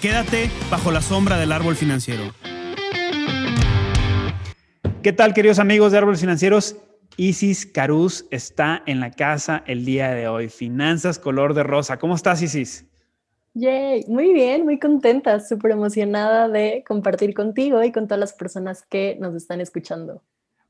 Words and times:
Quédate 0.00 0.48
bajo 0.70 0.90
la 0.90 1.02
sombra 1.02 1.36
del 1.36 1.52
árbol 1.52 1.76
financiero. 1.76 2.22
¿Qué 5.02 5.12
tal, 5.12 5.34
queridos 5.34 5.58
amigos 5.58 5.92
de 5.92 5.98
Árboles 5.98 6.20
Financieros? 6.20 6.76
Isis 7.18 7.66
Caruz 7.66 8.26
está 8.30 8.82
en 8.86 9.00
la 9.00 9.10
casa 9.10 9.62
el 9.66 9.84
día 9.84 10.12
de 10.12 10.26
hoy. 10.26 10.48
Finanzas 10.48 11.18
color 11.18 11.52
de 11.52 11.64
rosa. 11.64 11.98
¿Cómo 11.98 12.14
estás, 12.14 12.40
Isis? 12.40 12.86
Yay, 13.52 14.06
muy 14.08 14.32
bien, 14.32 14.64
muy 14.64 14.78
contenta, 14.78 15.38
súper 15.38 15.72
emocionada 15.72 16.48
de 16.48 16.82
compartir 16.88 17.34
contigo 17.34 17.82
y 17.84 17.92
con 17.92 18.06
todas 18.06 18.20
las 18.20 18.32
personas 18.32 18.82
que 18.88 19.18
nos 19.20 19.34
están 19.34 19.60
escuchando. 19.60 20.22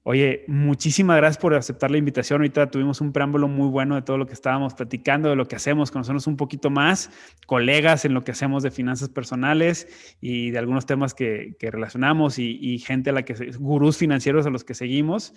Oye, 0.03 0.45
muchísimas 0.49 1.19
gracias 1.19 1.43
por 1.43 1.53
aceptar 1.53 1.91
la 1.91 1.99
invitación. 1.99 2.41
Ahorita 2.41 2.71
tuvimos 2.71 3.03
un 3.03 3.13
preámbulo 3.13 3.49
muy 3.49 3.69
bueno 3.69 3.97
de 3.97 4.03
todo 4.03 4.17
lo 4.17 4.27
que 4.27 4.33
estábamos 4.33 4.73
platicando, 4.73 5.29
de 5.29 5.37
lo 5.37 5.47
que 5.47 5.57
hacemos, 5.57 5.91
conocernos 5.91 6.27
un 6.27 6.39
poquito 6.39 6.71
más, 6.71 7.11
colegas 7.47 8.07
en 8.07 8.15
lo 8.15 8.25
que 8.25 8.31
hacemos 8.31 8.63
de 8.63 8.71
finanzas 8.71 9.11
personales 9.11 10.17
y 10.23 10.53
de 10.53 10.59
algunos 10.59 10.87
temas 10.87 11.13
que, 11.13 11.55
relacionamos 11.61 12.39
y, 12.39 12.59
y, 12.63 12.79
gente 12.79 13.11
a 13.11 13.13
la 13.13 13.24
que, 13.24 13.35
gurús 13.59 13.99
financieros 13.99 14.47
a 14.47 14.51
los 14.51 14.65
que 14.65 14.73
seguimos. 14.73 15.35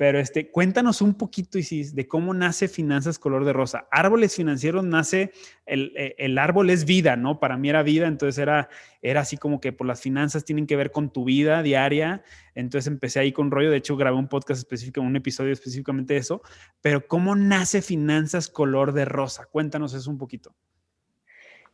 Pero 0.00 0.18
este, 0.18 0.50
cuéntanos 0.50 1.02
un 1.02 1.12
poquito, 1.12 1.58
Isis, 1.58 1.94
de 1.94 2.08
cómo 2.08 2.32
nace 2.32 2.68
Finanzas 2.68 3.18
Color 3.18 3.44
de 3.44 3.52
Rosa. 3.52 3.86
Árboles 3.90 4.34
Financieros 4.34 4.82
nace, 4.82 5.30
el, 5.66 5.92
eh, 5.94 6.14
el, 6.16 6.38
árbol 6.38 6.70
es 6.70 6.86
vida, 6.86 7.16
¿no? 7.16 7.38
Para 7.38 7.58
mí 7.58 7.68
era 7.68 7.82
vida, 7.82 8.06
entonces 8.06 8.38
era, 8.38 8.70
era 9.02 9.20
así 9.20 9.36
como 9.36 9.60
que 9.60 9.74
por 9.74 9.86
las 9.86 10.00
finanzas 10.00 10.46
tienen 10.46 10.66
que 10.66 10.74
ver 10.74 10.90
con 10.90 11.12
tu 11.12 11.26
vida 11.26 11.62
diaria. 11.62 12.24
Entonces 12.54 12.86
empecé 12.86 13.20
ahí 13.20 13.30
con 13.32 13.50
rollo, 13.50 13.70
de 13.70 13.76
hecho 13.76 13.94
grabé 13.98 14.16
un 14.16 14.28
podcast 14.28 14.60
específico, 14.60 15.02
un 15.02 15.16
episodio 15.16 15.52
específicamente 15.52 16.14
de 16.14 16.20
eso. 16.20 16.40
Pero 16.80 17.06
¿cómo 17.06 17.36
nace 17.36 17.82
Finanzas 17.82 18.48
Color 18.48 18.94
de 18.94 19.04
Rosa? 19.04 19.48
Cuéntanos 19.52 19.92
eso 19.92 20.10
un 20.10 20.16
poquito. 20.16 20.54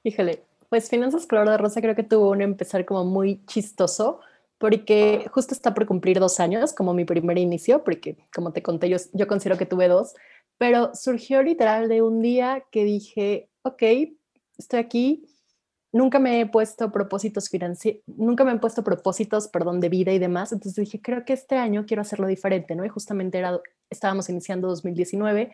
Híjole, 0.03 0.43
pues 0.69 0.91
Finanzas 0.91 1.29
Color 1.29 1.49
de 1.51 1.59
Rosa 1.59 1.81
creo 1.81 1.95
que 1.95 2.03
tuvo 2.03 2.33
un 2.33 2.43
empezar 2.43 2.85
como 2.87 3.05
muy 3.05 3.45
chistoso 3.47 4.19
porque 4.59 5.27
justo 5.33 5.55
está 5.55 5.75
por 5.75 5.87
cumplir 5.87 6.19
dos 6.19 6.41
años 6.41 6.73
como 6.73 6.95
mi 6.95 7.05
primer 7.05 7.39
inicio, 7.39 7.85
porque 7.85 8.17
como 8.35 8.53
te 8.53 8.63
conté, 8.63 8.89
yo, 8.89 9.27
considero 9.27 9.59
que 9.59 9.67
tuve 9.67 9.89
dos, 9.89 10.15
pero 10.59 10.95
surgió 10.95 11.43
literal 11.43 11.89
de 11.89 12.03
un 12.03 12.23
día 12.23 12.65
que 12.71 12.85
dije, 12.85 13.51
ok, 13.63 13.83
estoy 14.57 14.79
aquí, 14.79 15.27
nunca 15.93 16.19
me 16.19 16.41
he 16.41 16.47
puesto 16.47 16.91
propósitos 16.91 17.51
financieros, 17.51 18.03
nunca 18.07 18.45
me 18.45 18.53
he 18.53 18.59
puesto 18.59 18.83
propósitos, 18.83 19.49
perdón, 19.49 19.81
de 19.81 19.91
vida 19.91 20.13
y 20.13 20.19
demás, 20.19 20.53
entonces 20.53 20.85
dije, 20.85 21.03
creo 21.03 21.25
que 21.25 21.35
este 21.35 21.57
año 21.57 21.85
quiero 21.87 22.01
hacerlo 22.01 22.27
diferente, 22.27 22.75
¿no? 22.75 22.85
Y 22.85 22.89
justamente 22.89 23.39
era, 23.39 23.61
estábamos 23.91 24.29
iniciando 24.31 24.69
2019 24.69 25.53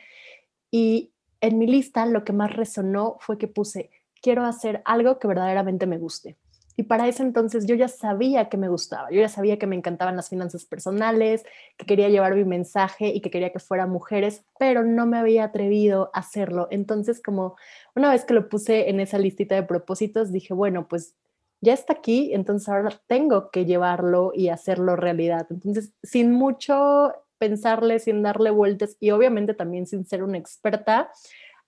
y 0.70 1.12
en 1.41 1.59
mi 1.59 1.66
lista 1.66 2.06
lo 2.06 2.25
que 2.25 2.33
más 2.33 2.55
resonó 2.55 3.16
fue 3.19 3.37
que 3.37 3.48
puse, 3.48 3.91
quiero 4.22 4.44
hacer 4.44 4.81
algo 4.84 5.19
que 5.19 5.27
verdaderamente 5.27 5.87
me 5.87 5.98
guste. 5.98 6.39
Y 6.77 6.84
para 6.84 7.06
ese 7.09 7.23
entonces 7.23 7.67
yo 7.67 7.75
ya 7.75 7.89
sabía 7.89 8.48
que 8.48 8.56
me 8.56 8.69
gustaba, 8.69 9.11
yo 9.11 9.20
ya 9.20 9.28
sabía 9.28 9.59
que 9.59 9.67
me 9.67 9.77
encantaban 9.77 10.17
las 10.17 10.28
finanzas 10.28 10.65
personales, 10.65 11.45
que 11.77 11.87
quería 11.87 12.09
llevar 12.09 12.34
mi 12.34 12.44
mensaje 12.44 13.09
y 13.09 13.21
que 13.21 13.31
quería 13.31 13.53
que 13.53 13.59
fueran 13.59 13.91
mujeres, 13.91 14.44
pero 14.59 14.83
no 14.83 15.06
me 15.06 15.19
había 15.19 15.44
atrevido 15.44 16.10
a 16.15 16.21
hacerlo. 16.21 16.69
Entonces, 16.71 17.21
como 17.21 17.56
una 17.94 18.10
vez 18.10 18.25
que 18.25 18.34
lo 18.34 18.49
puse 18.49 18.88
en 18.88 19.00
esa 19.00 19.19
listita 19.19 19.55
de 19.55 19.62
propósitos, 19.65 20.33
dije, 20.33 20.55
bueno, 20.55 20.88
pues 20.88 21.15
ya 21.60 21.72
está 21.72 21.93
aquí, 21.93 22.34
entonces 22.34 22.69
ahora 22.69 23.00
tengo 23.06 23.50
que 23.50 23.65
llevarlo 23.65 24.33
y 24.34 24.49
hacerlo 24.49 24.97
realidad. 24.97 25.47
Entonces, 25.50 25.93
sin 26.03 26.33
mucho 26.33 27.12
pensarle, 27.39 27.99
sin 27.99 28.22
darle 28.22 28.50
vueltas 28.50 28.97
y 29.00 29.10
obviamente 29.10 29.54
también 29.54 29.87
sin 29.87 30.04
ser 30.06 30.22
una 30.22 30.39
experta, 30.39 31.10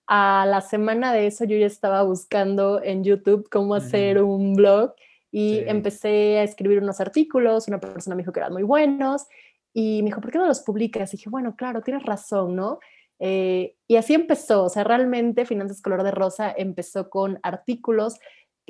a 0.07 0.45
la 0.47 0.61
semana 0.61 1.13
de 1.13 1.27
eso 1.27 1.45
yo 1.45 1.57
ya 1.57 1.65
estaba 1.65 2.03
buscando 2.03 2.81
en 2.83 3.03
YouTube 3.03 3.49
cómo 3.49 3.75
hacer 3.75 4.21
un 4.21 4.53
blog 4.53 4.93
y 5.31 5.59
empecé 5.67 6.37
a 6.37 6.43
escribir 6.43 6.81
unos 6.81 7.01
artículos, 7.01 7.67
una 7.67 7.79
persona 7.79 8.15
me 8.15 8.21
dijo 8.21 8.31
que 8.31 8.39
eran 8.39 8.53
muy 8.53 8.63
buenos 8.63 9.25
y 9.73 10.01
me 10.01 10.09
dijo, 10.09 10.21
¿por 10.21 10.31
qué 10.31 10.37
no 10.37 10.45
los 10.45 10.61
publicas? 10.61 11.13
Y 11.13 11.17
dije, 11.17 11.29
bueno, 11.29 11.55
claro, 11.55 11.81
tienes 11.81 12.03
razón, 12.03 12.55
¿no? 12.55 12.79
Eh, 13.19 13.75
y 13.87 13.95
así 13.95 14.13
empezó, 14.13 14.65
o 14.65 14.69
sea, 14.69 14.83
realmente 14.83 15.45
Finanzas 15.45 15.81
Color 15.81 16.03
de 16.03 16.11
Rosa 16.11 16.53
empezó 16.55 17.09
con 17.09 17.39
artículos 17.43 18.19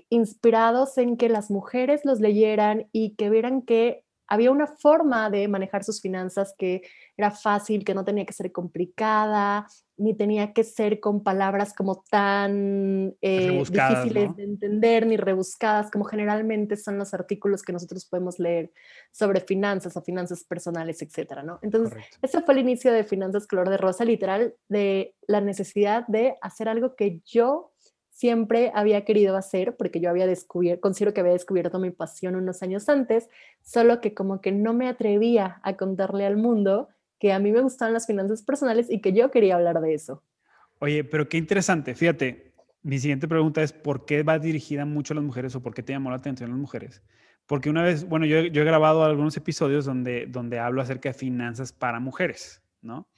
inspirados 0.09 0.97
en 0.97 1.17
que 1.17 1.29
las 1.29 1.52
mujeres 1.52 2.06
los 2.06 2.19
leyeran 2.19 2.88
y 2.91 3.16
que 3.16 3.29
vieran 3.29 3.62
que 3.62 4.04
había 4.28 4.52
una 4.52 4.68
forma 4.68 5.30
de 5.30 5.47
manejar 5.47 5.84
sus 5.84 6.02
finanzas 6.02 6.53
que 6.58 6.81
era 7.18 7.31
fácil, 7.31 7.84
que 7.84 7.94
no 7.94 8.03
tenía 8.03 8.25
que 8.25 8.34
ser 8.34 8.52
complicada, 8.52 9.68
ni 9.97 10.13
tenía 10.13 10.52
que 10.53 10.63
ser 10.63 11.00
con 11.00 11.24
palabras 11.24 11.74
como 11.74 12.03
tan 12.09 13.16
eh, 13.22 13.64
difíciles 13.69 14.35
de 14.35 14.44
entender 14.44 15.08
ni 15.08 15.16
rebuscadas, 15.16 15.90
como 15.90 16.06
generalmente 16.06 16.75
son 16.75 16.97
los 16.97 17.14
artículos 17.14 17.62
que 17.62 17.74
nosotros 17.74 18.06
podemos 18.06 18.40
leer 18.40 18.72
sobre 19.12 19.40
finanzas 19.40 19.96
o 19.96 20.02
finanzas 20.02 20.44
personales, 20.44 21.02
etcétera, 21.02 21.44
¿no? 21.44 21.59
Entonces, 21.62 21.97
ese 22.22 22.41
fue 22.41 22.56
el 22.56 22.62
inicio 22.62 22.91
de 22.91 23.03
Finanzas 23.03 23.47
Color 23.47 23.69
de 23.69 23.78
Rosa, 23.78 24.03
literal, 24.03 24.56
de 24.68 25.16
la 25.28 25.40
necesidad 25.40 26.06
de 26.08 26.35
hacer 26.41 26.68
algo 26.68 26.96
que 26.96 27.22
yo 27.25 27.72
siempre 28.16 28.72
había 28.74 29.03
querido 29.03 29.36
hacer, 29.36 29.76
porque 29.76 30.00
yo 30.00 30.09
había 30.09 30.26
descubierto, 30.26 30.80
considero 30.80 31.14
que 31.14 31.20
había 31.20 31.34
descubierto 31.34 31.80
mi 31.80 31.92
pasión 31.92 32.38
unos 32.38 32.64
años 32.64 32.88
antes, 32.88 33.28
solo 33.62 34.00
que 34.00 34.14
como 34.14 34.40
que 34.40 34.53
no 34.53 34.74
me 34.74 34.88
atrevía 34.88 35.59
a 35.64 35.76
contarle 35.76 36.26
al 36.26 36.38
mundo 36.38 36.88
que 37.20 37.34
a 37.34 37.40
mí 37.40 37.52
me 37.52 37.59
gustaban 37.59 37.94
las 37.94 38.08
finanzas 38.08 38.42
personales 38.42 38.90
y 38.90 39.02
que 39.02 39.12
yo 39.12 39.31
quería 39.31 39.56
hablar 39.56 39.81
de 39.81 39.94
eso. 39.94 40.24
Oye, 40.80 41.03
pero 41.03 41.28
qué 41.28 41.36
interesante. 41.36 41.94
Fíjate, 41.94 42.53
mi 42.84 43.00
siguiente 43.00 43.28
pregunta 43.28 43.62
es, 43.62 43.74
¿por 43.74 44.06
qué 44.06 44.24
va 44.24 44.40
dirigida 44.40 44.86
mucho 44.86 45.14
a 45.14 45.16
las 45.16 45.24
mujeres 45.26 45.53
o 45.56 45.62
por 45.62 45.74
qué 45.74 45.84
te 45.84 45.92
llamó 45.92 46.09
la 46.09 46.16
atención 46.16 46.50
a 46.50 46.53
las 46.53 46.62
mujeres? 46.62 47.03
Porque 47.46 47.70
una 47.70 47.84
vez, 47.84 48.08
bueno, 48.08 48.26
yo, 48.26 48.44
yo 48.44 48.62
he 48.62 48.66
grabado 48.66 49.03
algunos 49.03 49.36
episodios 49.36 49.84
donde, 49.84 50.26
donde 50.26 50.59
hablo 50.59 50.82
acerca 50.82 51.09
de 51.09 51.14
finanzas 51.14 51.74
para 51.74 52.00
mujeres, 52.00 52.62
¿no? 52.82 53.09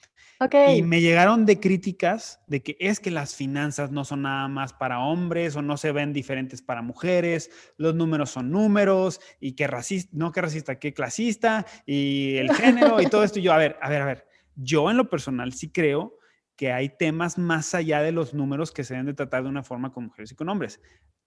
Y 0.76 0.82
me 0.82 1.00
llegaron 1.00 1.46
de 1.46 1.58
críticas 1.58 2.40
de 2.46 2.62
que 2.62 2.76
es 2.78 3.00
que 3.00 3.10
las 3.10 3.34
finanzas 3.34 3.90
no 3.90 4.04
son 4.04 4.22
nada 4.22 4.46
más 4.46 4.72
para 4.72 5.00
hombres 5.00 5.56
o 5.56 5.62
no 5.62 5.76
se 5.76 5.90
ven 5.90 6.12
diferentes 6.12 6.62
para 6.62 6.80
mujeres, 6.80 7.50
los 7.76 7.96
números 7.96 8.30
son 8.30 8.50
números 8.50 9.20
y 9.40 9.52
que 9.52 9.66
racista, 9.66 10.10
no 10.16 10.30
que 10.30 10.40
racista, 10.40 10.78
que 10.78 10.94
clasista 10.94 11.66
y 11.86 12.36
el 12.36 12.54
género 12.54 13.00
y 13.00 13.06
todo 13.06 13.24
esto. 13.24 13.40
Y 13.40 13.42
yo, 13.42 13.52
a 13.52 13.58
ver, 13.58 13.76
a 13.82 13.88
ver, 13.88 14.02
a 14.02 14.04
ver, 14.04 14.26
yo 14.54 14.90
en 14.90 14.96
lo 14.96 15.10
personal 15.10 15.52
sí 15.52 15.70
creo 15.70 16.18
que 16.54 16.72
hay 16.72 16.88
temas 16.88 17.38
más 17.38 17.74
allá 17.74 18.00
de 18.02 18.12
los 18.12 18.32
números 18.32 18.70
que 18.70 18.84
se 18.84 18.94
deben 18.94 19.06
de 19.06 19.14
tratar 19.14 19.42
de 19.42 19.48
una 19.48 19.64
forma 19.64 19.92
con 19.92 20.04
mujeres 20.04 20.30
y 20.32 20.34
con 20.36 20.48
hombres. 20.48 20.80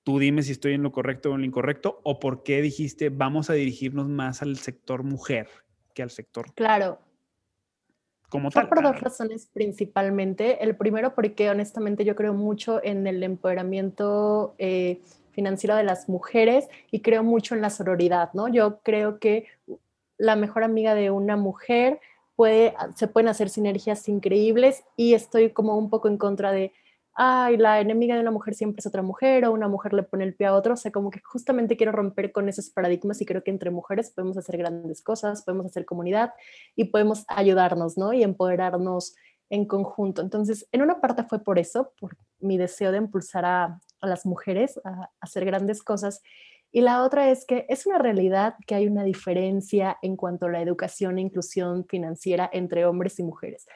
Tú 0.03 0.19
dime 0.19 0.41
si 0.41 0.53
estoy 0.53 0.73
en 0.73 0.83
lo 0.83 0.91
correcto 0.91 1.31
o 1.31 1.35
en 1.35 1.41
lo 1.41 1.47
incorrecto 1.47 1.99
o 2.03 2.19
por 2.19 2.43
qué 2.43 2.61
dijiste 2.61 3.09
vamos 3.09 3.49
a 3.49 3.53
dirigirnos 3.53 4.07
más 4.07 4.41
al 4.41 4.57
sector 4.57 5.03
mujer 5.03 5.49
que 5.93 6.01
al 6.01 6.09
sector. 6.09 6.53
Claro, 6.53 6.99
como 8.31 8.49
Fue 8.49 8.65
por 8.67 8.81
dos 8.81 8.99
razones 9.01 9.49
principalmente. 9.53 10.63
El 10.63 10.75
primero, 10.75 11.13
porque 11.13 11.49
honestamente 11.49 12.05
yo 12.05 12.15
creo 12.15 12.33
mucho 12.33 12.81
en 12.81 13.05
el 13.05 13.21
empoderamiento 13.21 14.55
eh, 14.57 15.01
financiero 15.31 15.75
de 15.75 15.83
las 15.83 16.07
mujeres 16.07 16.67
y 16.89 17.01
creo 17.01 17.23
mucho 17.23 17.55
en 17.55 17.61
la 17.61 17.69
sororidad, 17.69 18.29
¿no? 18.33 18.47
Yo 18.47 18.79
creo 18.83 19.19
que 19.19 19.47
la 20.17 20.37
mejor 20.37 20.63
amiga 20.63 20.95
de 20.95 21.11
una 21.11 21.35
mujer 21.35 21.99
puede, 22.37 22.73
se 22.95 23.07
pueden 23.07 23.27
hacer 23.27 23.49
sinergias 23.49 24.07
increíbles 24.07 24.85
y 24.95 25.13
estoy 25.13 25.49
como 25.49 25.77
un 25.77 25.89
poco 25.89 26.07
en 26.07 26.17
contra 26.17 26.53
de 26.53 26.71
ay, 27.23 27.55
la 27.57 27.79
enemiga 27.79 28.15
de 28.15 28.21
una 28.21 28.31
mujer 28.31 28.55
siempre 28.55 28.79
es 28.79 28.87
otra 28.87 29.03
mujer 29.03 29.45
o 29.45 29.51
una 29.51 29.67
mujer 29.67 29.93
le 29.93 30.01
pone 30.01 30.23
el 30.23 30.33
pie 30.33 30.47
a 30.47 30.55
otro. 30.55 30.73
O 30.73 30.77
sea, 30.77 30.91
como 30.91 31.11
que 31.11 31.21
justamente 31.23 31.77
quiero 31.77 31.91
romper 31.91 32.31
con 32.31 32.49
esos 32.49 32.71
paradigmas 32.71 33.21
y 33.21 33.27
creo 33.27 33.43
que 33.43 33.51
entre 33.51 33.69
mujeres 33.69 34.09
podemos 34.09 34.37
hacer 34.37 34.57
grandes 34.57 35.03
cosas, 35.03 35.43
podemos 35.43 35.67
hacer 35.67 35.85
comunidad 35.85 36.33
y 36.75 36.85
podemos 36.85 37.23
ayudarnos, 37.27 37.95
¿no? 37.95 38.11
Y 38.11 38.23
empoderarnos 38.23 39.13
en 39.51 39.65
conjunto. 39.65 40.23
Entonces, 40.23 40.67
en 40.71 40.81
una 40.81 40.99
parte 40.99 41.23
fue 41.23 41.43
por 41.43 41.59
eso, 41.59 41.93
por 41.99 42.17
mi 42.39 42.57
deseo 42.57 42.91
de 42.91 42.97
impulsar 42.97 43.45
a, 43.45 43.79
las 44.01 44.25
mujeres 44.25 44.81
a 44.83 45.11
hacer 45.19 45.45
grandes 45.45 45.83
cosas. 45.83 46.23
Y 46.71 46.81
la 46.81 47.03
otra 47.03 47.29
es 47.29 47.45
que 47.45 47.67
es 47.69 47.85
una 47.85 47.99
realidad 47.99 48.55
que 48.65 48.73
hay 48.73 48.87
una 48.87 49.03
diferencia 49.03 49.95
en 50.01 50.15
cuanto 50.15 50.47
a 50.47 50.49
la 50.49 50.61
educación 50.61 51.19
e 51.19 51.21
inclusión 51.21 51.85
financiera 51.85 52.49
entre 52.51 52.87
hombres 52.87 53.19
y 53.19 53.23
mujeres 53.23 53.67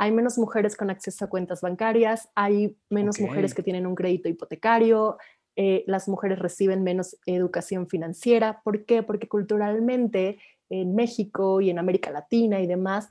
hay 0.00 0.12
menos 0.12 0.38
mujeres 0.38 0.76
con 0.78 0.88
acceso 0.88 1.26
a 1.26 1.28
cuentas 1.28 1.60
bancarias, 1.60 2.30
hay 2.34 2.74
menos 2.88 3.20
mujeres 3.20 3.52
que 3.52 3.62
tienen 3.62 3.86
un 3.86 3.94
crédito 3.94 4.30
hipotecario, 4.30 5.18
eh, 5.56 5.84
las 5.86 6.08
mujeres 6.08 6.38
reciben 6.38 6.82
menos 6.82 7.18
educación 7.26 7.86
financiera. 7.86 8.62
¿Por 8.64 8.86
qué? 8.86 9.02
Porque 9.02 9.28
culturalmente 9.28 10.38
en 10.70 10.94
México 10.94 11.60
y 11.60 11.68
en 11.68 11.78
América 11.78 12.10
Latina 12.10 12.60
y 12.60 12.66
demás, 12.66 13.10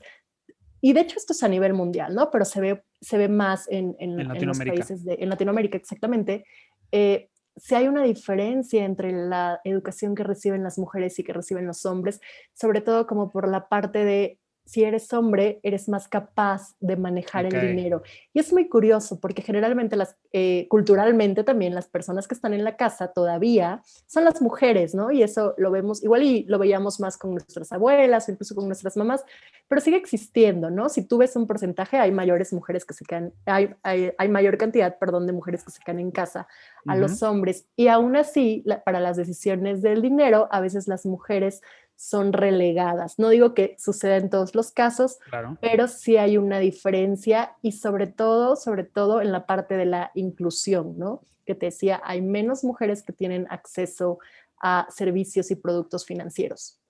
y 0.80 0.92
de 0.92 1.02
hecho 1.02 1.16
esto 1.16 1.32
es 1.32 1.44
a 1.44 1.48
nivel 1.48 1.74
mundial, 1.74 2.12
¿no? 2.12 2.28
Pero 2.32 2.44
se 2.44 2.60
ve, 2.60 2.82
se 3.00 3.18
ve 3.18 3.28
más 3.28 3.68
en, 3.70 3.94
en, 4.00 4.16
los 4.44 4.58
países 4.58 5.04
de 5.04 5.14
en 5.20 5.28
Latinoamérica, 5.28 5.76
exactamente. 5.76 6.44
Eh, 6.90 7.30
si 7.56 7.76
hay 7.76 7.86
una 7.86 8.02
diferencia 8.02 8.84
entre 8.84 9.12
la 9.12 9.60
educación 9.62 10.16
que 10.16 10.24
reciben 10.24 10.64
las 10.64 10.76
mujeres 10.76 11.16
y 11.20 11.22
que 11.22 11.32
reciben 11.32 11.68
los 11.68 11.86
hombres, 11.86 12.20
sobre 12.52 12.80
todo 12.80 13.06
como 13.06 13.30
por 13.30 13.48
la 13.48 13.68
parte 13.68 14.04
de 14.04 14.39
si 14.70 14.84
eres 14.84 15.12
hombre, 15.12 15.58
eres 15.64 15.88
más 15.88 16.06
capaz 16.06 16.76
de 16.78 16.96
manejar 16.96 17.44
el 17.44 17.60
dinero. 17.60 18.04
Y 18.32 18.38
es 18.38 18.52
muy 18.52 18.68
curioso 18.68 19.18
porque 19.18 19.42
generalmente, 19.42 19.96
las, 19.96 20.16
eh, 20.32 20.68
culturalmente 20.68 21.42
también, 21.42 21.74
las 21.74 21.88
personas 21.88 22.28
que 22.28 22.34
están 22.34 22.54
en 22.54 22.62
la 22.62 22.76
casa 22.76 23.08
todavía 23.08 23.82
son 24.06 24.24
las 24.24 24.40
mujeres, 24.40 24.94
¿no? 24.94 25.10
Y 25.10 25.24
eso 25.24 25.54
lo 25.58 25.72
vemos, 25.72 26.04
igual 26.04 26.22
y 26.22 26.44
lo 26.44 26.60
veíamos 26.60 27.00
más 27.00 27.18
con 27.18 27.32
nuestras 27.32 27.72
abuelas 27.72 28.28
o 28.28 28.30
incluso 28.30 28.54
con 28.54 28.68
nuestras 28.68 28.96
mamás, 28.96 29.24
pero 29.66 29.80
sigue 29.80 29.96
existiendo, 29.96 30.70
¿no? 30.70 30.88
Si 30.88 31.04
tú 31.04 31.18
ves 31.18 31.34
un 31.34 31.48
porcentaje, 31.48 31.96
hay 31.96 32.12
mayores 32.12 32.52
mujeres 32.52 32.84
que 32.84 32.94
se 32.94 33.04
quedan, 33.04 33.32
hay, 33.46 33.74
hay, 33.82 34.12
hay 34.18 34.28
mayor 34.28 34.56
cantidad, 34.56 34.96
perdón, 35.00 35.26
de 35.26 35.32
mujeres 35.32 35.64
que 35.64 35.72
se 35.72 35.82
quedan 35.82 35.98
en 35.98 36.12
casa 36.12 36.46
a 36.86 36.94
los 36.94 37.24
hombres. 37.24 37.66
Y 37.74 37.88
aún 37.88 38.14
así, 38.14 38.64
para 38.84 39.00
las 39.00 39.16
decisiones 39.16 39.82
del 39.82 40.00
dinero, 40.00 40.48
a 40.52 40.60
veces 40.60 40.86
las 40.86 41.06
mujeres 41.06 41.60
son 42.00 42.32
relegadas. 42.32 43.18
No 43.18 43.28
digo 43.28 43.52
que 43.52 43.76
suceda 43.78 44.16
en 44.16 44.30
todos 44.30 44.54
los 44.54 44.70
casos, 44.70 45.18
pero 45.60 45.86
sí 45.86 46.16
hay 46.16 46.38
una 46.38 46.58
diferencia 46.58 47.52
y 47.60 47.72
sobre 47.72 48.06
todo, 48.06 48.56
sobre 48.56 48.84
todo 48.84 49.20
en 49.20 49.32
la 49.32 49.44
parte 49.44 49.76
de 49.76 49.84
la 49.84 50.10
inclusión, 50.14 50.96
¿no? 50.96 51.20
Que 51.44 51.54
te 51.54 51.66
decía, 51.66 52.00
hay 52.02 52.22
menos 52.22 52.64
mujeres 52.64 53.02
que 53.02 53.12
tienen 53.12 53.46
acceso 53.50 54.18
a 54.62 54.86
servicios 54.88 55.50
y 55.50 55.56
productos 55.56 56.06
financieros. 56.06 56.80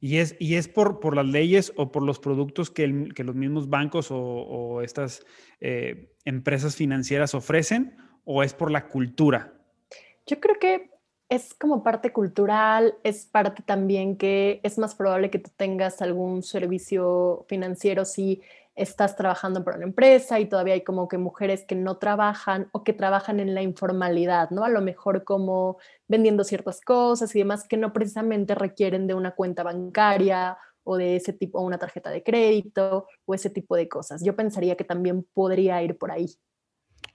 ¿Y 0.00 0.16
es, 0.16 0.34
y 0.40 0.56
es 0.56 0.66
por, 0.66 0.98
por 0.98 1.14
las 1.14 1.26
leyes 1.26 1.72
o 1.76 1.92
por 1.92 2.02
los 2.02 2.18
productos 2.18 2.68
que, 2.68 2.88
los 2.88 3.36
mismos 3.36 3.70
bancos 3.70 4.08
o, 4.10 4.82
estas 4.82 5.24
eh, 5.60 6.16
empresas 6.24 6.74
financieras 6.74 7.36
ofrecen 7.36 7.96
o 8.24 8.42
es 8.42 8.54
por 8.54 8.72
la 8.72 8.88
cultura? 8.88 9.54
Yo 10.26 10.40
creo 10.40 10.58
que 10.58 10.91
es 11.28 11.54
como 11.54 11.82
parte 11.82 12.12
cultural, 12.12 12.94
es 13.04 13.26
parte 13.26 13.62
también 13.62 14.16
que 14.16 14.60
es 14.62 14.78
más 14.78 14.94
probable 14.94 15.30
que 15.30 15.38
tú 15.38 15.50
tengas 15.56 16.02
algún 16.02 16.42
servicio 16.42 17.44
financiero 17.48 18.04
si 18.04 18.42
estás 18.74 19.16
trabajando 19.16 19.62
para 19.64 19.76
una 19.76 19.86
empresa 19.86 20.40
y 20.40 20.46
todavía 20.46 20.74
hay 20.74 20.82
como 20.82 21.08
que 21.08 21.18
mujeres 21.18 21.64
que 21.64 21.74
no 21.74 21.98
trabajan 21.98 22.68
o 22.72 22.84
que 22.84 22.92
trabajan 22.92 23.38
en 23.40 23.54
la 23.54 23.62
informalidad, 23.62 24.50
¿no? 24.50 24.64
A 24.64 24.70
lo 24.70 24.80
mejor 24.80 25.24
como 25.24 25.78
vendiendo 26.08 26.44
ciertas 26.44 26.80
cosas 26.80 27.34
y 27.34 27.40
demás 27.40 27.66
que 27.68 27.76
no 27.76 27.92
precisamente 27.92 28.54
requieren 28.54 29.06
de 29.06 29.14
una 29.14 29.32
cuenta 29.32 29.62
bancaria 29.62 30.56
o 30.84 30.96
de 30.96 31.16
ese 31.16 31.32
tipo, 31.32 31.58
o 31.58 31.62
una 31.62 31.78
tarjeta 31.78 32.10
de 32.10 32.22
crédito 32.22 33.06
o 33.24 33.34
ese 33.34 33.50
tipo 33.50 33.76
de 33.76 33.88
cosas. 33.88 34.24
Yo 34.24 34.34
pensaría 34.34 34.76
que 34.76 34.84
también 34.84 35.26
podría 35.34 35.82
ir 35.82 35.98
por 35.98 36.10
ahí. 36.10 36.26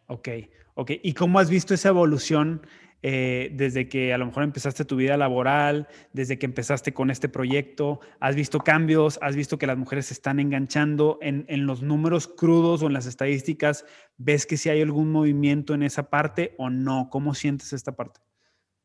Ok, 0.07 0.29
ok. 0.75 0.91
¿Y 1.03 1.13
cómo 1.13 1.39
has 1.39 1.49
visto 1.49 1.73
esa 1.73 1.89
evolución 1.89 2.61
eh, 3.03 3.51
desde 3.53 3.87
que 3.87 4.13
a 4.13 4.17
lo 4.17 4.25
mejor 4.25 4.43
empezaste 4.43 4.85
tu 4.85 4.95
vida 4.95 5.17
laboral, 5.17 5.87
desde 6.13 6.37
que 6.37 6.45
empezaste 6.45 6.93
con 6.93 7.11
este 7.11 7.29
proyecto? 7.29 7.99
¿Has 8.19 8.35
visto 8.35 8.59
cambios? 8.59 9.19
¿Has 9.21 9.35
visto 9.35 9.57
que 9.57 9.67
las 9.67 9.77
mujeres 9.77 10.07
se 10.07 10.13
están 10.13 10.39
enganchando 10.39 11.19
en, 11.21 11.45
en 11.47 11.65
los 11.65 11.81
números 11.81 12.27
crudos 12.27 12.81
o 12.83 12.87
en 12.87 12.93
las 12.93 13.05
estadísticas? 13.05 13.85
¿Ves 14.17 14.45
que 14.45 14.57
si 14.57 14.69
hay 14.69 14.81
algún 14.81 15.11
movimiento 15.11 15.73
en 15.73 15.83
esa 15.83 16.09
parte 16.09 16.55
o 16.57 16.69
no? 16.69 17.09
¿Cómo 17.11 17.33
sientes 17.33 17.73
esta 17.73 17.95
parte? 17.95 18.19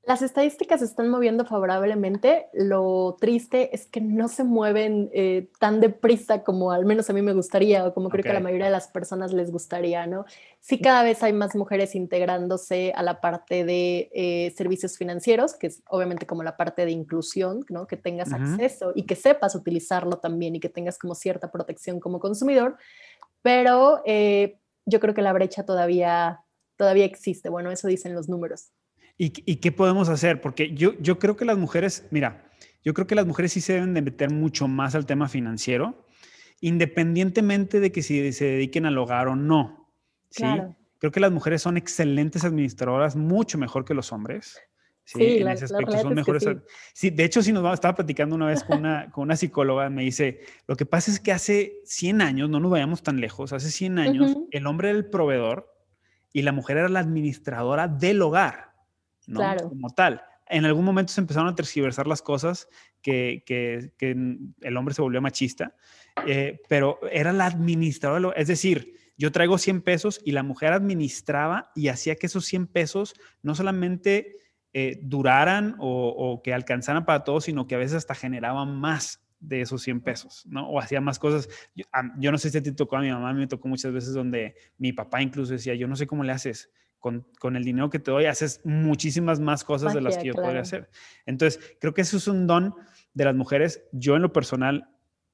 Las 0.04 0.20
estadísticas 0.20 0.80
se 0.80 0.86
están 0.86 1.08
moviendo 1.10 1.44
favorablemente. 1.44 2.48
Lo 2.52 3.16
triste 3.20 3.72
es 3.72 3.86
que 3.86 4.00
no 4.00 4.26
se 4.26 4.42
mueven 4.42 5.10
eh, 5.12 5.48
tan 5.60 5.80
deprisa 5.80 6.42
como 6.42 6.72
al 6.72 6.84
menos 6.84 7.08
a 7.08 7.12
mí 7.12 7.22
me 7.22 7.32
gustaría 7.32 7.86
o 7.86 7.94
como 7.94 8.08
creo 8.08 8.24
que 8.24 8.30
a 8.30 8.34
la 8.34 8.40
mayoría 8.40 8.64
de 8.64 8.72
las 8.72 8.88
personas 8.88 9.32
les 9.32 9.52
gustaría, 9.52 10.08
¿no? 10.08 10.24
Sí, 10.58 10.80
cada 10.80 11.04
vez 11.04 11.22
hay 11.22 11.32
más 11.32 11.54
mujeres 11.54 11.94
integrándose 11.94 12.92
a 12.96 13.02
la 13.04 13.20
parte 13.20 13.64
de 13.64 14.10
eh, 14.12 14.52
servicios 14.56 14.98
financieros, 14.98 15.54
que 15.54 15.68
es 15.68 15.84
obviamente 15.88 16.26
como 16.26 16.42
la 16.42 16.56
parte 16.56 16.84
de 16.84 16.90
inclusión, 16.90 17.64
¿no? 17.68 17.86
Que 17.86 17.96
tengas 17.96 18.32
acceso 18.32 18.90
y 18.96 19.04
que 19.04 19.14
sepas 19.14 19.54
utilizarlo 19.54 20.18
también 20.18 20.56
y 20.56 20.60
que 20.60 20.68
tengas 20.68 20.98
como 20.98 21.14
cierta 21.14 21.52
protección 21.52 22.00
como 22.00 22.18
consumidor. 22.18 22.76
Pero 23.40 24.02
eh, 24.04 24.58
yo 24.84 24.98
creo 24.98 25.14
que 25.14 25.22
la 25.22 25.32
brecha 25.32 25.64
todavía, 25.64 26.40
todavía 26.76 27.04
existe. 27.04 27.48
Bueno, 27.50 27.70
eso 27.70 27.86
dicen 27.86 28.14
los 28.14 28.28
números. 28.28 28.72
¿Y, 29.18 29.30
qué 29.30 29.70
podemos 29.70 30.08
hacer? 30.08 30.40
Porque 30.40 30.74
yo, 30.74 30.98
yo 30.98 31.18
creo 31.18 31.36
que 31.36 31.44
las 31.44 31.56
mujeres, 31.56 32.08
mira, 32.10 32.50
yo 32.84 32.94
creo 32.94 33.06
que 33.06 33.14
las 33.14 33.26
mujeres 33.26 33.52
sí 33.52 33.60
se 33.60 33.74
deben 33.74 33.94
de 33.94 34.02
meter 34.02 34.30
mucho 34.30 34.66
más 34.66 34.94
al 34.94 35.06
tema 35.06 35.28
financiero, 35.28 36.06
independientemente 36.60 37.78
de 37.78 37.92
que 37.92 38.02
si 38.02 38.32
se 38.32 38.44
dediquen 38.46 38.86
al 38.86 38.98
hogar 38.98 39.28
o 39.28 39.36
no. 39.36 39.94
¿sí? 40.30 40.44
Creo 40.98 41.12
que 41.12 41.20
las 41.20 41.32
mujeres 41.32 41.62
son 41.62 41.76
excelentes 41.76 42.44
administradoras, 42.44 43.16
mucho 43.16 43.58
mejor 43.58 43.84
que 43.84 43.94
los 43.94 44.12
hombres. 44.12 44.60
Sí, 45.04 45.38
en 45.38 45.48
ese 45.48 45.64
aspecto 45.64 45.98
son 45.98 46.14
mejores. 46.14 46.46
sí. 46.94 47.10
de 47.10 47.24
hecho, 47.24 47.42
si 47.42 47.52
nos 47.52 47.62
vamos, 47.62 47.76
estaba 47.76 47.96
platicando 47.96 48.36
una 48.36 48.46
vez 48.46 48.62
con 48.62 48.78
una, 48.78 49.10
con 49.10 49.24
una 49.24 49.36
psicóloga, 49.36 49.90
me 49.90 50.02
dice, 50.02 50.40
lo 50.68 50.76
que 50.76 50.86
pasa 50.86 51.10
es 51.10 51.18
que 51.18 51.32
hace 51.32 51.80
100 51.84 52.22
años, 52.22 52.48
no 52.48 52.60
nos 52.60 52.70
vayamos 52.70 53.02
tan 53.02 53.20
lejos, 53.20 53.52
hace 53.52 53.70
100 53.70 53.98
años, 53.98 54.36
el 54.52 54.66
hombre 54.66 54.90
era 54.90 54.98
el 54.98 55.06
proveedor 55.06 55.74
y 56.32 56.42
la 56.42 56.52
mujer 56.52 56.76
era 56.76 56.88
la 56.88 57.00
administradora 57.00 57.88
del 57.88 58.22
hogar. 58.22 58.71
Claro. 59.26 59.68
Como 59.68 59.90
tal. 59.90 60.22
En 60.48 60.64
algún 60.64 60.84
momento 60.84 61.12
se 61.12 61.20
empezaron 61.20 61.48
a 61.48 61.54
tergiversar 61.54 62.06
las 62.06 62.20
cosas, 62.20 62.68
que, 63.00 63.42
que, 63.46 63.92
que 63.98 64.10
el 64.60 64.76
hombre 64.76 64.94
se 64.94 65.02
volvió 65.02 65.20
machista, 65.20 65.74
eh, 66.26 66.60
pero 66.68 66.98
era 67.10 67.32
la 67.32 67.46
administradora, 67.46 68.32
es 68.36 68.48
decir, 68.48 68.94
yo 69.18 69.30
traigo 69.32 69.58
100 69.58 69.82
pesos 69.82 70.20
y 70.24 70.32
la 70.32 70.42
mujer 70.42 70.72
administraba 70.72 71.70
y 71.74 71.88
hacía 71.88 72.16
que 72.16 72.26
esos 72.26 72.44
100 72.46 72.66
pesos 72.68 73.14
no 73.42 73.54
solamente 73.54 74.36
eh, 74.72 74.98
duraran 75.02 75.76
o, 75.78 76.08
o, 76.08 76.42
que 76.42 76.54
alcanzaran 76.54 77.04
para 77.04 77.24
todos, 77.24 77.44
sino 77.44 77.66
que 77.66 77.74
a 77.74 77.78
veces 77.78 77.98
hasta 77.98 78.14
generaban 78.14 78.74
más 78.74 79.22
de 79.38 79.60
esos 79.60 79.82
100 79.82 80.00
pesos, 80.00 80.46
¿no? 80.46 80.68
O 80.68 80.80
hacía 80.80 81.00
más 81.00 81.18
cosas. 81.18 81.48
Yo, 81.74 81.84
yo 82.18 82.32
no 82.32 82.38
sé 82.38 82.50
si 82.50 82.60
te 82.62 82.72
tocó 82.72 82.96
a 82.96 83.00
mi 83.00 83.10
mamá, 83.10 83.32
me 83.34 83.46
tocó 83.46 83.68
muchas 83.68 83.92
veces 83.92 84.14
donde 84.14 84.54
mi 84.78 84.92
papá 84.92 85.20
incluso 85.20 85.52
decía, 85.52 85.74
yo 85.74 85.88
no 85.88 85.96
sé 85.96 86.06
cómo 86.06 86.24
le 86.24 86.32
haces 86.32 86.70
con, 87.02 87.56
el 87.56 87.64
dinero 87.64 87.90
que 87.90 87.98
te 87.98 88.12
doy 88.12 88.26
haces 88.26 88.60
muchísimas 88.64 89.40
más 89.40 89.64
cosas 89.64 89.92
de 89.92 90.00
las 90.00 90.16
que 90.16 90.28
yo 90.28 90.34
podría 90.34 90.60
hacer. 90.60 90.88
Entonces, 91.26 91.76
creo 91.80 91.92
que 91.92 92.02
eso 92.02 92.16
es 92.16 92.28
un 92.28 92.46
don 92.46 92.74
de 93.12 93.24
las 93.24 93.34
mujeres. 93.34 93.82
Yo 93.92 94.14
en 94.14 94.22
lo 94.22 94.32
personal 94.32 94.88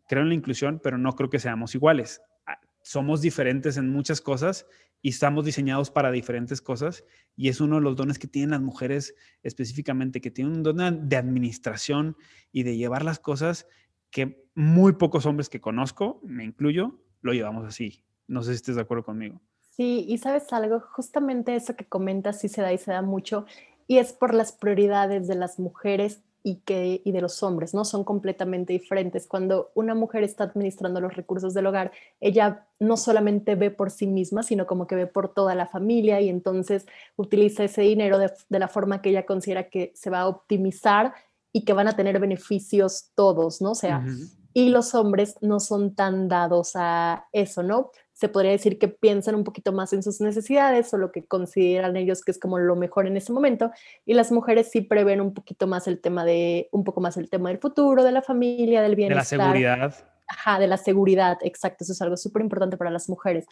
creo 0.08 0.22
en 0.22 0.30
la 0.30 0.34
inclusión, 0.34 0.80
pero 0.82 0.96
no 0.96 1.12
creo 1.12 1.28
que 1.28 1.38
seamos 1.38 1.74
iguales. 1.74 2.22
Ah, 2.46 2.58
somos 2.82 3.20
diferentes 3.20 3.76
en 3.76 3.90
muchas 3.90 4.22
cosas 4.22 4.66
y 5.02 5.10
estamos 5.10 5.44
diseñados 5.44 5.90
para 5.90 6.10
diferentes 6.10 6.62
cosas 6.62 7.04
y 7.36 7.48
es 7.48 7.60
uno 7.60 7.76
de 7.76 7.82
los 7.82 7.96
dones 7.96 8.18
que 8.18 8.26
tienen 8.26 8.50
las 8.50 8.62
mujeres 8.62 9.14
específicamente, 9.42 10.22
que 10.22 10.30
tienen 10.30 10.54
un 10.54 10.62
don 10.62 11.08
de 11.08 11.16
administración 11.16 12.16
y 12.50 12.62
de 12.62 12.78
llevar 12.78 13.04
las 13.04 13.20
cosas 13.20 13.66
que 14.10 14.42
muy 14.54 14.94
pocos 14.94 15.26
hombres 15.26 15.50
que 15.50 15.60
conozco, 15.60 16.20
me 16.24 16.44
incluyo, 16.44 16.98
lo 17.20 17.34
llevamos 17.34 17.66
así. 17.66 18.02
No 18.26 18.42
sé 18.42 18.52
si 18.52 18.56
estés 18.56 18.76
de 18.76 18.82
acuerdo 18.82 19.04
conmigo. 19.04 19.42
Sí, 19.78 20.04
y 20.08 20.18
sabes 20.18 20.52
algo, 20.52 20.80
justamente 20.80 21.54
eso 21.54 21.76
que 21.76 21.84
comentas 21.84 22.40
sí 22.40 22.48
se 22.48 22.62
da 22.62 22.72
y 22.72 22.78
se 22.78 22.90
da 22.90 23.00
mucho, 23.00 23.46
y 23.86 23.98
es 23.98 24.12
por 24.12 24.34
las 24.34 24.50
prioridades 24.50 25.28
de 25.28 25.36
las 25.36 25.60
mujeres 25.60 26.20
y, 26.42 26.56
que, 26.56 27.00
y 27.04 27.12
de 27.12 27.20
los 27.20 27.44
hombres, 27.44 27.74
¿no? 27.74 27.84
Son 27.84 28.02
completamente 28.02 28.72
diferentes. 28.72 29.28
Cuando 29.28 29.70
una 29.76 29.94
mujer 29.94 30.24
está 30.24 30.44
administrando 30.44 31.00
los 31.00 31.14
recursos 31.14 31.54
del 31.54 31.66
hogar, 31.66 31.92
ella 32.20 32.66
no 32.80 32.96
solamente 32.96 33.54
ve 33.54 33.70
por 33.70 33.92
sí 33.92 34.08
misma, 34.08 34.42
sino 34.42 34.66
como 34.66 34.88
que 34.88 34.96
ve 34.96 35.06
por 35.06 35.32
toda 35.32 35.54
la 35.54 35.66
familia 35.68 36.20
y 36.20 36.28
entonces 36.28 36.84
utiliza 37.14 37.62
ese 37.62 37.82
dinero 37.82 38.18
de, 38.18 38.32
la 38.48 38.66
forma 38.66 39.00
que 39.00 39.10
ella 39.10 39.26
considera 39.26 39.70
que 39.70 39.92
se 39.94 40.10
va 40.10 40.22
a 40.22 40.28
optimizar 40.28 41.14
y 41.52 41.64
que 41.64 41.72
van 41.72 41.86
a 41.86 41.94
tener 41.94 42.18
beneficios 42.18 43.12
todos, 43.14 43.62
¿no? 43.62 43.70
O 43.70 43.76
sea, 43.76 44.04
y 44.52 44.70
los 44.70 44.96
hombres 44.96 45.36
no 45.40 45.60
son 45.60 45.94
tan 45.94 46.26
dados 46.26 46.72
a 46.74 47.28
eso, 47.32 47.62
¿no? 47.62 47.92
Se 48.18 48.28
podría 48.28 48.50
decir 48.50 48.80
que 48.80 48.88
piensan 48.88 49.36
un 49.36 49.44
poquito 49.44 49.72
más 49.72 49.92
en 49.92 50.02
sus 50.02 50.20
necesidades 50.20 50.92
o 50.92 50.98
lo 50.98 51.12
que 51.12 51.24
consideran 51.24 51.96
ellos 51.96 52.24
que 52.24 52.32
es 52.32 52.38
como 52.40 52.58
lo 52.58 52.74
mejor 52.74 53.06
en 53.06 53.16
ese 53.16 53.32
momento 53.32 53.70
y 54.04 54.14
las 54.14 54.32
mujeres 54.32 54.70
sí 54.72 54.80
prevén 54.80 55.20
un 55.20 55.32
poquito 55.32 55.68
más 55.68 55.86
el 55.86 56.00
tema 56.00 56.24
de 56.24 56.68
un 56.72 56.82
poco 56.82 57.00
más 57.00 57.16
el 57.16 57.30
tema 57.30 57.50
del 57.50 57.58
futuro, 57.58 58.02
de 58.02 58.10
la 58.10 58.22
familia, 58.22 58.82
del 58.82 58.96
bienestar. 58.96 59.38
De 59.38 59.44
la 59.44 59.44
seguridad. 59.44 59.94
Ajá, 60.26 60.58
de 60.58 60.66
la 60.66 60.78
seguridad, 60.78 61.38
exacto, 61.42 61.84
eso 61.84 61.92
es 61.92 62.02
algo 62.02 62.16
súper 62.16 62.42
importante 62.42 62.76
para 62.76 62.90
las 62.90 63.08
mujeres. 63.08 63.46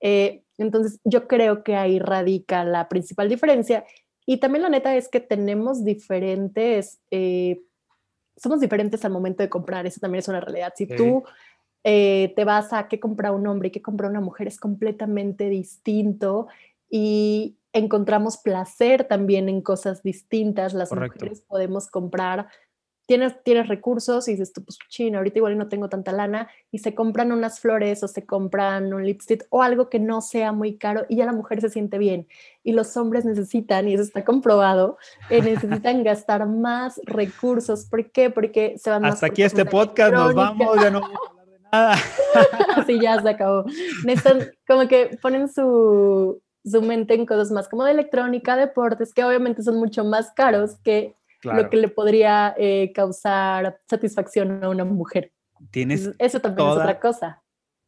Eh, 0.00 0.44
entonces, 0.56 1.00
yo 1.04 1.26
creo 1.26 1.64
que 1.64 1.74
ahí 1.74 1.98
radica 1.98 2.64
la 2.64 2.88
principal 2.88 3.28
diferencia 3.28 3.84
y 4.24 4.36
también 4.36 4.62
la 4.62 4.68
neta 4.68 4.94
es 4.94 5.08
que 5.08 5.18
tenemos 5.18 5.84
diferentes, 5.84 7.00
eh, 7.10 7.60
somos 8.36 8.60
diferentes 8.60 9.04
al 9.04 9.10
momento 9.10 9.42
de 9.42 9.48
comprar, 9.48 9.84
eso 9.84 9.98
también 10.00 10.20
es 10.20 10.28
una 10.28 10.40
realidad. 10.40 10.72
Si 10.76 10.86
tú 10.86 11.24
eh, 11.84 12.32
te 12.36 12.44
vas 12.44 12.72
a 12.72 12.88
qué 12.88 13.00
compra 13.00 13.32
un 13.32 13.46
hombre 13.46 13.68
y 13.68 13.70
qué 13.70 13.82
compra 13.82 14.08
una 14.08 14.20
mujer 14.20 14.46
es 14.46 14.58
completamente 14.58 15.48
distinto 15.48 16.48
y 16.88 17.56
encontramos 17.72 18.36
placer 18.38 19.04
también 19.04 19.48
en 19.48 19.62
cosas 19.62 20.02
distintas. 20.02 20.74
Las 20.74 20.92
mujeres 20.92 21.42
podemos 21.48 21.88
comprar 21.88 22.48
tienes, 23.06 23.42
tienes 23.42 23.68
recursos 23.68 24.28
y 24.28 24.32
dices 24.32 24.52
tú, 24.52 24.64
pues 24.64 24.78
chino, 24.88 25.18
ahorita 25.18 25.38
igual 25.38 25.58
no 25.58 25.68
tengo 25.68 25.88
tanta 25.88 26.12
lana 26.12 26.48
y 26.70 26.78
se 26.78 26.94
compran 26.94 27.32
unas 27.32 27.60
flores 27.60 28.02
o 28.02 28.08
se 28.08 28.24
compran 28.24 28.92
un 28.94 29.04
lipstick 29.04 29.46
o 29.50 29.62
algo 29.62 29.88
que 29.88 29.98
no 29.98 30.20
sea 30.20 30.52
muy 30.52 30.76
caro 30.76 31.04
y 31.08 31.16
ya 31.16 31.26
la 31.26 31.32
mujer 31.32 31.60
se 31.60 31.68
siente 31.68 31.98
bien. 31.98 32.26
Y 32.62 32.72
los 32.72 32.96
hombres 32.96 33.24
necesitan, 33.24 33.88
y 33.88 33.94
eso 33.94 34.02
está 34.02 34.24
comprobado, 34.24 34.98
eh, 35.30 35.42
necesitan 35.42 36.04
gastar 36.04 36.46
más 36.46 37.00
recursos. 37.04 37.86
¿Por 37.86 38.10
qué? 38.10 38.30
Porque 38.30 38.78
se 38.78 38.90
van 38.90 39.04
Hasta 39.04 39.26
aquí 39.26 39.42
este 39.42 39.64
podcast, 39.64 40.12
nos 40.12 40.34
vamos, 40.34 40.80
ya 40.80 40.90
no 40.90 41.02
Así 42.76 43.00
ya 43.00 43.20
se 43.20 43.30
acabó. 43.30 43.64
Necesitan, 44.04 44.50
como 44.66 44.86
que 44.88 45.18
ponen 45.22 45.48
su, 45.48 46.42
su 46.64 46.82
mente 46.82 47.14
en 47.14 47.26
cosas 47.26 47.50
más 47.50 47.68
como 47.68 47.84
de 47.84 47.92
electrónica, 47.92 48.56
deportes, 48.56 49.14
que 49.14 49.24
obviamente 49.24 49.62
son 49.62 49.76
mucho 49.76 50.04
más 50.04 50.32
caros 50.34 50.76
que 50.84 51.16
lo 51.42 51.70
que 51.70 51.76
le 51.76 51.88
podría 51.88 52.54
eh, 52.56 52.92
causar 52.94 53.80
satisfacción 53.88 54.62
a 54.62 54.68
una 54.68 54.84
mujer. 54.84 55.32
Tienes 55.70 56.10
Eso 56.18 56.40
también 56.40 56.68
es 56.68 56.76
otra 56.76 57.00
cosa. 57.00 57.42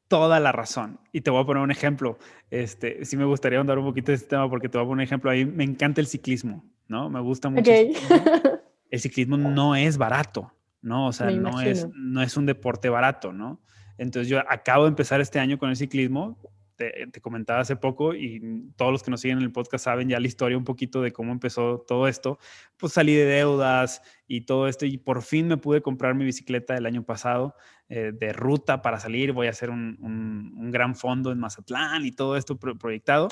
Toda 0.08 0.40
la 0.40 0.52
razón. 0.52 0.98
Y 1.12 1.20
te 1.20 1.30
voy 1.30 1.42
a 1.42 1.46
poner 1.46 1.62
un 1.62 1.70
ejemplo. 1.70 2.18
Este, 2.50 3.04
sí 3.04 3.16
me 3.16 3.24
gustaría 3.24 3.60
andar 3.60 3.78
un 3.78 3.86
poquito 3.86 4.12
de 4.12 4.16
este 4.16 4.28
tema 4.28 4.48
porque 4.48 4.68
te 4.68 4.78
voy 4.78 4.84
a 4.84 4.88
poner 4.88 5.02
un 5.02 5.06
ejemplo. 5.06 5.30
A 5.30 5.34
mí 5.34 5.44
me 5.44 5.64
encanta 5.64 6.00
el 6.00 6.06
ciclismo, 6.06 6.64
¿no? 6.88 7.08
Me 7.10 7.20
gusta 7.20 7.48
mucho. 7.48 7.70
El 8.90 9.00
ciclismo 9.00 9.36
no 9.36 9.74
es 9.74 9.98
barato, 9.98 10.52
¿no? 10.84 11.08
O 11.08 11.12
sea, 11.12 11.30
no 11.30 11.60
es, 11.60 11.88
no 11.94 12.22
es 12.22 12.36
un 12.36 12.46
deporte 12.46 12.88
barato, 12.88 13.32
¿no? 13.32 13.60
Entonces 13.98 14.28
yo 14.28 14.40
acabo 14.48 14.84
de 14.84 14.90
empezar 14.90 15.20
este 15.20 15.38
año 15.38 15.58
con 15.58 15.70
el 15.70 15.76
ciclismo 15.76 16.38
te, 16.76 17.20
comentaba 17.20 17.60
hace 17.60 17.76
poco 17.76 18.14
y 18.14 18.72
todos 18.76 18.92
los 18.92 19.02
que 19.02 19.10
nos 19.10 19.20
siguen 19.20 19.38
en 19.38 19.44
el 19.44 19.52
podcast 19.52 19.84
saben 19.84 20.08
ya 20.08 20.18
la 20.20 20.26
historia 20.26 20.58
un 20.58 20.64
poquito 20.64 21.02
de 21.02 21.12
cómo 21.12 21.32
empezó 21.32 21.84
todo 21.86 22.08
esto. 22.08 22.38
Pues 22.76 22.92
salí 22.92 23.14
de 23.14 23.24
deudas 23.24 24.02
y 24.26 24.42
todo 24.42 24.68
esto 24.68 24.86
y 24.86 24.98
por 24.98 25.22
fin 25.22 25.48
me 25.48 25.56
pude 25.56 25.82
comprar 25.82 26.14
mi 26.14 26.24
bicicleta 26.24 26.76
el 26.76 26.86
año 26.86 27.04
pasado 27.04 27.54
eh, 27.88 28.12
de 28.12 28.32
ruta 28.32 28.82
para 28.82 28.98
salir. 28.98 29.32
Voy 29.32 29.46
a 29.46 29.50
hacer 29.50 29.70
un, 29.70 29.96
un, 30.00 30.70
gran 30.70 30.96
fondo 30.96 31.30
en 31.30 31.38
Mazatlán 31.38 32.04
y 32.04 32.12
todo 32.12 32.36
esto 32.36 32.58
proyectado. 32.58 33.28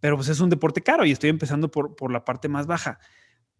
Pero 0.00 0.16
pues 0.16 0.28
es 0.28 0.40
un 0.40 0.50
deporte 0.50 0.82
caro 0.82 1.04
y 1.04 1.12
estoy 1.12 1.30
empezando 1.30 1.70
por, 1.70 1.96
por 1.96 2.12
la 2.12 2.24
parte 2.24 2.48
más 2.48 2.66
baja. 2.66 2.98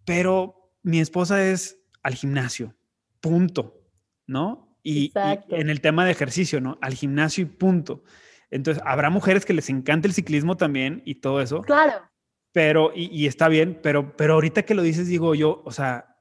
Pero 0.04 0.72
mi 0.82 0.98
esposa 0.98 1.48
es 1.48 1.78
al 2.02 2.14
gimnasio, 2.14 2.74
punto, 3.22 3.80
¿no? 4.26 4.76
Y, 4.82 5.12
y, 5.14 5.54
en 5.54 5.70
el 5.70 5.80
tema 5.80 6.04
de 6.04 6.10
ejercicio, 6.10 6.60
¿no? 6.60 6.76
Al 6.82 6.92
gimnasio 6.92 7.42
y 7.42 7.46
punto. 7.46 8.02
Entonces, 8.50 8.82
habrá 8.84 9.08
mujeres 9.08 9.46
que 9.46 9.54
les 9.54 9.70
encanta 9.70 10.06
el 10.06 10.12
ciclismo 10.12 10.58
también 10.58 11.02
y 11.06 11.16
todo 11.16 11.40
eso. 11.40 11.62
Claro. 11.62 11.94
Pero, 12.52 12.92
y, 12.94 13.26
está 13.26 13.48
bien, 13.48 13.80
pero, 13.82 14.14
pero 14.14 14.34
ahorita 14.34 14.64
que 14.64 14.74
lo 14.74 14.82
dices, 14.82 15.08
digo 15.08 15.34
yo, 15.34 15.62
o 15.64 15.72
sea, 15.72 16.18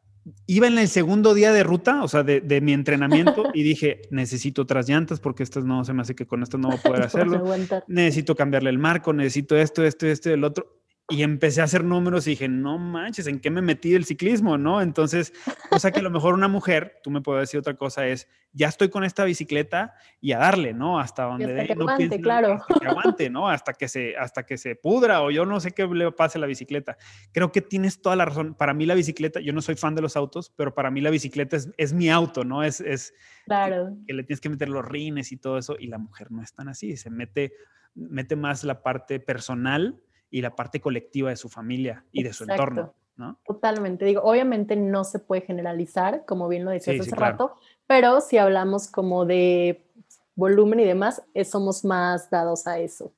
iba 0.48 0.68
en 0.68 0.78
el 0.78 0.88
segundo 0.88 1.34
día 1.34 1.52
de 1.52 1.64
ruta, 1.64 2.02
o 2.04 2.08
sea, 2.08 2.24
de, 2.24 2.40
de 2.40 2.62
mi 2.62 2.72
entrenamiento 2.72 3.44
y 3.54 3.64
dije, 3.64 4.04
necesito 4.12 4.62
otras 4.62 4.88
llantas 4.88 5.20
porque 5.20 5.44
estas 5.44 5.66
no, 5.66 5.84
se 5.84 5.92
me 5.92 6.04
hace 6.04 6.16
que 6.16 6.26
con 6.26 6.42
estas 6.42 6.62
no 6.62 6.70
voy 6.70 6.78
a 6.78 6.82
poder 6.82 7.02
hacerlo. 7.04 7.44
necesito 7.88 8.34
cambiarle 8.34 8.70
el 8.70 8.78
marco, 8.78 9.12
necesito 9.12 9.58
esto, 9.58 9.84
esto, 9.84 10.08
esto 10.08 10.30
y 10.30 10.34
el 10.34 10.46
otro 10.46 10.81
y 11.12 11.24
empecé 11.24 11.62
a 11.62 11.66
hacer 11.66 11.84
números 11.84 12.26
y 12.26 12.32
dije, 12.32 12.48
no 12.48 12.78
manches, 12.78 13.28
¿en 13.28 13.40
qué 13.40 13.50
me 13.50 13.62
metí 13.62 13.94
el 13.94 14.06
ciclismo? 14.06 14.58
¿No? 14.58 14.82
Entonces, 14.82 15.34
o 15.70 15.78
sea 15.78 15.92
que 15.92 16.00
a 16.00 16.04
lo 16.04 16.10
mejor 16.10 16.34
una 16.34 16.48
mujer, 16.48 17.00
tú 17.04 17.12
me 17.12 17.22
puedes 17.22 17.42
decir 17.42 17.60
otra 17.60 17.76
cosa, 17.76 18.08
es, 18.08 18.30
ya 18.54 18.70
estoy 18.70 18.90
con 18.90 19.04
esta 19.04 19.26
bicicleta 19.26 19.94
y 20.22 20.32
a 20.32 20.38
darle, 20.38 20.74
¿no? 20.74 21.00
Hasta 21.00 21.24
donde 21.24 21.46
hasta 21.46 21.66
que 21.66 21.74
aguante, 21.74 22.22
claro. 22.22 22.54
Hasta 22.54 22.80
que 22.80 22.88
aguante, 22.88 23.30
¿no? 23.30 23.50
Hasta 23.50 23.74
que, 23.74 23.90
se, 23.90 24.16
hasta 24.18 24.44
que 24.44 24.58
se 24.58 24.76
pudra 24.76 25.22
o 25.22 25.32
yo 25.32 25.46
no 25.46 25.60
sé 25.60 25.72
qué 25.72 25.86
le 25.86 26.12
pase 26.14 26.38
a 26.38 26.42
la 26.42 26.48
bicicleta. 26.48 26.98
Creo 27.34 27.52
que 27.52 27.62
tienes 27.62 28.02
toda 28.02 28.16
la 28.16 28.26
razón. 28.26 28.56
Para 28.56 28.74
mí 28.74 28.86
la 28.86 28.96
bicicleta, 28.96 29.42
yo 29.42 29.52
no 29.52 29.62
soy 29.62 29.76
fan 29.76 29.96
de 29.96 30.02
los 30.02 30.16
autos, 30.16 30.50
pero 30.56 30.74
para 30.74 30.92
mí 30.92 31.02
la 31.02 31.10
bicicleta 31.10 31.58
es, 31.58 31.70
es 31.78 31.94
mi 31.94 32.10
auto, 32.10 32.46
¿no? 32.46 32.64
Es, 32.64 32.80
es 32.80 33.14
claro. 33.46 33.98
que, 34.08 34.14
le 34.14 34.24
tienes 34.24 34.40
que 34.40 34.50
meter 34.50 34.70
los 34.70 34.86
rines 34.86 35.34
y 35.34 35.38
todo 35.38 35.58
eso 35.58 35.76
y 35.78 35.88
la 35.88 35.98
mujer 35.98 36.32
no 36.32 36.42
es 36.42 36.54
tan 36.54 36.70
así, 36.70 36.96
se 36.96 37.10
mete, 37.10 37.54
mete 37.96 38.36
más 38.38 38.64
la 38.64 38.82
parte 38.82 39.20
personal 39.20 40.02
y 40.32 40.42
la 40.42 40.56
parte 40.56 40.80
colectiva 40.80 41.30
de 41.30 41.36
su 41.36 41.50
familia 41.50 42.04
y 42.12 42.24
de 42.24 42.34
su 42.34 42.46
entorno. 42.46 42.96
¿no? 43.18 43.40
Totalmente. 43.46 44.06
Digo, 44.06 44.22
obviamente 44.24 44.76
no 44.76 45.04
se 45.04 45.20
puede 45.20 45.42
generalizar, 45.42 46.26
como 46.26 46.48
bien 46.48 46.66
lo 46.66 46.72
decías 46.72 47.02
hace 47.02 47.16
rato, 47.16 47.54
pero 47.86 48.22
si 48.22 48.38
hablamos 48.38 48.88
como 48.88 49.26
de 49.26 49.86
volumen 50.34 50.80
y 50.80 50.86
demás, 50.86 51.22
eh, 51.34 51.46
somos 51.46 51.84
más 51.84 52.30
dados 52.30 52.66
a 52.66 52.80
eso. 52.80 53.14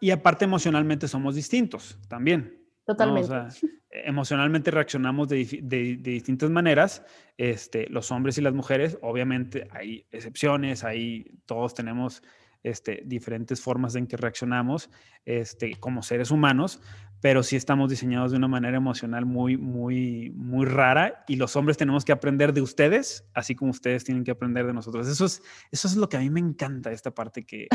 Y 0.00 0.10
aparte 0.10 0.44
emocionalmente 0.44 1.06
somos 1.08 1.36
distintos 1.36 1.96
también. 2.08 2.58
Totalmente. 2.84 3.32
emocionalmente 3.90 4.72
reaccionamos 4.72 5.28
de, 5.28 5.44
de, 5.62 5.96
de, 5.96 6.10
distintas 6.10 6.50
maneras. 6.50 7.04
Este, 7.38 7.88
los 7.88 8.10
hombres 8.10 8.36
y 8.38 8.40
las 8.40 8.52
mujeres, 8.52 8.98
obviamente 9.00 9.68
hay 9.70 10.04
excepciones, 10.10 10.82
ahí 10.82 11.38
todos 11.46 11.74
tenemos 11.74 12.24
este, 12.62 13.02
diferentes 13.04 13.60
formas 13.60 13.94
en 13.96 14.06
que 14.06 14.16
reaccionamos 14.16 14.90
este, 15.24 15.74
como 15.76 16.02
seres 16.02 16.30
humanos, 16.30 16.80
pero 17.20 17.44
sí 17.44 17.54
estamos 17.54 17.88
diseñados 17.88 18.32
de 18.32 18.36
una 18.36 18.48
manera 18.48 18.76
emocional 18.76 19.24
muy, 19.24 19.56
muy, 19.56 20.30
muy 20.30 20.66
rara 20.66 21.24
y 21.28 21.36
los 21.36 21.54
hombres 21.54 21.76
tenemos 21.76 22.04
que 22.04 22.10
aprender 22.10 22.52
de 22.52 22.62
ustedes, 22.62 23.28
así 23.32 23.54
como 23.54 23.70
ustedes 23.70 24.02
tienen 24.02 24.24
que 24.24 24.32
aprender 24.32 24.66
de 24.66 24.72
nosotros. 24.72 25.06
Eso 25.06 25.24
es, 25.24 25.40
eso 25.70 25.86
es 25.86 25.96
lo 25.96 26.08
que 26.08 26.16
a 26.16 26.20
mí 26.20 26.30
me 26.30 26.40
encanta, 26.40 26.90
esta 26.90 27.12
parte, 27.12 27.44
que, 27.46 27.68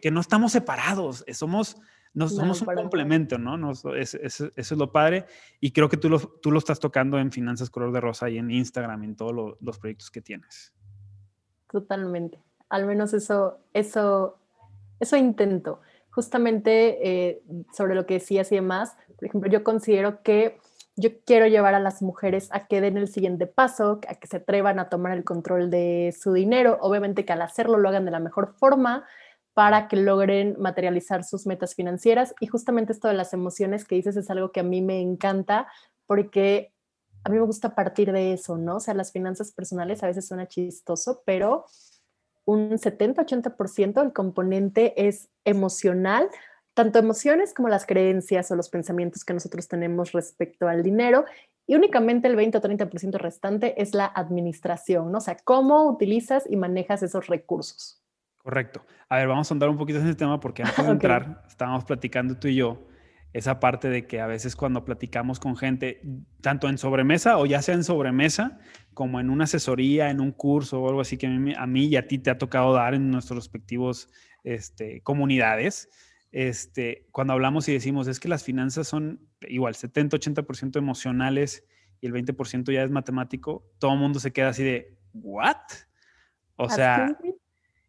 que, 0.00 0.10
no 0.10 0.20
estamos 0.20 0.52
separados, 0.52 1.24
eh, 1.26 1.34
somos, 1.34 1.76
no, 2.14 2.28
somos 2.28 2.62
un 2.62 2.74
complemento, 2.74 3.38
¿no? 3.38 3.72
eso 3.72 4.52
es 4.54 4.70
lo 4.72 4.92
padre 4.92 5.26
y 5.60 5.72
creo 5.72 5.88
que 5.88 5.96
tú 5.96 6.08
lo, 6.08 6.20
tú 6.20 6.52
lo 6.52 6.58
estás 6.58 6.78
tocando 6.78 7.18
en 7.18 7.32
Finanzas 7.32 7.70
Color 7.70 7.92
de 7.92 8.00
Rosa 8.00 8.30
y 8.30 8.38
en 8.38 8.52
Instagram, 8.52 9.02
en 9.02 9.16
todos 9.16 9.56
los 9.60 9.78
proyectos 9.80 10.12
que 10.12 10.22
tienes. 10.22 10.72
Totalmente 11.68 12.49
al 12.70 12.86
menos 12.86 13.12
eso, 13.12 13.58
eso, 13.74 14.38
eso 15.00 15.16
intento. 15.16 15.80
Justamente 16.10 16.98
eh, 17.06 17.42
sobre 17.72 17.94
lo 17.94 18.06
que 18.06 18.14
decías 18.14 18.50
y 18.50 18.56
demás, 18.56 18.96
por 19.16 19.26
ejemplo, 19.26 19.50
yo 19.50 19.62
considero 19.62 20.22
que 20.22 20.58
yo 20.96 21.10
quiero 21.24 21.46
llevar 21.46 21.74
a 21.74 21.80
las 21.80 22.02
mujeres 22.02 22.48
a 22.52 22.66
que 22.66 22.80
den 22.80 22.96
el 22.96 23.08
siguiente 23.08 23.46
paso, 23.46 24.00
a 24.08 24.14
que 24.14 24.26
se 24.26 24.38
atrevan 24.38 24.78
a 24.78 24.88
tomar 24.88 25.12
el 25.12 25.24
control 25.24 25.70
de 25.70 26.14
su 26.18 26.32
dinero, 26.32 26.78
obviamente 26.80 27.24
que 27.24 27.32
al 27.32 27.42
hacerlo 27.42 27.78
lo 27.78 27.88
hagan 27.88 28.04
de 28.04 28.10
la 28.10 28.20
mejor 28.20 28.54
forma 28.58 29.04
para 29.54 29.88
que 29.88 29.96
logren 29.96 30.56
materializar 30.58 31.24
sus 31.24 31.46
metas 31.46 31.74
financieras. 31.74 32.34
Y 32.40 32.46
justamente 32.46 32.92
esto 32.92 33.08
de 33.08 33.14
las 33.14 33.32
emociones 33.32 33.84
que 33.84 33.94
dices 33.96 34.16
es 34.16 34.30
algo 34.30 34.52
que 34.52 34.60
a 34.60 34.64
mí 34.64 34.80
me 34.82 35.00
encanta 35.00 35.68
porque 36.06 36.72
a 37.24 37.30
mí 37.30 37.38
me 37.38 37.44
gusta 37.44 37.74
partir 37.74 38.12
de 38.12 38.32
eso, 38.32 38.56
¿no? 38.56 38.76
O 38.76 38.80
sea, 38.80 38.94
las 38.94 39.12
finanzas 39.12 39.52
personales 39.52 40.02
a 40.02 40.06
veces 40.06 40.26
suena 40.26 40.48
chistoso, 40.48 41.22
pero 41.24 41.66
un 42.50 42.70
70-80% 42.70 44.02
del 44.02 44.12
componente 44.12 45.08
es 45.08 45.28
emocional, 45.44 46.28
tanto 46.74 46.98
emociones 46.98 47.54
como 47.54 47.68
las 47.68 47.86
creencias 47.86 48.50
o 48.50 48.56
los 48.56 48.68
pensamientos 48.68 49.24
que 49.24 49.34
nosotros 49.34 49.68
tenemos 49.68 50.12
respecto 50.12 50.68
al 50.68 50.82
dinero 50.82 51.24
y 51.66 51.76
únicamente 51.76 52.26
el 52.26 52.36
20 52.36 52.58
o 52.58 52.60
30% 52.60 53.18
restante 53.18 53.80
es 53.80 53.94
la 53.94 54.06
administración, 54.06 55.12
¿no? 55.12 55.18
O 55.18 55.20
sea, 55.20 55.36
cómo 55.44 55.88
utilizas 55.88 56.44
y 56.50 56.56
manejas 56.56 57.02
esos 57.02 57.28
recursos. 57.28 58.02
Correcto. 58.38 58.84
A 59.08 59.18
ver, 59.18 59.28
vamos 59.28 59.50
a 59.50 59.54
andar 59.54 59.68
un 59.68 59.76
poquito 59.76 60.00
en 60.00 60.06
ese 60.06 60.16
tema 60.16 60.40
porque 60.40 60.62
antes 60.62 60.84
de 60.84 60.90
entrar 60.90 61.44
estábamos 61.46 61.84
platicando 61.84 62.36
tú 62.36 62.48
y 62.48 62.56
yo 62.56 62.89
esa 63.32 63.60
parte 63.60 63.88
de 63.88 64.06
que 64.06 64.20
a 64.20 64.26
veces 64.26 64.56
cuando 64.56 64.84
platicamos 64.84 65.38
con 65.38 65.56
gente, 65.56 66.02
tanto 66.40 66.68
en 66.68 66.78
sobremesa 66.78 67.38
o 67.38 67.46
ya 67.46 67.62
sea 67.62 67.74
en 67.74 67.84
sobremesa, 67.84 68.58
como 68.92 69.20
en 69.20 69.30
una 69.30 69.44
asesoría, 69.44 70.10
en 70.10 70.20
un 70.20 70.32
curso 70.32 70.80
o 70.80 70.88
algo 70.88 71.00
así 71.00 71.16
que 71.16 71.26
a 71.26 71.66
mí, 71.66 71.86
y 71.86 71.96
a 71.96 72.08
ti 72.08 72.18
te 72.18 72.30
ha 72.30 72.38
tocado 72.38 72.72
dar 72.72 72.94
en 72.94 73.10
nuestros 73.10 73.36
respectivos 73.36 74.08
este, 74.42 75.00
comunidades, 75.02 75.88
este, 76.32 77.08
cuando 77.12 77.32
hablamos 77.32 77.68
y 77.68 77.72
decimos 77.72 78.06
es 78.08 78.20
que 78.20 78.28
las 78.28 78.44
finanzas 78.44 78.88
son 78.88 79.20
igual 79.42 79.74
70-80% 79.74 80.76
emocionales 80.76 81.64
y 82.00 82.06
el 82.06 82.12
20% 82.12 82.72
ya 82.72 82.82
es 82.82 82.90
matemático, 82.90 83.64
todo 83.78 83.92
el 83.92 83.98
mundo 83.98 84.18
se 84.18 84.32
queda 84.32 84.48
así 84.48 84.64
de, 84.64 84.96
¿what? 85.12 85.56
O 86.56 86.68
sea, 86.68 87.16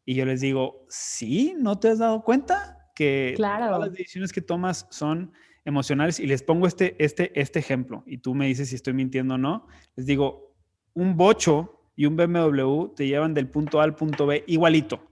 y 0.05 0.15
yo 0.15 0.25
les 0.25 0.41
digo, 0.41 0.86
sí, 0.89 1.55
¿no 1.57 1.79
te 1.79 1.89
has 1.89 2.00
dado 2.00 2.24
cuenta? 2.24 2.80
Que 2.95 3.33
todas 3.38 3.79
las 3.79 3.91
decisiones 3.91 4.31
que 4.31 4.41
tomas 4.41 4.88
son 4.89 5.31
emocionales 5.65 6.19
y 6.19 6.27
les 6.27 6.43
pongo 6.43 6.67
este, 6.67 6.95
este, 7.03 7.39
este 7.39 7.60
ejemplo 7.60 8.03
y 8.05 8.17
tú 8.17 8.33
me 8.33 8.48
dices 8.48 8.69
si 8.69 8.75
estoy 8.75 8.93
mintiendo 8.93 9.36
o 9.36 9.38
no. 9.38 9.67
Les 9.95 10.05
digo, 10.05 10.55
un 10.93 11.15
bocho 11.15 11.81
y 11.95 12.05
un 12.05 12.15
BMW 12.15 12.88
te 12.95 13.07
llevan 13.07 13.33
del 13.33 13.50
punto 13.50 13.79
A 13.79 13.83
al 13.83 13.95
punto 13.95 14.25
B 14.25 14.43
igualito. 14.48 15.07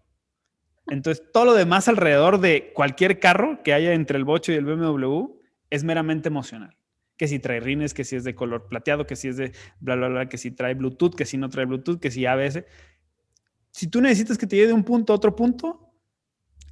Entonces, 0.88 1.24
todo 1.32 1.46
lo 1.46 1.54
demás 1.54 1.88
alrededor 1.88 2.40
de 2.40 2.72
cualquier 2.74 3.20
carro 3.20 3.62
que 3.64 3.74
haya 3.74 3.94
entre 3.94 4.18
el 4.18 4.26
bocho 4.26 4.52
y 4.52 4.56
el 4.56 4.66
BMW 4.66 5.26
es 5.70 5.84
meramente 5.84 6.30
emocional. 6.30 6.76
Que 7.16 7.28
si 7.28 7.38
trae 7.38 7.60
rines, 7.60 7.94
que 7.94 8.04
si 8.04 8.16
es 8.16 8.24
de 8.24 8.34
color 8.34 8.68
plateado, 8.70 9.06
que 9.06 9.16
si 9.16 9.28
es 9.28 9.38
de 9.38 9.52
bla, 9.80 9.96
bla, 9.96 10.08
bla, 10.08 10.30
que 10.30 10.38
si 10.38 10.52
trae 10.52 10.74
Bluetooth, 10.74 11.16
que 11.16 11.26
si 11.26 11.38
no 11.38 11.50
trae 11.50 11.66
Bluetooth, 11.66 12.00
que 12.00 12.10
si 12.10 12.26
ABS. 12.26 12.64
Si 13.72 13.88
tú 13.88 14.02
necesitas 14.02 14.38
que 14.38 14.48
te 14.48 14.56
lleve 14.56 14.70
de 14.70 14.74
un 14.74 14.84
punto 14.84 15.14
a 15.14 15.18
otro 15.18 15.36
punto, 15.36 15.89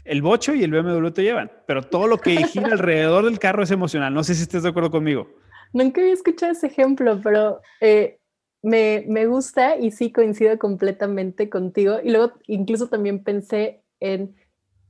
el 0.08 0.22
bocho 0.22 0.54
y 0.54 0.64
el 0.64 0.72
BMW 0.72 1.10
te 1.10 1.24
llevan, 1.24 1.52
pero 1.66 1.84
todo 1.84 2.08
lo 2.08 2.18
que 2.18 2.36
gira 2.48 2.68
alrededor 2.72 3.26
del 3.26 3.40
carro 3.40 3.64
es 3.64 3.72
emocional. 3.72 4.14
No 4.14 4.24
sé 4.24 4.36
si 4.36 4.44
estés 4.44 4.64
de 4.64 4.70
acuerdo 4.70 4.92
conmigo. 4.92 5.28
Nunca 5.74 6.02
había 6.02 6.14
escuchado 6.14 6.52
ese 6.52 6.68
ejemplo, 6.68 7.20
pero 7.24 7.62
eh, 7.82 8.20
me, 8.62 9.04
me 9.08 9.26
gusta 9.26 9.78
y 9.78 9.92
sí 9.92 10.12
coincido 10.12 10.58
completamente 10.58 11.50
contigo. 11.50 11.98
Y 12.04 12.12
luego 12.12 12.34
incluso 12.48 12.88
también 12.88 13.24
pensé 13.24 13.84
en 14.00 14.36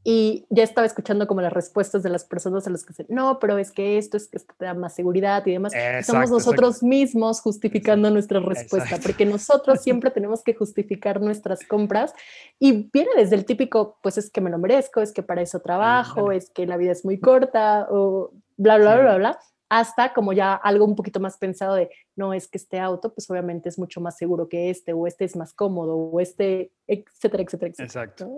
y 0.09 0.45
ya 0.49 0.63
estaba 0.63 0.87
escuchando 0.87 1.27
como 1.27 1.41
las 1.41 1.51
respuestas 1.51 2.01
de 2.01 2.07
las 2.09 2.23
personas 2.23 2.65
a 2.65 2.69
las 2.69 2.85
que 2.85 2.93
dicen, 2.93 3.07
no, 3.09 3.39
pero 3.39 3.57
es 3.57 3.73
que 3.73 3.97
esto 3.97 4.15
es 4.15 4.29
que 4.29 4.37
esto 4.37 4.53
te 4.57 4.63
da 4.63 4.73
más 4.73 4.95
seguridad 4.95 5.45
y 5.45 5.51
demás. 5.51 5.73
Somos 6.05 6.31
nosotros 6.31 6.81
mismos 6.81 7.41
justificando 7.41 8.09
nuestra 8.09 8.39
respuesta, 8.39 8.99
porque 9.03 9.25
nosotros 9.25 9.81
siempre 9.83 10.09
tenemos 10.09 10.43
que 10.43 10.53
justificar 10.53 11.19
nuestras 11.19 11.59
compras 11.67 12.13
y 12.57 12.89
viene 12.89 13.09
desde 13.17 13.35
el 13.35 13.43
típico, 13.43 13.97
pues 14.01 14.17
es 14.17 14.29
que 14.31 14.39
me 14.39 14.49
lo 14.49 14.57
merezco, 14.57 15.01
es 15.01 15.11
que 15.11 15.23
para 15.23 15.41
eso 15.41 15.59
trabajo, 15.59 16.31
es 16.31 16.49
que 16.51 16.65
la 16.65 16.77
vida 16.77 16.93
es 16.93 17.03
muy 17.03 17.19
corta 17.19 17.85
o 17.91 18.31
bla, 18.55 18.77
bla, 18.77 18.95
bla, 18.95 19.03
bla, 19.03 19.17
bla 19.17 19.39
hasta 19.69 20.13
como 20.13 20.33
ya 20.33 20.53
algo 20.53 20.85
un 20.85 20.95
poquito 20.95 21.19
más 21.19 21.37
pensado 21.37 21.75
de, 21.75 21.89
no, 22.15 22.33
es 22.33 22.47
que 22.47 22.57
este 22.57 22.79
auto, 22.79 23.13
pues 23.13 23.29
obviamente 23.29 23.67
es 23.69 23.77
mucho 23.77 23.99
más 23.99 24.17
seguro 24.17 24.47
que 24.47 24.69
este, 24.69 24.93
o 24.93 25.07
este 25.07 25.25
es 25.25 25.35
más 25.35 25.53
cómodo, 25.53 25.97
o 25.97 26.19
este, 26.21 26.71
etcétera, 26.87 27.43
etcétera, 27.43 27.71
etcétera. 27.71 27.85
Exacto. 27.85 28.37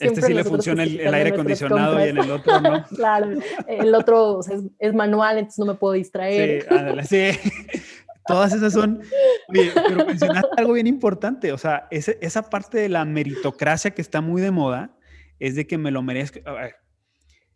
Este 0.00 0.22
sí 0.22 0.34
le 0.34 0.44
funciona 0.44 0.82
el, 0.84 1.14
aire 1.14 1.30
acondicionado 1.30 2.04
y 2.04 2.08
en 2.08 2.18
el 2.18 2.30
otro 2.30 2.60
no. 2.60 2.84
claro, 2.96 3.38
el 3.68 3.94
otro 3.94 4.40
es, 4.78 4.94
manual, 4.94 5.38
entonces 5.38 5.58
no 5.58 5.66
me 5.66 5.74
puedo 5.74 5.94
distraer. 5.94 6.66
Sí, 7.06 7.32
sí. 7.32 7.50
Todas 8.26 8.52
esas 8.52 8.72
son, 8.72 9.00
pero 9.48 10.06
mencionaste 10.06 10.48
algo 10.56 10.74
bien 10.74 10.86
importante, 10.86 11.52
o 11.52 11.58
sea, 11.58 11.88
esa 11.90 12.48
parte 12.48 12.78
de 12.78 12.88
la 12.88 13.04
meritocracia 13.04 13.90
que 13.90 14.02
está 14.02 14.20
muy 14.20 14.40
de 14.40 14.52
moda, 14.52 14.96
es 15.40 15.56
de 15.56 15.66
que 15.66 15.78
me 15.78 15.90
lo 15.90 16.02
merezco. 16.02 16.38
A 16.44 16.52
ver, 16.52 16.76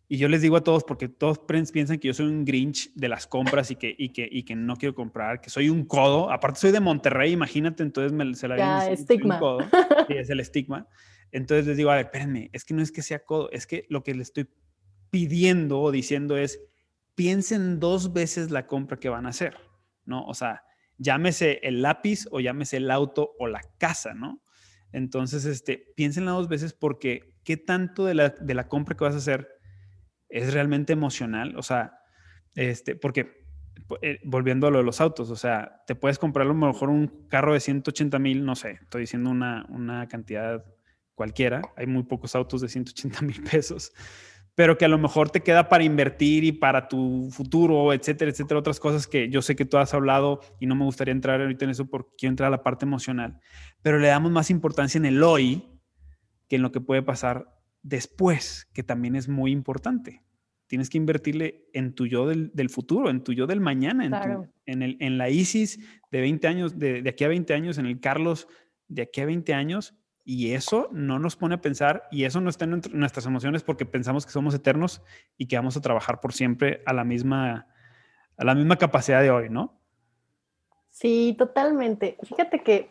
y 0.07 0.17
yo 0.17 0.27
les 0.27 0.41
digo 0.41 0.55
a 0.55 0.63
todos, 0.63 0.83
porque 0.83 1.07
todos 1.07 1.39
piensan 1.39 1.97
que 1.97 2.07
yo 2.07 2.13
soy 2.13 2.27
un 2.27 2.45
Grinch 2.45 2.93
de 2.93 3.09
las 3.09 3.25
compras 3.25 3.71
y 3.71 3.75
que, 3.75 3.95
y 3.97 4.09
que, 4.09 4.27
y 4.31 4.43
que 4.43 4.55
no 4.55 4.75
quiero 4.75 4.93
comprar, 4.93 5.41
que 5.41 5.49
soy 5.49 5.69
un 5.69 5.83
codo. 5.83 6.31
Aparte 6.31 6.59
soy 6.59 6.71
de 6.71 6.79
Monterrey, 6.79 7.31
imagínate, 7.31 7.81
entonces 7.81 8.11
me, 8.11 8.35
se 8.35 8.47
la 8.47 8.57
ya, 8.57 8.89
estigma. 8.89 9.39
codo. 9.39 9.59
Sí, 10.07 10.13
es 10.13 10.29
el 10.29 10.39
estigma. 10.39 10.87
Entonces 11.31 11.67
les 11.67 11.77
digo, 11.77 11.91
a 11.91 11.95
ver, 11.95 12.05
espérenme, 12.05 12.49
es 12.53 12.65
que 12.65 12.73
no 12.73 12.81
es 12.81 12.91
que 12.91 13.01
sea 13.01 13.25
codo, 13.25 13.49
es 13.51 13.67
que 13.67 13.85
lo 13.89 14.03
que 14.03 14.13
le 14.13 14.23
estoy 14.23 14.49
pidiendo 15.09 15.81
o 15.81 15.91
diciendo 15.91 16.37
es, 16.37 16.59
piensen 17.15 17.79
dos 17.79 18.13
veces 18.13 18.51
la 18.51 18.67
compra 18.67 18.97
que 18.97 19.09
van 19.09 19.25
a 19.25 19.29
hacer, 19.29 19.57
¿no? 20.05 20.25
O 20.25 20.33
sea, 20.33 20.63
llámese 20.97 21.59
el 21.63 21.81
lápiz 21.81 22.27
o 22.31 22.39
llámese 22.39 22.77
el 22.77 22.91
auto 22.91 23.31
o 23.39 23.47
la 23.47 23.61
casa, 23.77 24.13
¿no? 24.13 24.41
Entonces, 24.91 25.45
este, 25.45 25.93
piénsenla 25.95 26.31
dos 26.31 26.47
veces 26.47 26.73
porque 26.73 27.35
qué 27.43 27.57
tanto 27.57 28.05
de 28.05 28.15
la, 28.15 28.29
de 28.29 28.53
la 28.53 28.67
compra 28.67 28.95
que 28.95 29.03
vas 29.03 29.15
a 29.15 29.19
hacer 29.19 29.47
es 30.29 30.53
realmente 30.53 30.93
emocional, 30.93 31.55
o 31.57 31.63
sea, 31.63 31.99
este, 32.55 32.95
porque 32.95 33.45
eh, 34.01 34.19
volviendo 34.23 34.67
a 34.67 34.71
lo 34.71 34.79
de 34.79 34.83
los 34.83 35.01
autos, 35.01 35.29
o 35.29 35.35
sea, 35.35 35.83
te 35.85 35.95
puedes 35.95 36.17
comprar 36.17 36.45
a 36.45 36.47
lo 36.47 36.55
mejor 36.55 36.89
un 36.89 37.27
carro 37.29 37.53
de 37.53 37.59
180 37.59 38.19
mil, 38.19 38.45
no 38.45 38.55
sé, 38.55 38.79
estoy 38.81 39.01
diciendo 39.01 39.29
una, 39.29 39.65
una 39.69 40.07
cantidad 40.07 40.65
cualquiera, 41.15 41.61
hay 41.75 41.87
muy 41.87 42.03
pocos 42.03 42.35
autos 42.35 42.61
de 42.61 42.69
180 42.69 43.21
mil 43.21 43.41
pesos, 43.43 43.91
pero 44.53 44.77
que 44.77 44.85
a 44.85 44.87
lo 44.87 44.97
mejor 44.97 45.29
te 45.29 45.41
queda 45.41 45.67
para 45.67 45.83
invertir 45.83 46.43
y 46.43 46.51
para 46.51 46.87
tu 46.87 47.29
futuro, 47.31 47.91
etcétera, 47.93 48.31
etcétera, 48.31 48.59
otras 48.59 48.79
cosas 48.79 49.07
que 49.07 49.29
yo 49.29 49.41
sé 49.41 49.55
que 49.55 49.65
tú 49.65 49.77
has 49.77 49.93
hablado 49.93 50.41
y 50.59 50.67
no 50.67 50.75
me 50.75 50.85
gustaría 50.85 51.11
entrar 51.11 51.41
ahorita 51.41 51.65
en 51.65 51.71
eso 51.71 51.87
porque 51.87 52.11
quiero 52.17 52.31
entrar 52.31 52.47
a 52.47 52.51
la 52.51 52.63
parte 52.63 52.85
emocional, 52.85 53.39
pero 53.81 53.99
le 53.99 54.07
damos 54.07 54.31
más 54.31 54.49
importancia 54.49 54.97
en 54.97 55.05
el 55.05 55.23
hoy 55.23 55.63
que 56.47 56.57
en 56.57 56.61
lo 56.61 56.71
que 56.71 56.81
puede 56.81 57.01
pasar 57.01 57.55
después, 57.81 58.69
que 58.73 58.83
también 58.83 59.15
es 59.15 59.27
muy 59.27 59.51
importante. 59.51 60.23
Tienes 60.67 60.89
que 60.89 60.97
invertirle 60.97 61.69
en 61.73 61.93
tu 61.93 62.07
yo 62.07 62.27
del, 62.27 62.69
futuro, 62.69 63.11
en 63.11 63.23
tu 63.23 63.33
yo 63.33 63.45
del 63.45 63.61
mañana, 63.61 64.05
en, 64.05 64.13
en, 64.65 64.81
el, 64.81 64.97
en 64.99 65.17
la 65.19 65.29
ISIS 65.29 65.79
de 66.11 66.21
20 66.21 66.47
años, 66.47 66.79
de, 66.79 67.03
de, 67.03 67.09
aquí 67.09 67.23
a 67.23 67.27
20 67.27 67.53
años, 67.53 67.77
en 67.77 67.85
el 67.85 67.99
Carlos 67.99 68.47
de 68.87 69.03
aquí 69.03 69.21
a 69.21 69.25
20 69.25 69.53
años. 69.53 69.93
Y 70.25 70.53
eso 70.53 70.89
no 70.91 71.19
nos 71.19 71.35
pone 71.35 71.55
a 71.55 71.61
pensar 71.61 72.07
y 72.11 72.23
eso 72.25 72.41
no 72.41 72.49
está 72.49 72.65
en 72.65 72.81
nuestras 72.91 73.25
emociones 73.25 73.63
porque 73.63 73.85
pensamos 73.85 74.25
que 74.25 74.31
somos 74.31 74.53
eternos 74.53 75.01
y 75.37 75.47
que 75.47 75.55
vamos 75.55 75.77
a 75.77 75.81
trabajar 75.81 76.19
por 76.19 76.33
siempre 76.33 76.81
a 76.85 76.93
la 76.93 77.03
misma, 77.03 77.67
a 78.35 78.43
la 78.43 78.55
misma 78.55 78.75
capacidad 78.77 79.21
de 79.21 79.29
hoy, 79.29 79.49
¿no? 79.49 79.79
Sí, 80.89 81.35
totalmente. 81.37 82.17
Fíjate 82.23 82.63
que 82.63 82.89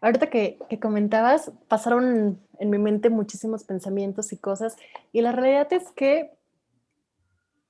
Ahorita 0.00 0.28
que, 0.28 0.58
comentabas, 0.80 1.50
pasaron 1.68 2.38
en 2.58 2.70
mi 2.70 2.78
mente 2.78 3.08
muchísimos 3.08 3.64
pensamientos 3.64 4.32
y 4.32 4.36
cosas, 4.36 4.76
y 5.12 5.22
la 5.22 5.32
realidad 5.32 5.72
es 5.72 5.90
que 5.90 6.32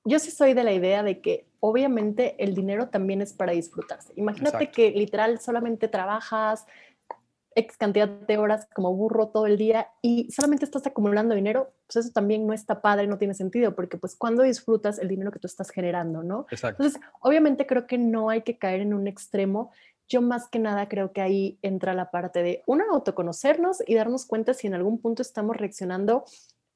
yo 0.03 0.19
sí 0.19 0.31
soy 0.31 0.53
de 0.53 0.63
la 0.63 0.73
idea 0.73 1.03
de 1.03 1.19
que 1.21 1.47
obviamente 1.59 2.35
el 2.37 2.53
dinero 2.53 2.89
también 2.89 3.21
es 3.21 3.33
para 3.33 3.53
disfrutarse. 3.53 4.13
Imagínate 4.15 4.71
que 4.71 4.91
literal 4.91 5.39
solamente 5.39 5.87
trabajas 5.87 6.65
X 7.57 7.75
cantidad 7.75 8.07
de 8.07 8.37
horas 8.37 8.67
como 8.73 8.93
burro 8.93 9.29
todo 9.29 9.47
el 9.47 9.57
día 9.57 9.89
y 10.03 10.31
solamente 10.31 10.63
estás 10.63 10.85
acumulando 10.85 11.33
dinero, 11.33 11.73
pues 11.87 12.05
eso 12.05 12.13
también 12.13 12.45
no 12.45 12.53
está 12.53 12.81
padre, 12.81 13.07
no 13.07 13.17
tiene 13.17 13.33
sentido, 13.33 13.75
porque 13.75 13.97
pues 13.97 14.15
cuando 14.15 14.43
disfrutas 14.43 14.99
el 14.99 15.07
dinero 15.07 15.31
que 15.31 15.39
tú 15.39 15.47
estás 15.47 15.71
generando, 15.71 16.21
¿no? 16.21 16.45
Entonces, 16.51 17.01
obviamente 17.19 17.65
creo 17.65 17.87
que 17.87 17.97
no 17.97 18.29
hay 18.29 18.43
que 18.43 18.59
caer 18.59 18.81
en 18.81 18.93
un 18.93 19.07
extremo. 19.07 19.71
Yo 20.07 20.21
más 20.21 20.47
que 20.47 20.59
nada 20.59 20.87
creo 20.87 21.11
que 21.11 21.21
ahí 21.21 21.57
entra 21.63 21.95
la 21.95 22.11
parte 22.11 22.43
de, 22.43 22.63
uno, 22.67 22.83
autoconocernos 22.91 23.81
y 23.87 23.95
darnos 23.95 24.27
cuenta 24.27 24.53
si 24.53 24.67
en 24.67 24.75
algún 24.75 24.99
punto 24.99 25.23
estamos 25.23 25.57
reaccionando 25.57 26.25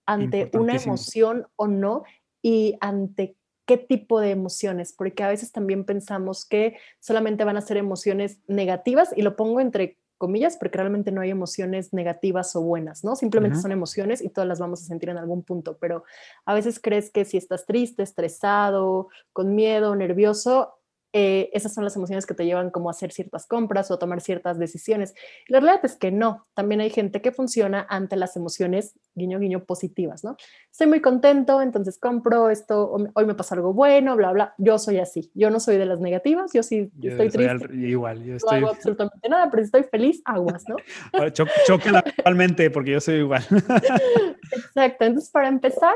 ante 0.08 0.50
una 0.54 0.76
emoción 0.76 1.48
o 1.58 1.68
no 1.68 2.04
y 2.42 2.76
ante 2.82 3.38
qué 3.68 3.78
tipo 3.78 4.20
de 4.20 4.32
emociones, 4.32 4.94
porque 4.94 5.24
a 5.24 5.30
veces 5.30 5.52
también 5.52 5.86
pensamos 5.86 6.44
que 6.44 6.78
solamente 7.00 7.44
van 7.44 7.56
a 7.56 7.62
ser 7.62 7.78
emociones 7.78 8.40
negativas 8.48 9.14
y 9.16 9.22
lo 9.22 9.36
pongo 9.36 9.62
entre 9.62 10.01
comillas 10.22 10.56
porque 10.56 10.78
realmente 10.78 11.12
no 11.12 11.22
hay 11.22 11.32
emociones 11.32 11.94
negativas 11.94 12.56
o 12.56 12.62
buenas, 12.62 13.04
¿no? 13.04 13.16
Simplemente 13.16 13.58
son 13.58 13.72
emociones 13.72 14.22
y 14.22 14.30
todas 14.30 14.48
las 14.48 14.60
vamos 14.60 14.84
a 14.84 14.86
sentir 14.86 15.10
en 15.10 15.18
algún 15.18 15.42
punto, 15.42 15.78
pero 15.80 16.04
a 16.46 16.54
veces 16.54 16.80
crees 16.80 17.10
que 17.10 17.26
si 17.26 17.38
estás 17.38 17.66
triste, 17.66 18.04
estresado, 18.04 19.08
con 19.34 19.56
miedo, 19.56 19.96
nervioso, 19.96 20.76
eh, 21.14 21.50
esas 21.54 21.74
son 21.74 21.84
las 21.84 21.96
emociones 21.96 22.26
que 22.26 22.34
te 22.34 22.46
llevan 22.46 22.70
como 22.70 22.90
a 22.90 22.92
hacer 22.92 23.12
ciertas 23.12 23.46
compras 23.46 23.92
o 23.92 23.96
a 23.96 24.00
tomar 24.00 24.22
ciertas 24.22 24.58
decisiones. 24.58 25.14
la 25.48 25.60
realidad 25.60 25.84
es 25.84 25.98
que 25.98 26.12
no, 26.12 26.48
también 26.54 26.80
hay 26.80 26.90
gente 26.90 27.22
que 27.22 27.32
funciona 27.32 27.86
ante 27.90 28.16
las 28.16 28.38
emociones 28.38 28.96
guiño, 29.14 29.40
guiño 29.40 29.66
positivas, 29.66 30.24
¿no? 30.24 30.38
Estoy 30.72 30.88
muy 30.88 31.02
contento, 31.02 31.62
entonces 31.62 32.00
compro 32.00 32.50
esto, 32.50 32.96
hoy 33.14 33.26
me 33.26 33.36
pasa 33.36 33.56
algo 33.56 33.74
bueno, 33.74 34.16
bla, 34.16 34.32
bla. 34.32 34.56
Yo 34.58 34.80
soy 34.80 35.00
así, 35.00 35.32
yo 35.34 35.50
no 35.50 35.60
soy 35.60 35.78
de 35.78 35.86
las 35.86 36.00
negativas, 36.00 36.52
yo 36.54 36.64
sí 36.64 36.90
estoy 37.02 37.30
triste. 37.30 37.76
igual, 37.76 38.24
yo 38.24 38.36
estoy... 38.36 38.62
No 38.62 38.68
hago 38.68 38.76
absolutamente 38.76 39.28
nada, 39.28 39.50
pero 39.50 39.64
si 39.64 39.66
estoy 39.66 39.84
feliz, 39.84 40.22
aguas, 40.24 40.64
¿no? 40.68 40.78
Choquen 41.68 41.96
actualmente 41.98 42.70
porque 42.72 42.92
yo 42.92 43.02
soy 43.02 43.16
igual. 43.16 43.44
Exacto, 44.52 45.06
entonces 45.06 45.30
para 45.30 45.50
empezar, 45.50 45.96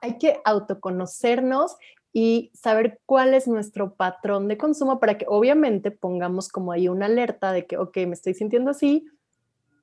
hay 0.00 0.18
que 0.18 0.40
autoconocernos 0.44 1.76
y 2.12 2.50
saber 2.54 3.00
cuál 3.06 3.34
es 3.34 3.46
nuestro 3.46 3.94
patrón 3.94 4.48
de 4.48 4.56
consumo 4.56 4.98
para 4.98 5.18
que 5.18 5.26
obviamente 5.28 5.90
pongamos 5.90 6.48
como 6.48 6.72
ahí 6.72 6.88
una 6.88 7.06
alerta 7.06 7.52
de 7.52 7.66
que, 7.66 7.76
ok, 7.76 7.96
me 8.06 8.14
estoy 8.14 8.34
sintiendo 8.34 8.70
así, 8.70 9.06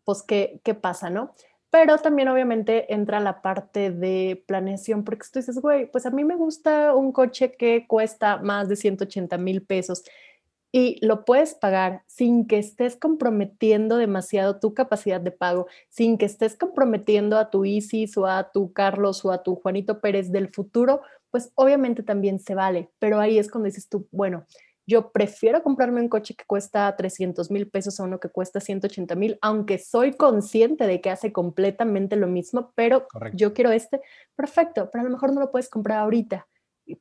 pues 0.04 0.24
qué, 0.24 0.60
qué 0.64 0.74
pasa, 0.74 1.10
¿no? 1.10 1.34
Pero 1.70 1.98
también 1.98 2.30
obviamente 2.30 2.94
entra 2.94 3.20
la 3.20 3.42
parte 3.42 3.92
de 3.92 4.44
planeación, 4.48 5.04
porque 5.04 5.28
tú 5.32 5.40
dices, 5.40 5.60
güey, 5.60 5.92
pues 5.92 6.06
a 6.06 6.12
mí 6.12 6.24
me 6.24 6.36
gusta 6.36 6.96
un 6.96 7.12
coche 7.12 7.52
que 7.52 7.86
cuesta 7.88 8.38
más 8.38 8.70
de 8.70 8.76
180 8.76 9.38
mil 9.38 9.62
pesos 9.62 10.04
y 10.76 10.98
lo 11.06 11.24
puedes 11.24 11.54
pagar 11.54 12.04
sin 12.06 12.48
que 12.48 12.58
estés 12.58 12.98
comprometiendo 12.98 13.96
demasiado 13.96 14.60
tu 14.60 14.74
capacidad 14.74 15.22
de 15.22 15.32
pago, 15.32 15.68
sin 15.88 16.18
que 16.18 16.26
estés 16.26 16.58
comprometiendo 16.58 17.38
a 17.38 17.50
tu 17.50 17.64
Isis 17.64 18.18
o 18.18 18.26
a 18.26 18.52
tu 18.52 18.74
Carlos 18.74 19.24
o 19.24 19.32
a 19.32 19.42
tu 19.42 19.56
Juanito 19.56 20.02
Pérez 20.02 20.34
del 20.34 20.50
futuro, 20.50 21.02
pues 21.36 21.52
obviamente 21.56 22.02
también 22.02 22.40
se 22.40 22.56
vale, 22.56 22.90
pero 22.98 23.20
ahí 23.20 23.38
es 23.38 23.52
cuando 23.52 23.66
dices 23.66 23.90
tú, 23.90 24.08
bueno, 24.10 24.46
yo 24.88 25.12
prefiero 25.12 25.62
comprarme 25.62 26.00
un 26.00 26.08
coche 26.08 26.34
que 26.34 26.46
cuesta 26.46 26.96
300 26.96 27.52
mil 27.52 27.70
pesos 27.70 28.00
a 28.00 28.04
uno 28.04 28.22
que 28.22 28.30
cuesta 28.30 28.62
180 28.62 29.16
mil, 29.16 29.38
aunque 29.42 29.78
soy 29.78 30.14
consciente 30.14 30.88
de 30.88 31.02
que 31.02 31.10
hace 31.10 31.34
completamente 31.34 32.16
lo 32.16 32.28
mismo, 32.28 32.72
pero 32.74 33.06
yo 33.34 33.54
quiero 33.54 33.72
este, 33.72 34.00
perfecto, 34.38 34.90
pero 34.90 35.02
a 35.02 35.04
lo 35.04 35.12
mejor 35.12 35.34
no 35.34 35.42
lo 35.42 35.52
puedes 35.52 35.68
comprar 35.68 36.00
ahorita, 36.00 36.48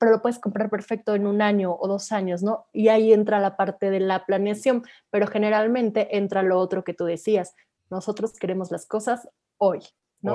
pero 0.01 0.11
lo 0.11 0.21
puedes 0.21 0.41
comprar 0.41 0.69
perfecto 0.69 1.15
en 1.15 1.29
un 1.29 1.41
año 1.41 1.73
o 1.73 1.87
dos 1.87 2.11
años, 2.11 2.43
¿no? 2.43 2.67
Y 2.73 2.89
ahí 2.89 3.13
entra 3.13 3.39
la 3.39 3.57
parte 3.57 3.89
de 3.89 4.01
la 4.01 4.27
planeación, 4.27 4.83
pero 5.11 5.29
generalmente 5.29 6.17
entra 6.17 6.43
lo 6.43 6.59
otro 6.59 6.83
que 6.83 6.93
tú 6.93 7.05
decías, 7.05 7.55
nosotros 7.89 8.33
queremos 8.33 8.73
las 8.73 8.85
cosas 8.85 9.29
hoy, 9.59 9.79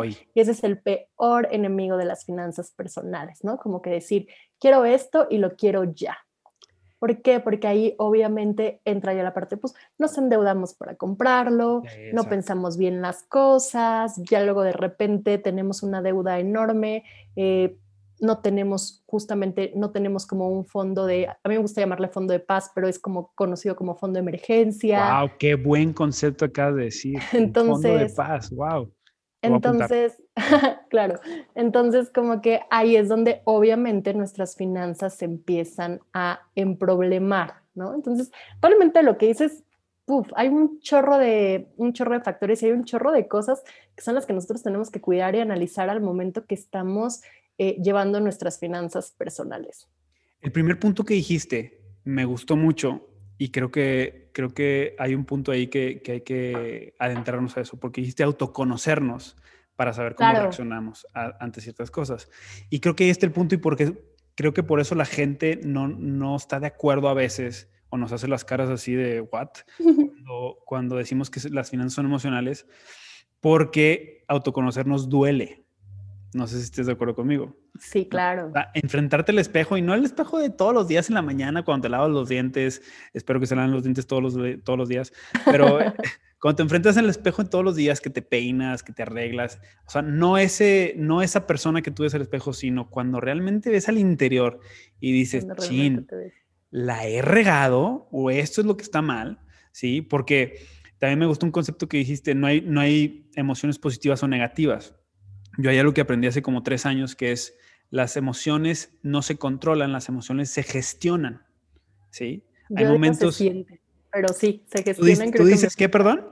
y 0.06 0.40
ese 0.40 0.52
es 0.52 0.64
el 0.64 0.80
peor 0.80 1.48
enemigo 1.52 1.98
de 1.98 2.06
las 2.06 2.26
finanzas 2.26 2.72
personales, 2.72 3.44
¿no? 3.44 3.58
Como 3.58 3.82
que 3.82 3.90
decir, 3.90 4.28
quiero 4.60 4.86
esto 4.86 5.28
y 5.30 5.38
lo 5.38 5.56
quiero 5.56 5.84
ya. 5.84 6.18
¿Por 7.00 7.22
qué? 7.22 7.40
Porque 7.40 7.68
ahí 7.68 7.96
obviamente 7.98 8.82
entra 8.84 9.14
ya 9.14 9.24
la 9.24 9.34
parte, 9.34 9.56
pues 9.56 9.74
nos 9.98 10.18
endeudamos 10.18 10.74
para 10.74 10.96
comprarlo, 10.96 11.82
no 12.14 12.26
pensamos 12.26 12.78
bien 12.78 13.02
las 13.02 13.24
cosas, 13.24 14.22
ya 14.30 14.44
luego 14.44 14.64
de 14.64 14.74
repente 14.74 15.38
tenemos 15.38 15.82
una 15.82 16.02
deuda 16.02 16.40
enorme, 16.40 17.06
eh, 17.38 17.78
no 18.20 18.40
tenemos 18.40 19.04
justamente, 19.06 19.72
no 19.78 19.92
tenemos 19.92 20.26
como 20.28 20.50
un 20.50 20.66
fondo 20.66 21.06
de, 21.06 21.28
a 21.28 21.48
mí 21.48 21.56
me 21.56 21.58
gusta 21.60 21.80
llamarle 21.80 22.10
fondo 22.10 22.34
de 22.34 22.42
paz, 22.42 22.70
pero 22.76 22.90
es 22.90 23.00
como 23.00 23.32
conocido 23.34 23.78
como 23.78 23.96
fondo 23.96 24.18
de 24.18 24.22
emergencia. 24.22 25.22
¡Wow! 25.22 25.32
¡Qué 25.40 25.56
buen 25.56 25.94
concepto 25.94 26.44
acá 26.44 26.72
de 26.72 26.86
decir! 26.86 27.18
Entonces, 27.32 27.82
fondo 27.82 27.98
de 27.98 28.10
paz, 28.10 28.52
¡wow! 28.52 28.92
Entonces, 29.42 30.22
claro, 30.90 31.20
entonces 31.56 32.10
como 32.10 32.42
que 32.42 32.62
ahí 32.70 32.96
es 32.96 33.08
donde 33.08 33.42
obviamente 33.46 34.14
nuestras 34.14 34.56
finanzas 34.56 35.16
se 35.16 35.26
empiezan 35.26 36.02
a 36.14 36.42
emproblemar, 36.56 37.62
¿no? 37.74 37.96
Entonces, 37.96 38.32
probablemente 38.60 39.02
lo 39.04 39.18
que 39.18 39.28
dices, 39.28 39.64
hay 40.36 40.50
un 40.50 40.80
chorro 40.80 41.18
de 41.18 41.68
un 41.78 41.94
chorro 41.94 42.16
de 42.16 42.22
factores 42.22 42.62
y 42.62 42.66
hay 42.66 42.72
un 42.72 42.84
chorro 42.84 43.12
de 43.12 43.28
cosas 43.28 43.64
que 43.96 44.04
son 44.04 44.16
las 44.16 44.26
que 44.26 44.34
nosotros 44.34 44.64
tenemos 44.64 44.90
que 44.90 45.02
cuidar 45.02 45.36
y 45.36 45.40
analizar 45.40 45.90
al 45.90 46.02
momento 46.02 46.46
que 46.46 46.56
estamos 46.56 47.22
eh, 47.58 47.78
llevando 47.82 48.20
nuestras 48.20 48.60
finanzas 48.60 49.12
personales. 49.12 49.88
El 50.42 50.52
primer 50.52 50.80
punto 50.80 51.04
que 51.04 51.14
dijiste 51.14 51.80
me 52.04 52.26
gustó 52.26 52.56
mucho 52.56 53.09
y 53.40 53.52
creo 53.52 53.72
que, 53.72 54.30
creo 54.34 54.54
que 54.54 54.96
hay 55.00 55.16
un 55.16 55.24
punto 55.24 55.54
ahí 55.54 55.68
que, 55.68 56.02
que 56.04 56.12
hay 56.12 56.22
que 56.22 56.94
adentrarnos 57.00 57.56
a 57.56 57.62
eso, 57.62 57.80
porque 57.80 58.02
dijiste 58.02 58.22
autoconocernos 58.22 59.38
para 59.78 59.94
saber 59.94 60.14
cómo 60.14 60.30
reaccionamos 60.34 61.08
ante 61.14 61.62
ciertas 61.62 61.90
cosas. 61.90 62.30
Y 62.70 62.82
creo 62.82 62.98
que 62.98 63.06
ahí 63.06 63.10
está 63.10 63.26
el 63.26 63.32
punto 63.32 63.56
y 63.56 63.58
porque 63.58 63.94
creo 64.36 64.54
que 64.54 64.62
por 64.62 64.82
eso 64.82 64.94
la 64.94 65.06
gente 65.06 65.58
no, 65.64 65.88
no 65.88 66.36
está 66.36 66.60
de 66.60 66.68
acuerdo 66.68 67.08
a 67.08 67.14
veces 67.14 67.70
o 67.88 67.98
nos 67.98 68.12
hace 68.12 68.28
las 68.28 68.44
caras 68.44 68.70
así 68.70 68.94
de 68.94 69.22
what 69.22 69.52
cuando, 69.78 70.58
cuando 70.66 70.96
decimos 70.98 71.30
que 71.30 71.40
las 71.50 71.70
finanzas 71.70 71.94
son 71.94 72.08
emocionales, 72.08 72.68
porque 73.40 74.26
autoconocernos 74.28 75.08
duele. 75.08 75.64
No 76.34 76.46
sé 76.46 76.58
si 76.58 76.66
estés 76.66 76.86
de 76.86 76.92
acuerdo 76.92 77.16
conmigo. 77.16 77.58
Sí, 77.80 78.08
claro. 78.08 78.52
enfrentarte 78.76 79.32
al 79.32 79.40
espejo 79.40 79.78
y 79.78 79.82
no 79.82 79.96
el 79.96 80.06
espejo 80.06 80.38
de 80.38 80.50
todos 80.50 80.74
los 80.74 80.88
días 80.88 81.10
en 81.10 81.16
la 81.16 81.24
mañana 81.24 81.64
cuando 81.64 81.84
te 81.84 81.90
lavas 81.90 82.12
los 82.12 82.30
dientes. 82.30 82.84
Espero 83.14 83.40
que 83.40 83.48
se 83.48 83.56
laven 83.56 83.72
los 83.72 83.84
dientes 83.84 84.06
todos 84.06 84.22
los, 84.22 84.64
todos 84.64 84.78
los 84.78 84.88
días. 84.88 85.12
Pero 85.46 85.80
cuando 86.40 86.58
te 86.58 86.64
enfrentas 86.64 86.98
al 86.98 87.10
espejo 87.10 87.42
en 87.42 87.50
todos 87.50 87.66
los 87.66 87.76
días, 87.76 88.00
que 88.00 88.12
te 88.12 88.22
peinas, 88.22 88.84
que 88.84 88.94
te 88.94 89.02
arreglas. 89.02 89.60
O 89.88 89.90
sea, 89.90 90.04
no, 90.04 90.38
ese, 90.38 90.94
no 90.98 91.24
esa 91.24 91.48
persona 91.48 91.82
que 91.82 91.90
tú 91.90 92.04
ves 92.04 92.14
al 92.14 92.22
espejo, 92.22 92.54
sino 92.54 92.92
cuando 92.92 93.20
realmente 93.20 93.72
ves 93.72 93.90
al 93.90 93.98
interior 93.98 94.60
y 95.00 95.12
dices, 95.12 95.48
chin, 95.58 96.06
la 96.70 97.08
he 97.08 97.24
regado 97.24 98.08
o 98.12 98.30
esto 98.30 98.62
es 98.62 98.68
lo 98.68 98.78
que 98.78 98.84
está 98.84 99.02
mal. 99.02 99.40
Sí, 99.72 100.02
porque 100.02 100.60
también 101.00 101.18
me 101.18 101.26
gustó 101.26 101.48
un 101.48 101.52
concepto 101.52 101.88
que 101.88 101.98
dijiste, 101.98 102.36
no 102.36 102.46
hay, 102.46 102.62
no 102.62 102.82
hay 102.82 103.32
emociones 103.34 103.80
positivas 103.80 104.22
o 104.22 104.28
negativas 104.28 104.99
yo 105.60 105.70
hay 105.70 105.78
algo 105.78 105.94
que 105.94 106.02
aprendí 106.02 106.28
hace 106.28 106.42
como 106.42 106.64
tres 106.64 106.86
años 106.86 107.16
que 107.16 107.34
es 107.34 107.58
las 107.90 108.16
emociones 108.16 108.94
no 109.02 109.22
se 109.22 109.38
controlan, 109.38 109.92
las 109.92 110.08
emociones 110.08 110.50
se 110.50 110.64
gestionan. 110.64 111.44
¿Sí? 112.12 112.44
Hay 112.76 112.86
momentos. 112.86 113.36
Se 113.36 113.44
sienten, 113.44 113.80
pero 114.12 114.30
sí, 114.30 114.64
se 114.68 114.84
gestionan. 114.84 115.32
¿Tú, 115.32 115.44
dices 115.44 115.76
qué, 115.76 115.90
perdón? 115.90 116.26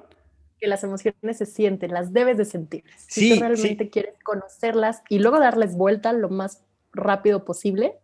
Que 0.59 0.67
las 0.67 0.83
emociones 0.83 1.37
se 1.37 1.45
sienten, 1.45 1.91
las 1.91 2.13
debes 2.13 2.37
de 2.37 2.45
sentir. 2.45 2.83
Si 3.07 3.33
tú 3.33 3.39
realmente 3.39 3.89
quieres 3.89 4.15
conocerlas 4.23 5.03
y 5.09 5.19
luego 5.19 5.39
darles 5.39 5.75
vuelta 5.75 6.13
lo 6.13 6.29
más 6.29 6.63
rápido 6.93 7.43
posible, 7.43 7.95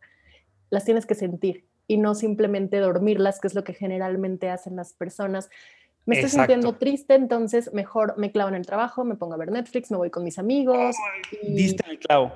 las 0.70 0.84
tienes 0.84 1.06
que 1.06 1.16
sentir 1.16 1.66
y 1.88 1.98
no 1.98 2.16
simplemente 2.16 2.78
dormirlas, 2.78 3.40
que 3.40 3.48
es 3.48 3.56
lo 3.56 3.64
que 3.64 3.74
generalmente 3.74 4.50
hacen 4.50 4.76
las 4.76 4.94
personas 4.94 5.50
me 6.06 6.16
estoy 6.16 6.32
sintiendo 6.32 6.74
triste, 6.74 7.16
entonces 7.16 7.72
mejor 7.74 8.16
me 8.18 8.32
clavo 8.32 8.50
en 8.50 8.56
el 8.56 8.66
trabajo, 8.66 9.06
me 9.06 9.16
pongo 9.16 9.36
a 9.36 9.38
ver 9.38 9.52
Netflix, 9.52 9.90
me 9.92 9.98
voy 9.98 10.10
con 10.10 10.24
mis 10.24 10.38
amigos. 10.38 10.96
diste 11.42 11.90
el 11.90 12.00
clavo. 12.00 12.34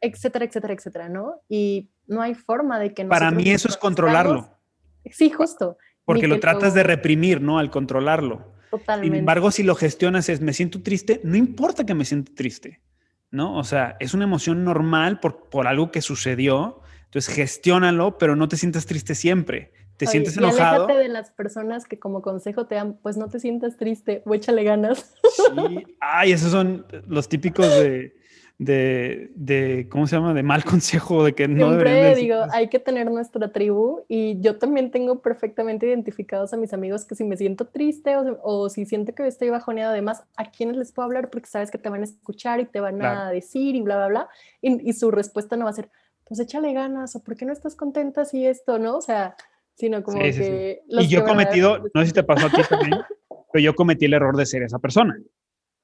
Etcétera, 0.00 0.46
etcétera, 0.46 0.74
etcétera, 0.74 1.08
¿no? 1.08 1.42
Y 1.48 1.90
no 2.06 2.22
hay 2.22 2.34
forma 2.34 2.78
de 2.78 2.94
que... 2.94 3.04
Para 3.04 3.30
mí 3.30 3.50
eso 3.50 3.68
es 3.68 3.76
controlarlo. 3.76 4.56
Sí, 5.10 5.30
justo. 5.30 5.76
Porque 6.04 6.26
lo 6.26 6.40
tratas 6.40 6.72
de 6.72 6.82
reprimir, 6.82 7.40
¿no? 7.40 7.58
Al 7.58 7.70
controlarlo. 7.70 8.54
Totalmente. 8.70 9.12
Sin 9.12 9.18
embargo, 9.18 9.50
si 9.50 9.62
lo 9.62 9.74
gestionas 9.74 10.28
es, 10.28 10.40
me 10.40 10.52
siento 10.52 10.82
triste, 10.82 11.20
no 11.22 11.36
importa 11.36 11.84
que 11.84 11.94
me 11.94 12.04
sienta 12.04 12.32
triste, 12.34 12.80
¿no? 13.30 13.58
O 13.58 13.64
sea, 13.64 13.96
es 14.00 14.14
una 14.14 14.24
emoción 14.24 14.64
normal 14.64 15.20
por, 15.20 15.50
por 15.50 15.66
algo 15.66 15.90
que 15.90 16.00
sucedió, 16.00 16.80
entonces 17.04 17.34
gestiónalo, 17.34 18.16
pero 18.16 18.36
no 18.36 18.48
te 18.48 18.56
sientas 18.56 18.86
triste 18.86 19.14
siempre 19.14 19.72
te 20.00 20.06
sientes 20.06 20.34
enojado. 20.38 20.88
Y 20.90 20.96
de 20.96 21.08
las 21.08 21.30
personas 21.30 21.84
que 21.84 21.98
como 21.98 22.22
consejo 22.22 22.66
te 22.66 22.74
dan, 22.74 22.94
pues 23.02 23.18
no 23.18 23.28
te 23.28 23.38
sientas 23.38 23.76
triste 23.76 24.22
o 24.24 24.34
échale 24.34 24.64
ganas. 24.64 25.12
Sí, 25.36 25.86
ay, 26.00 26.32
esos 26.32 26.50
son 26.50 26.86
los 27.06 27.28
típicos 27.28 27.68
de, 27.68 28.14
de, 28.56 29.30
de 29.34 29.88
¿cómo 29.90 30.06
se 30.06 30.16
llama? 30.16 30.32
De 30.32 30.42
mal 30.42 30.64
consejo, 30.64 31.22
de 31.22 31.34
que 31.34 31.48
no 31.48 31.68
Siempre 31.68 32.14
digo, 32.14 32.36
hay 32.50 32.68
que 32.68 32.78
tener 32.78 33.10
nuestra 33.10 33.52
tribu 33.52 34.06
y 34.08 34.40
yo 34.40 34.56
también 34.56 34.90
tengo 34.90 35.20
perfectamente 35.20 35.86
identificados 35.86 36.54
a 36.54 36.56
mis 36.56 36.72
amigos 36.72 37.04
que 37.04 37.14
si 37.14 37.24
me 37.24 37.36
siento 37.36 37.66
triste 37.66 38.16
o, 38.16 38.70
si 38.70 38.86
siento 38.86 39.14
que 39.14 39.26
estoy 39.26 39.50
bajoneado, 39.50 39.92
además, 39.92 40.24
¿a 40.38 40.50
quiénes 40.50 40.78
les 40.78 40.92
puedo 40.92 41.04
hablar? 41.04 41.28
Porque 41.28 41.46
sabes 41.46 41.70
que 41.70 41.76
te 41.76 41.90
van 41.90 42.00
a 42.00 42.04
escuchar 42.04 42.58
y 42.60 42.64
te 42.64 42.80
van 42.80 43.04
a 43.04 43.30
decir 43.30 43.76
y 43.76 43.82
bla, 43.82 43.96
bla, 43.96 44.08
bla. 44.08 44.28
Y, 44.62 44.88
y 44.88 44.94
su 44.94 45.10
respuesta 45.10 45.58
no 45.58 45.64
va 45.66 45.70
a 45.72 45.74
ser, 45.74 45.90
pues 46.26 46.40
échale 46.40 46.72
ganas 46.72 47.14
o 47.16 47.22
¿por 47.22 47.36
qué 47.36 47.44
no 47.44 47.52
estás 47.52 47.76
contenta 47.76 48.24
si 48.24 48.46
esto, 48.46 48.78
no? 48.78 48.96
O 48.96 49.02
sea, 49.02 49.36
sino 49.80 50.02
como 50.02 50.18
que... 50.18 50.80
y 50.86 51.08
yo 51.08 51.20
he 51.20 51.24
cometido, 51.24 51.78
no 51.94 52.02
sé 52.02 52.08
si 52.08 52.12
te 52.12 52.22
pasó 52.22 52.46
a 52.46 52.50
ti 52.50 52.60
también, 52.68 53.00
pero 53.52 53.64
yo 53.64 53.74
cometí 53.74 54.04
el 54.04 54.12
error 54.12 54.36
de 54.36 54.44
ser 54.44 54.62
esa 54.62 54.78
persona. 54.78 55.16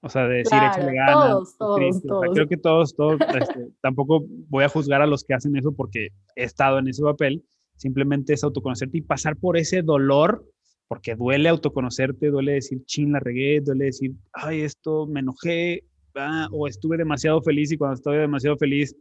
O 0.02 0.10
sea, 0.10 0.28
de 0.28 0.36
decir, 0.36 0.58
échale 0.58 0.94
ganas. 0.94 1.30
Todos, 1.30 1.56
todos, 1.56 2.02
todos. 2.02 2.26
creo 2.34 2.46
que 2.46 2.56
todos, 2.58 2.94
todos, 2.94 3.18
este, 3.40 3.70
tampoco 3.80 4.24
voy 4.48 4.64
a 4.64 4.68
juzgar 4.68 5.00
a 5.00 5.06
los 5.06 5.24
que 5.24 5.34
hacen 5.34 5.56
eso 5.56 5.72
porque 5.72 6.08
he 6.36 6.44
estado 6.44 6.78
en 6.78 6.88
ese 6.88 7.02
papel. 7.02 7.42
Simplemente 7.76 8.34
es 8.34 8.44
autoconocerte 8.44 8.98
y 8.98 9.00
pasar 9.00 9.36
por 9.36 9.56
ese 9.56 9.80
dolor, 9.80 10.44
porque 10.88 11.14
duele 11.14 11.48
autoconocerte, 11.48 12.28
duele 12.28 12.52
decir, 12.52 12.84
chin, 12.84 13.12
la 13.12 13.20
regué, 13.20 13.60
duele 13.62 13.86
decir, 13.86 14.12
ay, 14.34 14.60
esto 14.60 15.06
me 15.06 15.20
enojé, 15.20 15.84
ah, 16.14 16.48
o 16.52 16.68
estuve 16.68 16.98
demasiado 16.98 17.40
feliz 17.42 17.72
y 17.72 17.78
cuando 17.78 17.94
estoy 17.94 18.18
demasiado 18.18 18.58
feliz, 18.58 18.94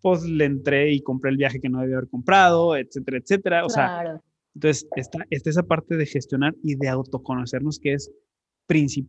pues 0.00 0.22
le 0.22 0.44
entré 0.44 0.92
y 0.92 1.02
compré 1.02 1.32
el 1.32 1.36
viaje 1.36 1.60
que 1.60 1.68
no 1.68 1.80
debía 1.80 1.96
haber 1.96 2.08
comprado, 2.08 2.76
etcétera, 2.76 3.18
etcétera. 3.18 3.64
O 3.64 3.68
sea, 3.68 4.20
entonces, 4.56 4.88
está, 4.96 5.18
está 5.28 5.50
esa 5.50 5.64
parte 5.64 5.96
de 5.96 6.06
gestionar 6.06 6.54
y 6.62 6.76
de 6.76 6.88
autoconocernos 6.88 7.78
que 7.78 7.92
es, 7.92 8.10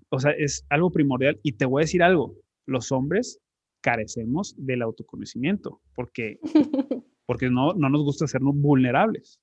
o 0.10 0.20
sea, 0.20 0.32
es 0.32 0.66
algo 0.70 0.92
primordial. 0.92 1.40
Y 1.42 1.54
te 1.54 1.66
voy 1.66 1.82
a 1.82 1.86
decir 1.86 2.04
algo, 2.04 2.36
los 2.66 2.92
hombres 2.92 3.40
carecemos 3.82 4.56
del 4.58 4.82
autoconocimiento 4.82 5.82
porque, 5.96 6.40
porque 7.26 7.50
no, 7.50 7.74
no 7.76 7.88
nos 7.88 8.04
gusta 8.04 8.28
sernos 8.28 8.56
vulnerables. 8.58 9.40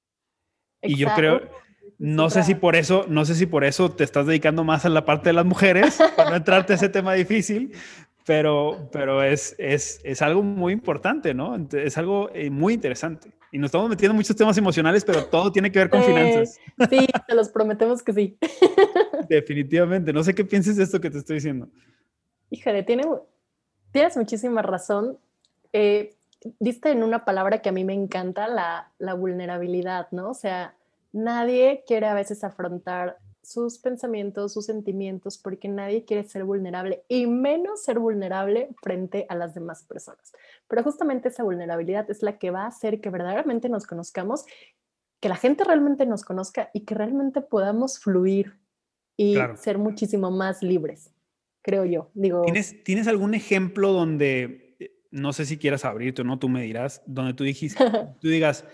Y 0.83 0.97
yo 0.97 1.09
creo, 1.17 1.41
no 1.99 2.29
sé 2.29 2.43
si 2.43 2.55
por 2.55 2.77
eso, 2.77 3.07
no 3.09 3.25
sé 3.25 3.35
si 3.35 3.47
por 3.47 3.65
eso 3.65 3.91
te 3.91 4.05
estás 4.05 4.27
dedicando 4.27 4.63
más 4.63 4.85
a 4.85 4.91
la 4.91 5.07
parte 5.07 5.31
de 5.31 5.33
las 5.33 5.47
mujeres, 5.47 5.99
para 6.17 6.29
no 6.29 6.37
entrarte 6.37 6.75
a 6.75 6.77
ese 6.77 6.91
tema 6.91 7.15
difícil, 7.15 7.73
pero, 8.27 8.91
pero 8.93 9.23
es, 9.23 9.57
es, 9.59 10.03
es 10.05 10.21
algo 10.21 10.43
muy 10.43 10.75
importante, 10.75 11.33
¿no? 11.33 11.57
Es 11.73 11.97
algo 11.97 12.29
eh, 12.35 12.51
muy 12.51 12.75
interesante. 12.75 13.33
Y 13.55 13.59
nos 13.59 13.69
estamos 13.69 13.89
metiendo 13.89 14.11
en 14.11 14.17
muchos 14.17 14.35
temas 14.35 14.59
emocionales, 14.59 15.05
pero 15.05 15.27
todo 15.27 15.53
tiene 15.53 15.71
que 15.71 15.79
ver 15.79 15.89
con 15.89 16.03
finanzas. 16.03 16.59
Sí, 16.91 17.07
te 17.29 17.35
los 17.37 17.51
prometemos 17.51 18.03
que 18.03 18.13
sí. 18.13 18.37
Definitivamente. 19.29 20.13
No 20.13 20.25
sé 20.25 20.35
qué 20.35 20.45
pienses 20.45 20.75
de 20.75 20.83
esto 20.83 21.01
que 21.01 21.09
te 21.09 21.19
estoy 21.19 21.37
diciendo. 21.37 21.69
Híjole, 22.51 22.83
tiene, 22.83 23.05
tienes 23.93 24.17
muchísima 24.17 24.61
razón. 24.61 25.19
Eh, 25.73 26.17
diste 26.59 26.91
en 26.91 27.05
una 27.05 27.25
palabra 27.25 27.63
que 27.63 27.69
a 27.69 27.73
mí 27.73 27.85
me 27.85 27.95
encanta, 27.95 28.49
la, 28.49 28.91
la 28.99 29.15
vulnerabilidad, 29.15 30.09
¿no? 30.11 30.31
O 30.31 30.35
sea, 30.35 30.75
nadie 31.13 31.85
quiere 31.87 32.09
a 32.09 32.15
veces 32.15 32.43
afrontar 32.43 33.19
sus 33.45 33.79
pensamientos, 33.79 34.53
sus 34.53 34.67
sentimientos, 34.67 35.39
porque 35.39 35.69
nadie 35.69 36.05
quiere 36.05 36.25
ser 36.25 36.45
vulnerable 36.45 37.05
y 37.09 37.27
menos 37.27 37.83
ser 37.83 37.99
vulnerable 37.99 38.69
frente 38.83 39.27
a 39.29 39.35
las 39.35 39.55
demás 39.55 39.85
personas. 39.85 40.33
Pero 40.69 40.83
justamente 40.83 41.29
esa 41.29 41.43
vulnerabilidad 41.43 42.11
es 42.11 42.23
la 42.23 42.39
que 42.39 42.51
va 42.51 42.63
a 42.63 42.69
hacer 42.69 43.01
que 43.01 43.11
verdaderamente 43.11 43.69
nos 43.69 43.87
conozcamos, 43.87 44.45
que 45.21 45.29
la 45.29 45.37
gente 45.37 45.65
realmente 45.65 46.07
nos 46.07 46.25
conozca 46.25 46.71
y 46.73 46.81
que 46.81 46.95
realmente 46.95 47.41
podamos 47.41 47.99
fluir 47.99 48.59
y 49.17 49.37
ser 49.57 49.79
muchísimo 49.79 50.31
más 50.31 50.63
libres, 50.63 51.11
creo 51.63 51.85
yo. 51.85 52.11
Digo, 52.15 52.43
¿Tienes, 52.43 52.83
¿Tienes 52.83 53.07
algún 53.07 53.35
ejemplo 53.35 53.93
donde, 53.93 54.77
eh, 54.81 54.91
no 55.11 55.33
sé 55.33 55.47
si 55.47 55.57
quieras 55.57 55.85
abrirte 55.85 56.23
o 56.23 56.25
no, 56.25 56.39
tú 56.39 56.49
me 56.49 56.63
dirás, 56.63 57.03
donde 57.07 57.35
tú, 57.35 57.45
dijiste, 57.45 57.85
tú 58.21 58.29
digas, 58.29 58.65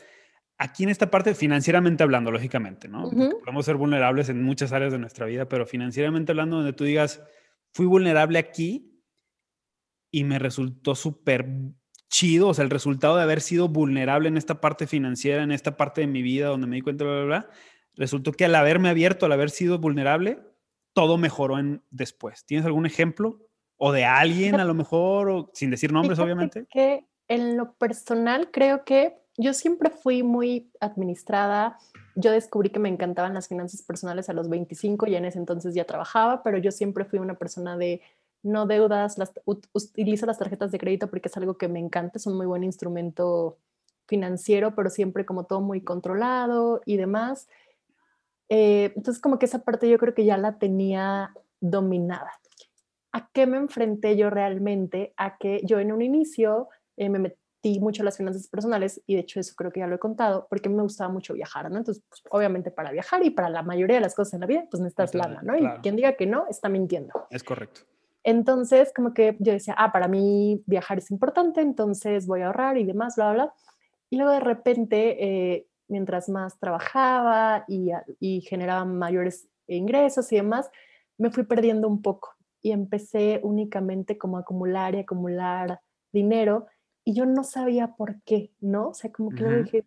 Aquí 0.63 0.83
en 0.83 0.91
esta 0.91 1.11
parte, 1.11 1.35
financieramente 1.35 2.03
hablando, 2.03 2.31
lógicamente, 2.31 2.87
¿no? 2.87 3.09
Podemos 3.09 3.65
ser 3.65 3.77
vulnerables 3.77 4.29
en 4.29 4.43
muchas 4.43 4.73
áreas 4.73 4.93
de 4.93 4.99
nuestra 4.99 5.25
vida, 5.25 5.49
pero 5.49 5.65
financieramente 5.65 6.33
hablando, 6.33 6.57
donde 6.57 6.75
tú 6.75 6.85
digas, 6.85 7.23
fui 7.73 7.87
vulnerable 7.87 8.39
aquí 8.39 9.03
y 10.13 10.25
me 10.25 10.39
resultó 10.39 10.95
súper 10.95 11.49
chido, 12.11 12.49
o 12.49 12.55
sea, 12.55 12.63
el 12.63 12.71
resultado 12.71 13.17
de 13.17 13.23
haber 13.23 13.41
sido 13.41 13.69
vulnerable 13.69 14.29
en 14.29 14.37
esta 14.37 14.61
parte 14.61 14.87
financiera, 14.87 15.43
en 15.43 15.51
esta 15.51 15.79
parte 15.79 16.03
de 16.03 16.09
mi 16.09 16.21
vida 16.21 16.49
donde 16.49 16.67
me 16.67 16.77
di 16.77 16.83
cuenta, 16.83 17.05
bla, 17.05 17.15
bla, 17.15 17.25
bla, 17.25 17.51
resultó 17.95 18.33
que 18.33 18.45
al 18.45 18.55
haberme 18.55 18.91
abierto, 18.91 19.25
al 19.25 19.33
haber 19.33 19.49
sido 19.49 19.79
vulnerable, 19.79 20.43
todo 20.93 21.17
mejoró 21.17 21.59
en 21.59 21.83
después. 21.89 22.45
¿Tienes 22.45 22.67
algún 22.67 22.85
ejemplo? 22.85 23.39
O 23.79 23.93
de 23.93 24.05
alguien 24.05 24.61
a 24.61 24.67
lo 24.67 24.75
mejor, 24.75 25.31
o 25.31 25.51
sin 25.55 25.71
decir 25.71 25.91
nombres, 25.91 26.19
obviamente. 26.19 26.67
Que 26.71 27.07
en 27.29 27.57
lo 27.57 27.79
personal 27.79 28.51
creo 28.51 28.85
que 28.85 29.20
yo 29.41 29.55
siempre 29.55 29.91
fui 29.91 30.23
muy 30.23 30.71
administrada. 30.81 31.79
Yo 32.15 32.31
descubrí 32.31 32.71
que 32.71 32.79
me 32.79 32.91
encantaban 32.91 33.33
las 33.33 33.49
finanzas 33.49 33.83
personales 33.83 34.29
a 34.29 34.35
los 34.35 34.49
25 34.49 35.07
y 35.07 35.15
en 35.15 35.25
ese 35.25 35.39
entonces 35.39 35.75
ya 35.75 35.85
trabajaba, 35.85 36.43
pero 36.43 36.59
yo 36.59 36.71
siempre 36.71 37.07
fui 37.07 37.19
una 37.19 37.39
persona 37.39 37.77
de 37.77 38.03
no 38.43 38.67
deudas, 38.67 39.19
las, 39.19 39.33
utilizo 39.45 40.27
las 40.27 40.39
tarjetas 40.39 40.71
de 40.71 40.79
crédito 40.79 41.09
porque 41.09 41.29
es 41.29 41.37
algo 41.37 41.57
que 41.57 41.69
me 41.69 41.79
encanta, 41.79 42.19
es 42.19 42.27
un 42.27 42.37
muy 42.37 42.47
buen 42.47 42.65
instrumento 42.65 43.59
financiero, 44.07 44.75
pero 44.75 44.91
siempre 44.91 45.25
como 45.25 45.45
todo 45.45 45.61
muy 45.61 45.83
controlado 45.83 46.83
y 46.85 46.97
demás. 46.97 47.49
Eh, 48.51 48.93
entonces 48.97 49.23
como 49.23 49.39
que 49.39 49.47
esa 49.47 49.63
parte 49.63 49.89
yo 49.89 49.99
creo 49.99 50.15
que 50.15 50.25
ya 50.25 50.37
la 50.37 50.59
tenía 50.59 51.33
dominada. 51.61 52.33
¿A 53.13 53.31
qué 53.33 53.47
me 53.47 53.57
enfrenté 53.57 54.17
yo 54.17 54.29
realmente? 54.29 55.15
A 55.17 55.39
que 55.39 55.61
yo 55.65 55.81
en 55.81 55.93
un 55.93 56.03
inicio 56.03 56.69
eh, 56.97 57.09
me 57.09 57.37
metí 57.63 57.81
mucho 57.81 58.03
las 58.03 58.17
finanzas 58.17 58.49
personales 58.49 59.03
y 59.07 59.15
de 59.15 59.21
hecho 59.21 59.41
eso 59.41 59.55
creo 59.57 59.71
que 59.71 59.81
ya 59.81 59.87
lo 59.87 59.97
he 59.97 59.99
contado 59.99 60.47
porque 60.49 60.69
me 60.69 60.83
gustaba 60.83 61.13
mucho 61.13 61.35
viajar, 61.35 61.71
¿no? 61.71 61.79
Entonces, 61.79 62.03
pues, 62.09 62.23
obviamente 62.31 62.71
para 62.71 62.91
viajar 62.91 63.25
y 63.25 63.31
para 63.31 63.49
la 63.49 63.63
mayoría 63.63 63.97
de 63.97 64.03
las 64.03 64.15
cosas 64.15 64.35
en 64.35 64.41
la 64.41 64.47
vida, 64.47 64.65
pues 64.71 64.81
necesitas 64.81 65.15
lana, 65.15 65.43
¿no? 65.43 65.57
Y 65.57 65.67
quien 65.83 65.97
diga 65.97 66.15
que 66.15 66.27
no, 66.27 66.47
está 66.49 66.69
mintiendo. 66.69 67.27
Es 67.31 67.45
correcto. 67.45 67.83
Entonces, 68.23 68.93
como 68.95 69.15
que 69.15 69.37
yo 69.39 69.53
decía, 69.53 69.75
ah, 69.79 69.93
para 69.93 70.07
mí 70.07 70.63
viajar 70.67 70.99
es 70.99 71.11
importante, 71.11 71.61
entonces 71.61 72.27
voy 72.27 72.43
a 72.43 72.47
ahorrar 72.47 72.77
y 72.77 72.85
demás, 72.85 73.17
bla, 73.17 73.33
bla. 73.33 73.55
Y 74.11 74.17
luego 74.17 74.33
de 74.33 74.41
repente, 74.41 75.25
eh, 75.25 75.67
mientras 75.89 76.29
más 76.29 76.59
trabajaba 76.59 77.65
y, 77.67 77.91
y 78.19 78.43
generaba 78.43 78.85
mayores 78.85 79.49
ingresos 79.67 80.31
y 80.33 80.37
demás, 80.37 80.71
me 81.17 81.31
fui 81.31 81.45
perdiendo 81.45 81.89
un 81.89 82.03
poco 82.03 82.35
y 82.63 82.73
empecé 82.73 83.41
únicamente 83.43 84.19
como 84.19 84.37
a 84.37 84.41
acumular 84.41 84.95
y 84.95 84.99
acumular 84.99 85.81
dinero 86.13 86.67
y 87.05 87.15
yo 87.15 87.27
no 87.27 87.45
sabía 87.45 87.97
por 87.97 88.21
qué, 88.23 88.53
¿no? 88.61 88.89
O 88.89 88.95
sea, 88.95 89.11
como 89.13 89.31
que 89.31 89.43
yo 89.43 89.63
dije, 89.63 89.85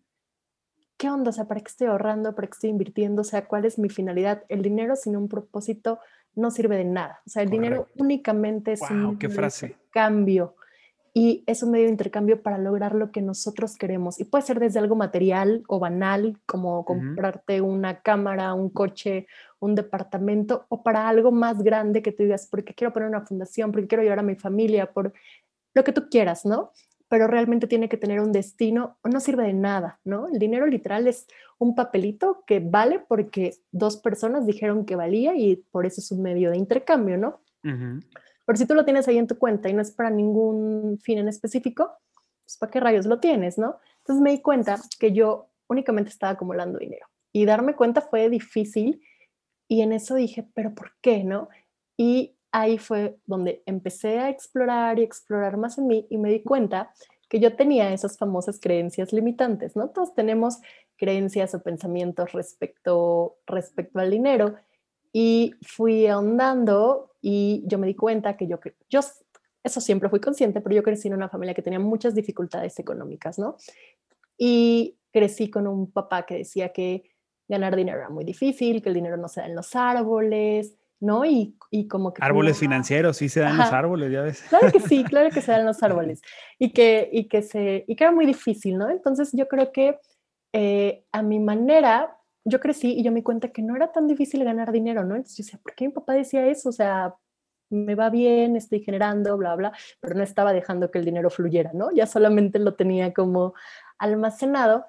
¿qué 0.97 1.10
onda? 1.10 1.30
O 1.30 1.34
sea, 1.34 1.45
¿para 1.45 1.62
qué 1.62 1.69
estoy 1.69 1.88
ahorrando? 1.88 2.36
¿Para 2.36 2.47
qué 2.47 2.54
estoy 2.54 2.69
invirtiendo? 2.69 3.21
O 3.21 3.26
sea, 3.26 3.47
¿cuál 3.47 3.65
es 3.65 3.78
mi 3.78 3.89
finalidad? 3.89 4.43
El 4.49 4.62
dinero 4.62 4.95
sin 4.95 5.15
un 5.15 5.28
propósito 5.28 5.99
no 6.36 6.52
sirve 6.52 6.78
de 6.78 6.86
nada. 6.86 7.21
O 7.26 7.30
sea, 7.30 7.43
el 7.43 7.49
dinero 7.49 7.88
únicamente 7.97 8.73
es 8.73 8.82
un 8.89 9.17
qué 9.19 9.30
frase. 9.30 9.76
cambio 9.91 10.56
y 11.13 11.43
es 11.45 11.62
un 11.62 11.69
medio 11.69 11.86
de 11.86 11.91
intercambio 11.91 12.41
para 12.41 12.58
lograr 12.58 12.95
lo 12.95 13.12
que 13.12 13.21
nosotros 13.21 13.78
queremos. 13.78 14.19
Y 14.19 14.26
puede 14.26 14.43
ser 14.43 14.60
desde 14.60 14.80
algo 14.80 14.95
material 14.95 15.63
o 15.67 15.80
banal, 15.80 16.39
como 16.47 16.84
comprarte 16.86 17.62
una 17.62 18.02
cámara, 18.02 18.56
un 18.56 18.69
coche, 18.71 19.28
un 19.60 19.76
departamento, 19.76 20.65
o 20.69 20.82
para 20.82 21.08
algo 21.08 21.32
más 21.32 21.62
grande 21.62 22.02
que 22.02 22.12
tú 22.12 22.23
digas, 22.23 22.47
porque 22.49 22.73
quiero 22.73 22.93
poner 22.93 23.10
una 23.10 23.21
fundación, 23.21 23.71
porque 23.71 23.88
quiero 23.88 24.02
ayudar 24.02 24.19
a 24.19 24.23
mi 24.23 24.36
familia, 24.36 24.91
por 24.91 25.13
lo 25.76 25.84
que 25.84 25.91
tú 25.91 26.10
quieras, 26.10 26.45
¿no? 26.45 26.71
Pero 27.13 27.28
realmente 27.28 27.67
tiene 27.67 27.89
que 27.89 27.97
tener 27.97 28.19
un 28.21 28.32
destino, 28.32 28.97
o 29.04 29.08
no 29.08 29.19
sirve 29.19 29.43
de 29.43 29.54
nada, 29.54 29.99
¿no? 30.04 30.30
El 30.30 30.39
dinero 30.39 30.65
literal 30.65 31.08
es 31.08 31.28
un 31.60 31.76
papelito 31.76 32.43
que 32.47 32.60
vale 32.60 33.06
porque 33.08 33.54
dos 33.71 33.97
personas 33.97 34.47
dijeron 34.47 34.84
que 34.84 34.95
valía 34.95 35.36
y 35.36 35.58
por 35.58 35.86
eso 35.86 36.02
es 36.02 36.12
un 36.12 36.23
medio 36.23 36.49
de 36.49 36.58
intercambio, 36.58 37.19
¿no? 37.19 37.39
Pero 37.62 38.58
si 38.58 38.65
tú 38.65 38.73
lo 38.73 38.84
tienes 38.84 39.08
ahí 39.08 39.19
en 39.19 39.28
tu 39.28 39.38
cuenta 39.38 39.69
y 39.69 39.73
no 39.73 39.84
es 39.84 39.91
para 39.91 40.10
ningún 40.10 40.97
fin 41.04 41.19
en 41.19 41.28
específico, 41.28 41.91
pues 42.45 42.58
¿para 42.58 42.71
qué 42.71 42.80
rayos 42.80 43.06
lo 43.06 43.19
tienes, 43.19 43.60
no? 43.60 43.78
Entonces 43.99 44.23
me 44.23 44.32
di 44.32 44.41
cuenta 44.41 44.82
que 44.99 45.12
yo 45.12 45.52
únicamente 45.67 46.10
estaba 46.10 46.32
acumulando 46.32 46.80
dinero 46.80 47.06
y 47.32 47.45
darme 47.45 47.76
cuenta 47.76 48.02
fue 48.02 48.28
difícil 48.28 49.04
y 49.67 49.84
en 49.84 49.93
eso 49.93 50.15
dije, 50.15 50.47
pero 50.56 50.73
¿por 50.73 50.93
qué, 50.99 51.23
no? 51.23 51.49
Y 51.95 52.38
ahí 52.53 52.77
fue 52.77 53.17
donde 53.25 53.63
empecé 53.65 54.19
a 54.19 54.29
explorar 54.29 54.99
y 54.99 55.03
explorar 55.03 55.57
más 55.57 55.79
en 55.79 55.87
mí 55.87 56.07
y 56.09 56.17
me 56.17 56.29
di 56.29 56.43
cuenta 56.43 56.93
que 57.27 57.39
yo 57.39 57.55
tenía 57.55 57.91
esas 57.91 58.17
famosas 58.17 58.59
creencias 58.59 59.11
limitantes, 59.11 59.75
¿no? 59.75 59.89
Todos 59.89 60.13
tenemos 60.13 60.59
creencias 60.95 61.55
o 61.55 61.63
pensamientos 61.63 62.31
respecto, 62.31 63.37
respecto 63.47 63.99
al 63.99 64.11
dinero 64.11 64.55
y 65.11 65.55
fui 65.63 66.05
ahondando 66.05 67.15
y 67.21 67.63
yo 67.65 67.79
me 67.79 67.87
di 67.87 67.95
cuenta 67.95 68.37
que 68.37 68.45
yo, 68.47 68.59
yo, 68.87 68.99
eso 69.63 69.81
siempre 69.81 70.09
fui 70.09 70.19
consciente, 70.19 70.61
pero 70.61 70.75
yo 70.75 70.83
crecí 70.83 71.07
en 71.07 71.15
una 71.15 71.29
familia 71.29 71.55
que 71.55 71.63
tenía 71.63 71.79
muchas 71.79 72.13
dificultades 72.13 72.77
económicas, 72.77 73.39
¿no? 73.39 73.57
Y 74.37 74.99
crecí 75.11 75.49
con 75.49 75.65
un 75.65 75.91
papá 75.91 76.27
que 76.27 76.35
decía 76.35 76.69
que 76.69 77.15
ganar 77.47 77.75
dinero 77.75 77.97
era 77.97 78.09
muy 78.09 78.25
difícil, 78.25 78.83
que 78.83 78.89
el 78.89 78.95
dinero 78.95 79.17
no 79.17 79.27
se 79.27 79.41
da 79.41 79.47
en 79.47 79.55
los 79.55 79.75
árboles, 79.75 80.75
¿no? 81.03 81.25
Y, 81.25 81.55
y 81.69 81.87
como 81.87 82.13
que... 82.13 82.23
Árboles 82.23 82.57
financieros, 82.57 83.17
sí 83.17 83.29
se 83.29 83.41
dan 83.41 83.57
los 83.57 83.71
árboles, 83.71 84.11
ya 84.11 84.21
ves. 84.21 84.41
Claro 84.49 84.71
que 84.71 84.79
sí, 84.79 85.03
claro 85.03 85.29
que 85.29 85.41
se 85.41 85.51
dan 85.51 85.65
los 85.65 85.83
árboles. 85.83 86.21
Y 86.57 86.71
que, 86.71 87.09
y 87.11 87.27
que, 87.27 87.41
se, 87.41 87.83
y 87.87 87.95
que 87.95 88.03
era 88.03 88.13
muy 88.13 88.25
difícil, 88.25 88.77
¿no? 88.77 88.89
Entonces 88.89 89.31
yo 89.33 89.47
creo 89.47 89.71
que 89.71 89.99
eh, 90.53 91.05
a 91.11 91.21
mi 91.21 91.39
manera, 91.39 92.17
yo 92.45 92.59
crecí 92.59 92.93
y 92.93 93.03
yo 93.03 93.11
me 93.11 93.17
di 93.17 93.23
cuenta 93.23 93.49
que 93.49 93.61
no 93.61 93.75
era 93.75 93.91
tan 93.91 94.07
difícil 94.07 94.43
ganar 94.45 94.71
dinero, 94.71 95.03
¿no? 95.03 95.15
Entonces 95.15 95.37
yo 95.37 95.43
decía, 95.43 95.59
¿por 95.61 95.75
qué 95.75 95.87
mi 95.87 95.93
papá 95.93 96.13
decía 96.13 96.47
eso? 96.47 96.69
O 96.69 96.73
sea, 96.73 97.15
me 97.69 97.95
va 97.95 98.09
bien, 98.09 98.55
estoy 98.55 98.81
generando, 98.81 99.35
bla, 99.37 99.55
bla, 99.55 99.73
pero 99.99 100.15
no 100.15 100.23
estaba 100.23 100.53
dejando 100.53 100.89
que 100.89 100.99
el 100.99 101.05
dinero 101.05 101.29
fluyera, 101.29 101.71
¿no? 101.73 101.91
Ya 101.91 102.05
solamente 102.05 102.59
lo 102.59 102.75
tenía 102.75 103.13
como 103.13 103.55
almacenado, 103.97 104.85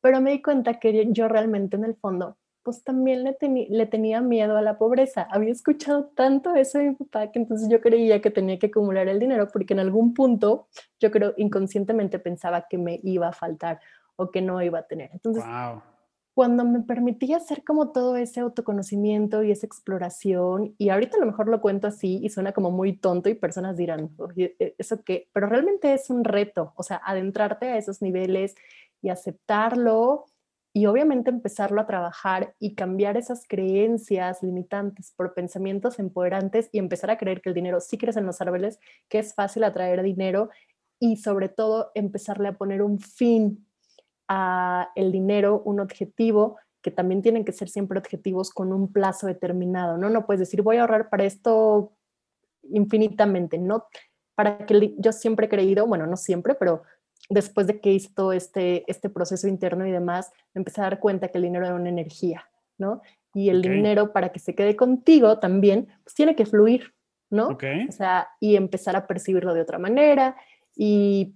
pero 0.00 0.20
me 0.20 0.32
di 0.32 0.42
cuenta 0.42 0.80
que 0.80 1.06
yo 1.12 1.28
realmente 1.28 1.76
en 1.76 1.84
el 1.84 1.94
fondo, 1.94 2.36
pues 2.62 2.84
también 2.84 3.24
le, 3.24 3.36
le 3.68 3.86
tenía 3.86 4.20
miedo 4.20 4.56
a 4.56 4.62
la 4.62 4.78
pobreza. 4.78 5.26
Había 5.30 5.52
escuchado 5.52 6.06
tanto 6.14 6.54
eso 6.54 6.78
de 6.78 6.90
mi 6.90 6.94
papá 6.94 7.30
que 7.32 7.38
entonces 7.38 7.68
yo 7.68 7.80
creía 7.80 8.20
que 8.20 8.30
tenía 8.30 8.58
que 8.58 8.66
acumular 8.66 9.08
el 9.08 9.18
dinero 9.18 9.48
porque 9.52 9.74
en 9.74 9.80
algún 9.80 10.14
punto 10.14 10.68
yo 11.00 11.10
creo 11.10 11.34
inconscientemente 11.36 12.18
pensaba 12.18 12.66
que 12.68 12.78
me 12.78 13.00
iba 13.02 13.28
a 13.28 13.32
faltar 13.32 13.80
o 14.16 14.30
que 14.30 14.42
no 14.42 14.62
iba 14.62 14.80
a 14.80 14.86
tener. 14.86 15.10
Entonces, 15.12 15.44
cuando 16.34 16.64
me 16.64 16.80
permití 16.80 17.34
hacer 17.34 17.62
como 17.62 17.92
todo 17.92 18.16
ese 18.16 18.40
autoconocimiento 18.40 19.42
y 19.42 19.50
esa 19.50 19.66
exploración, 19.66 20.74
y 20.78 20.88
ahorita 20.88 21.16
a 21.16 21.20
lo 21.20 21.26
mejor 21.26 21.48
lo 21.48 21.60
cuento 21.60 21.88
así 21.88 22.20
y 22.22 22.30
suena 22.30 22.52
como 22.52 22.70
muy 22.70 22.96
tonto 22.96 23.28
y 23.28 23.34
personas 23.34 23.76
dirán, 23.76 24.10
e, 24.36 24.74
¿eso 24.78 25.02
qué? 25.04 25.28
Pero 25.32 25.46
realmente 25.48 25.92
es 25.92 26.08
un 26.08 26.24
reto, 26.24 26.72
o 26.76 26.82
sea, 26.82 27.00
adentrarte 27.04 27.66
a 27.66 27.76
esos 27.76 28.00
niveles 28.00 28.54
y 29.02 29.10
aceptarlo 29.10 30.26
y 30.74 30.86
obviamente 30.86 31.30
empezarlo 31.30 31.80
a 31.80 31.86
trabajar 31.86 32.54
y 32.58 32.74
cambiar 32.74 33.16
esas 33.16 33.46
creencias 33.46 34.42
limitantes 34.42 35.12
por 35.16 35.34
pensamientos 35.34 35.98
empoderantes 35.98 36.70
y 36.72 36.78
empezar 36.78 37.10
a 37.10 37.18
creer 37.18 37.42
que 37.42 37.50
el 37.50 37.54
dinero 37.54 37.80
sí 37.80 37.98
crece 37.98 38.20
en 38.20 38.26
los 38.26 38.40
árboles, 38.40 38.78
que 39.08 39.18
es 39.18 39.34
fácil 39.34 39.64
atraer 39.64 40.02
dinero 40.02 40.48
y 40.98 41.16
sobre 41.16 41.48
todo 41.48 41.90
empezarle 41.94 42.48
a 42.48 42.56
poner 42.56 42.82
un 42.82 43.00
fin 43.00 43.66
el 44.96 45.12
dinero 45.12 45.62
un 45.64 45.80
objetivo, 45.80 46.56
que 46.80 46.90
también 46.90 47.22
tienen 47.22 47.44
que 47.44 47.52
ser 47.52 47.68
siempre 47.68 47.98
objetivos 47.98 48.50
con 48.50 48.72
un 48.72 48.92
plazo 48.92 49.26
determinado, 49.26 49.98
¿no? 49.98 50.08
No 50.08 50.26
puedes 50.26 50.40
decir, 50.40 50.62
voy 50.62 50.78
a 50.78 50.82
ahorrar 50.82 51.10
para 51.10 51.24
esto 51.24 51.92
infinitamente, 52.62 53.58
¿no? 53.58 53.86
Para 54.34 54.64
que 54.64 54.94
yo 54.98 55.12
siempre 55.12 55.46
he 55.46 55.48
creído, 55.48 55.86
bueno, 55.86 56.06
no 56.06 56.16
siempre, 56.16 56.54
pero 56.54 56.82
después 57.28 57.66
de 57.66 57.80
que 57.80 57.92
hice 57.92 58.10
todo 58.14 58.32
este, 58.32 58.84
este 58.90 59.08
proceso 59.08 59.48
interno 59.48 59.86
y 59.86 59.90
demás, 59.90 60.32
me 60.54 60.60
empecé 60.60 60.80
a 60.80 60.84
dar 60.84 61.00
cuenta 61.00 61.28
que 61.28 61.38
el 61.38 61.44
dinero 61.44 61.66
era 61.66 61.74
una 61.74 61.88
energía, 61.88 62.48
¿no? 62.78 63.02
Y 63.34 63.48
el 63.48 63.62
dinero, 63.62 64.12
para 64.12 64.30
que 64.30 64.38
se 64.38 64.54
quede 64.54 64.76
contigo 64.76 65.38
también, 65.38 65.88
pues 66.04 66.14
tiene 66.14 66.36
que 66.36 66.44
fluir, 66.44 66.94
¿no? 67.30 67.48
O 67.48 67.92
sea, 67.92 68.28
y 68.40 68.56
empezar 68.56 68.94
a 68.94 69.06
percibirlo 69.06 69.54
de 69.54 69.62
otra 69.62 69.78
manera. 69.78 70.36
Y 70.76 71.34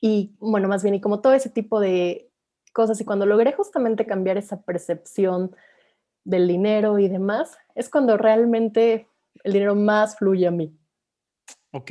y 0.00 0.34
bueno, 0.38 0.68
más 0.68 0.82
bien, 0.82 0.94
y 0.94 1.00
como 1.00 1.20
todo 1.20 1.34
ese 1.34 1.50
tipo 1.50 1.80
de 1.80 2.30
cosas, 2.72 3.00
y 3.00 3.04
cuando 3.04 3.26
logré 3.26 3.52
justamente 3.52 4.06
cambiar 4.06 4.36
esa 4.36 4.62
percepción 4.62 5.54
del 6.24 6.46
dinero 6.48 6.98
y 6.98 7.08
demás, 7.08 7.56
es 7.74 7.88
cuando 7.88 8.16
realmente 8.16 9.08
el 9.44 9.52
dinero 9.52 9.74
más 9.74 10.16
fluye 10.16 10.46
a 10.46 10.50
mí. 10.50 10.76
Ok. 11.72 11.90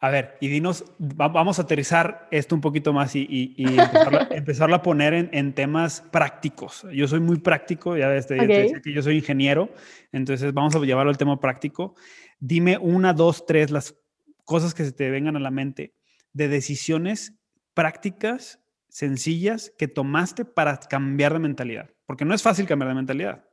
A 0.00 0.10
ver, 0.10 0.36
y 0.40 0.46
dinos, 0.46 0.84
vamos 0.98 1.58
a 1.58 1.62
aterrizar 1.62 2.28
esto 2.30 2.54
un 2.54 2.60
poquito 2.60 2.92
más 2.92 3.16
y, 3.16 3.26
y, 3.28 3.56
empezarlo, 4.30 4.76
a 4.76 4.82
poner 4.82 5.12
en, 5.32 5.52
temas 5.54 6.02
prácticos. 6.12 6.86
Yo 6.92 7.08
soy 7.08 7.18
muy 7.18 7.40
práctico, 7.40 7.96
ya 7.96 8.06
ves, 8.06 8.26
que 8.26 8.92
yo 8.92 9.02
soy 9.02 9.16
ingeniero, 9.16 9.70
entonces 10.12 10.54
vamos 10.54 10.76
a 10.76 10.78
llevarlo 10.78 11.10
al 11.10 11.18
tema 11.18 11.40
práctico. 11.40 11.96
Dime 12.38 12.78
una, 12.78 13.12
dos, 13.12 13.44
tres, 13.44 13.72
las 13.72 13.96
cosas 14.44 14.72
que 14.72 14.84
se 14.84 14.92
te 14.92 15.10
vengan 15.10 15.36
a 15.36 15.40
la 15.40 15.50
mente 15.50 15.94
de 16.32 16.46
decisiones 16.46 17.34
prácticas, 17.74 18.60
sencillas, 18.88 19.72
que 19.76 19.88
tomaste 19.88 20.44
para 20.44 20.78
cambiar 20.78 21.32
de 21.32 21.40
mentalidad. 21.40 21.90
Porque 22.06 22.24
no 22.24 22.34
es 22.34 22.42
fácil 22.42 22.66
cambiar 22.66 22.90
de 22.90 22.94
mentalidad. 22.94 23.47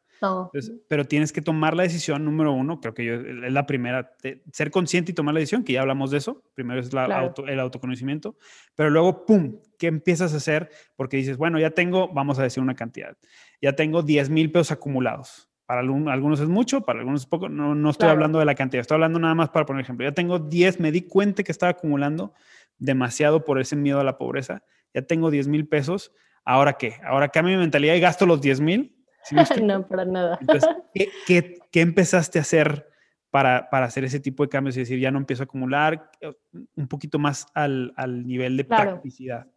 Pero 0.88 1.06
tienes 1.06 1.32
que 1.32 1.42
tomar 1.42 1.76
la 1.76 1.84
decisión, 1.84 2.26
número 2.26 2.52
uno, 2.52 2.80
creo 2.80 2.94
que 2.94 3.06
yo, 3.06 3.14
es 3.16 3.52
la 3.52 3.66
primera, 3.66 4.16
ser 4.52 4.72
consciente 4.72 5.12
y 5.12 5.16
tomar 5.16 5.34
la 5.34 5.40
decisión, 5.40 5.64
que 5.64 5.74
ya 5.74 5.82
hablamos 5.82 6.12
de 6.12 6.18
eso. 6.18 6.44
Primero 6.54 6.80
es 6.80 6.90
el 6.94 7.60
autoconocimiento, 7.60 8.38
pero 8.76 8.90
luego, 8.90 9.26
¡pum!, 9.26 9.60
¿qué 9.78 9.88
empiezas 9.88 10.34
a 10.34 10.38
hacer? 10.38 10.70
Porque 10.96 11.18
dices, 11.18 11.38
bueno, 11.38 11.60
ya 11.60 11.72
tengo, 11.72 12.08
vamos 12.14 12.40
a 12.40 12.44
decir 12.44 12.62
una 12.62 12.76
cantidad, 12.76 13.18
ya 13.62 13.74
tengo 13.74 14.02
10 14.02 14.30
mil 14.30 14.52
pesos 14.52 14.72
acumulados. 14.72 15.50
Para 15.66 15.82
algunos 15.82 16.40
es 16.40 16.48
mucho, 16.48 16.82
para 16.82 17.00
algunos 17.00 17.22
es 17.22 17.28
poco. 17.28 17.50
No, 17.50 17.74
no 17.74 17.90
estoy 17.90 18.10
hablando 18.10 18.38
de 18.38 18.46
la 18.46 18.54
cantidad, 18.54 18.82
estoy 18.82 18.96
hablando 18.96 19.18
nada 19.18 19.34
más 19.34 19.50
para 19.50 19.66
poner 19.66 19.82
ejemplo. 19.82 20.06
Ya 20.06 20.14
tengo 20.14 20.38
10, 20.38 20.80
me 20.80 20.92
di 20.92 21.02
cuenta 21.02 21.42
que 21.42 21.52
estaba 21.52 21.72
acumulando 21.72 22.34
demasiado 22.78 23.44
por 23.44 23.60
ese 23.60 23.76
miedo 23.76 24.00
a 24.00 24.04
la 24.04 24.20
pobreza. 24.20 24.64
Ya 24.94 25.02
tengo 25.02 25.32
10 25.32 25.48
mil 25.48 25.68
pesos. 25.68 26.12
¿Ahora 26.44 26.74
qué? 26.74 26.98
Ahora 27.04 27.30
cambio 27.30 27.56
mi 27.56 27.62
mentalidad 27.62 27.96
y 27.96 28.00
gasto 28.00 28.28
los 28.28 28.42
10 28.42 28.62
mil 28.62 28.96
no, 29.64 29.88
para 29.88 30.06
nada. 30.06 30.40
¿qué, 31.28 31.60
empezaste 31.74 32.40
a 32.40 32.42
hacer 32.42 32.90
para, 33.32 33.68
hacer 33.72 34.04
ese 34.04 34.20
tipo 34.20 34.44
de 34.44 34.50
cambios? 34.50 34.78
Es 34.78 34.88
decir, 34.88 35.00
ya 35.00 35.12
no 35.12 35.20
empiezo 35.20 35.44
a 35.44 35.46
acumular 35.46 36.10
eh, 36.22 36.34
un 36.76 36.88
poquito 36.88 37.20
más 37.20 37.48
al, 37.54 37.94
nivel 38.26 38.58
de 38.58 38.66
practicidad. 38.66 39.48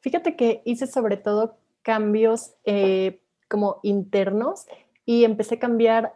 Fíjate 0.00 0.36
que 0.36 0.62
hice 0.64 0.86
sobre 0.86 1.16
todo 1.16 1.58
cambios 1.82 2.54
eh, 2.64 3.20
como 3.48 3.80
internos 3.82 4.66
y 5.04 5.24
empecé 5.24 5.56
a 5.56 5.58
cambiar 5.58 6.14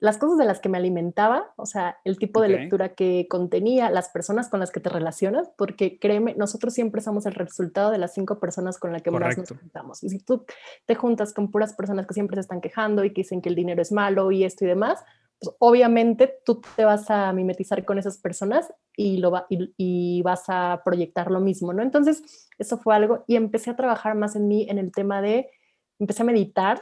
las 0.00 0.18
cosas 0.18 0.38
de 0.38 0.44
las 0.44 0.60
que 0.60 0.68
me 0.68 0.78
alimentaba, 0.78 1.52
o 1.56 1.66
sea, 1.66 1.98
el 2.04 2.18
tipo 2.18 2.40
de 2.40 2.48
lectura 2.48 2.90
que 2.90 3.26
contenía, 3.28 3.90
las 3.90 4.08
personas 4.10 4.48
con 4.48 4.60
las 4.60 4.70
que 4.70 4.78
te 4.78 4.90
relacionas, 4.90 5.50
porque 5.56 5.98
créeme, 5.98 6.34
nosotros 6.36 6.72
siempre 6.72 7.00
somos 7.00 7.26
el 7.26 7.34
resultado 7.34 7.90
de 7.90 7.98
las 7.98 8.14
cinco 8.14 8.38
personas 8.38 8.78
con 8.78 8.92
las 8.92 9.02
que 9.02 9.10
más 9.10 9.36
nos 9.36 9.48
juntamos. 9.48 10.04
Y 10.04 10.10
si 10.10 10.20
tú 10.20 10.44
te 10.86 10.94
juntas 10.94 11.32
con 11.32 11.50
puras 11.50 11.74
personas 11.74 12.06
que 12.06 12.14
siempre 12.14 12.36
se 12.36 12.42
están 12.42 12.60
quejando 12.60 13.04
y 13.04 13.12
que 13.12 13.22
dicen 13.22 13.42
que 13.42 13.48
el 13.48 13.56
dinero 13.56 13.82
es 13.82 13.90
malo 13.90 14.30
y 14.30 14.44
esto 14.44 14.64
y 14.64 14.68
demás, 14.68 15.02
pues 15.40 15.54
obviamente 15.58 16.32
tú 16.44 16.60
te 16.76 16.84
vas 16.84 17.10
a 17.10 17.32
mimetizar 17.32 17.84
con 17.84 17.98
esas 17.98 18.18
personas 18.18 18.72
y, 18.96 19.18
lo 19.18 19.32
va, 19.32 19.46
y, 19.48 19.74
y 19.76 20.22
vas 20.22 20.44
a 20.48 20.80
proyectar 20.84 21.30
lo 21.30 21.40
mismo, 21.40 21.72
¿no? 21.72 21.82
Entonces, 21.82 22.48
eso 22.58 22.78
fue 22.78 22.94
algo 22.94 23.24
y 23.26 23.34
empecé 23.34 23.70
a 23.70 23.76
trabajar 23.76 24.14
más 24.14 24.36
en 24.36 24.46
mí 24.46 24.66
en 24.68 24.78
el 24.78 24.92
tema 24.92 25.22
de, 25.22 25.50
empecé 25.98 26.22
a 26.22 26.26
meditar, 26.26 26.80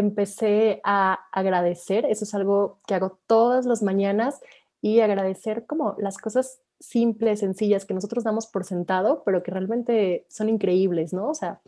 empecé 0.00 0.80
a 0.84 1.18
agradecer, 1.32 2.04
eso 2.06 2.24
es 2.24 2.34
algo 2.34 2.80
que 2.86 2.94
hago 2.94 3.18
todas 3.26 3.66
las 3.66 3.82
mañanas 3.82 4.40
y 4.80 5.00
agradecer 5.00 5.66
como 5.66 5.94
las 5.98 6.18
cosas 6.18 6.60
simples, 6.78 7.40
sencillas 7.40 7.84
que 7.84 7.94
nosotros 7.94 8.24
damos 8.24 8.46
por 8.46 8.64
sentado, 8.64 9.22
pero 9.24 9.42
que 9.42 9.50
realmente 9.50 10.26
son 10.28 10.48
increíbles, 10.48 11.12
¿no? 11.12 11.28
O 11.28 11.34
sea, 11.34 11.60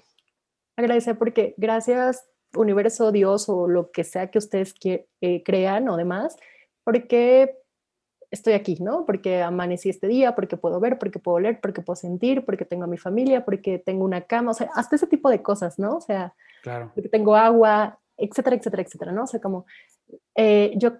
agradecer 0.76 1.18
porque 1.18 1.54
gracias 1.58 2.26
universo, 2.54 3.12
Dios 3.12 3.48
o 3.48 3.68
lo 3.68 3.90
que 3.90 4.04
sea 4.04 4.30
que 4.30 4.38
ustedes 4.38 4.74
eh, 4.84 5.42
crean 5.44 5.88
o 5.88 5.96
demás, 5.96 6.36
porque 6.84 7.58
estoy 8.30 8.54
aquí, 8.54 8.76
¿no? 8.80 9.04
Porque 9.04 9.42
amanecí 9.42 9.90
este 9.90 10.08
día, 10.08 10.34
porque 10.34 10.56
puedo 10.56 10.80
ver, 10.80 10.98
porque 10.98 11.18
puedo 11.18 11.38
leer, 11.38 11.60
porque 11.60 11.82
puedo 11.82 11.96
sentir, 11.96 12.44
porque 12.44 12.64
tengo 12.64 12.84
a 12.84 12.88
mi 12.88 12.96
familia, 12.96 13.44
porque 13.44 13.78
tengo 13.78 14.04
una 14.04 14.22
cama, 14.22 14.52
o 14.52 14.54
sea, 14.54 14.70
hasta 14.74 14.96
ese 14.96 15.06
tipo 15.06 15.28
de 15.30 15.42
cosas, 15.42 15.78
¿no? 15.78 15.96
O 15.96 16.00
sea, 16.00 16.34
porque 16.94 17.08
tengo 17.08 17.36
agua, 17.36 17.98
etcétera, 18.24 18.56
etcétera, 18.56 18.82
etcétera, 18.82 19.12
¿no? 19.12 19.24
O 19.24 19.26
sea, 19.26 19.40
como 19.40 19.66
eh, 20.34 20.72
yo 20.76 20.92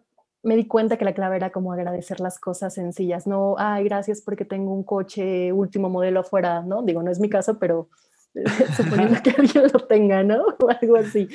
me 0.42 0.56
di 0.56 0.66
cuenta 0.66 0.96
que 0.96 1.04
la 1.04 1.14
clave 1.14 1.36
era 1.36 1.50
como 1.50 1.72
agradecer 1.72 2.20
las 2.20 2.38
cosas 2.38 2.74
sencillas, 2.74 3.26
no, 3.26 3.54
ay, 3.58 3.84
gracias 3.84 4.20
porque 4.20 4.44
tengo 4.44 4.74
un 4.74 4.82
coche 4.82 5.52
último 5.52 5.88
modelo 5.88 6.20
afuera, 6.20 6.62
¿no? 6.62 6.82
Digo, 6.82 7.02
no 7.02 7.10
es 7.10 7.20
mi 7.20 7.28
caso, 7.28 7.58
pero 7.58 7.88
suponiendo 8.76 9.22
que 9.22 9.30
alguien 9.30 9.64
lo 9.72 9.80
tenga, 9.80 10.22
¿no? 10.22 10.42
O 10.62 10.68
algo 10.70 10.96
así. 10.96 11.28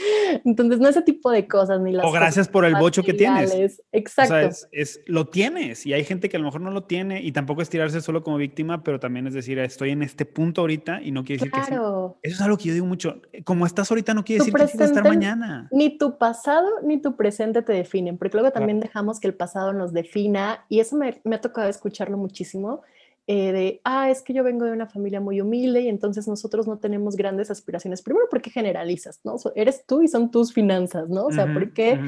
Entonces, 0.46 0.80
no 0.80 0.88
ese 0.88 1.02
tipo 1.02 1.30
de 1.32 1.48
cosas 1.48 1.80
ni 1.82 1.92
las 1.92 2.06
O 2.06 2.12
gracias 2.12 2.48
por 2.48 2.66
el 2.66 2.76
bocho 2.76 3.04
que 3.04 3.14
tienes. 3.14 3.82
Exacto. 3.92 4.34
O 4.34 4.52
sea, 4.52 4.68
es, 4.72 5.02
lo 5.06 5.28
tienes 5.28 5.86
y 5.86 5.94
hay 5.94 6.04
gente 6.04 6.30
que 6.30 6.38
a 6.38 6.40
lo 6.40 6.46
mejor 6.46 6.62
no 6.62 6.72
lo 6.72 6.84
tiene 6.84 7.22
y 7.22 7.32
tampoco 7.32 7.62
es 7.62 7.70
tirarse 7.70 8.02
solo 8.02 8.24
como 8.24 8.38
víctima, 8.38 8.84
pero 8.84 9.00
también 9.00 9.28
es 9.28 9.34
decir, 9.34 9.60
estoy 9.60 9.92
en 9.92 10.02
este 10.02 10.26
punto 10.26 10.62
ahorita 10.62 11.02
y 11.02 11.12
no 11.12 11.24
quiere 11.24 11.40
decir 11.40 11.52
que 11.52 11.66
sí. 11.66 11.74
Eso 11.74 12.18
es 12.22 12.42
algo 12.42 12.58
que 12.58 12.66
yo 12.66 12.74
digo 12.74 12.86
mucho. 12.86 13.22
Como 13.44 13.66
estás 13.66 13.92
ahorita 13.92 14.14
no 14.14 14.24
quiere 14.24 14.40
decir 14.40 14.54
que 14.54 14.78
que 14.78 14.84
a 14.84 14.86
estar 14.86 15.04
mañana. 15.04 15.68
Ni 15.72 15.98
tu 15.98 16.18
pasado 16.18 16.68
ni 16.84 17.02
tu 17.02 17.16
presente 17.16 17.62
te 17.62 17.74
definen, 17.74 18.18
porque 18.18 18.38
luego 18.38 18.52
también 18.52 18.80
dejamos 18.80 19.20
que 19.20 19.28
el 19.28 19.34
pasado 19.34 19.74
nos 19.74 19.94
defina 19.94 20.66
y 20.70 20.80
eso 20.80 20.96
me, 20.96 21.20
me 21.24 21.36
ha 21.36 21.42
tocado 21.42 21.68
escucharlo 21.70 22.18
muchísimo 22.18 22.82
eh, 23.28 23.52
de, 23.52 23.82
ah, 23.84 24.10
es 24.10 24.22
que 24.22 24.34
yo 24.34 24.44
vengo 24.44 24.66
de 24.66 24.72
una 24.72 24.88
familia 24.88 25.20
muy 25.20 25.42
humilde 25.42 25.82
y 25.82 25.90
entonces 25.90 26.28
nosotros 26.28 26.66
no 26.66 26.80
tenemos 26.80 27.18
grandes 27.18 27.52
aspiraciones. 27.52 28.02
Primero, 28.02 28.28
porque 28.30 28.50
generalizas, 28.50 29.20
¿no? 29.24 29.36
eres 29.56 29.86
tú 29.86 30.02
y 30.02 30.08
son 30.08 30.32
tus 30.32 30.54
finanzas, 30.54 31.10
¿no? 31.10 31.26
O 31.26 31.32
sea, 31.32 31.52
porque... 31.54 32.00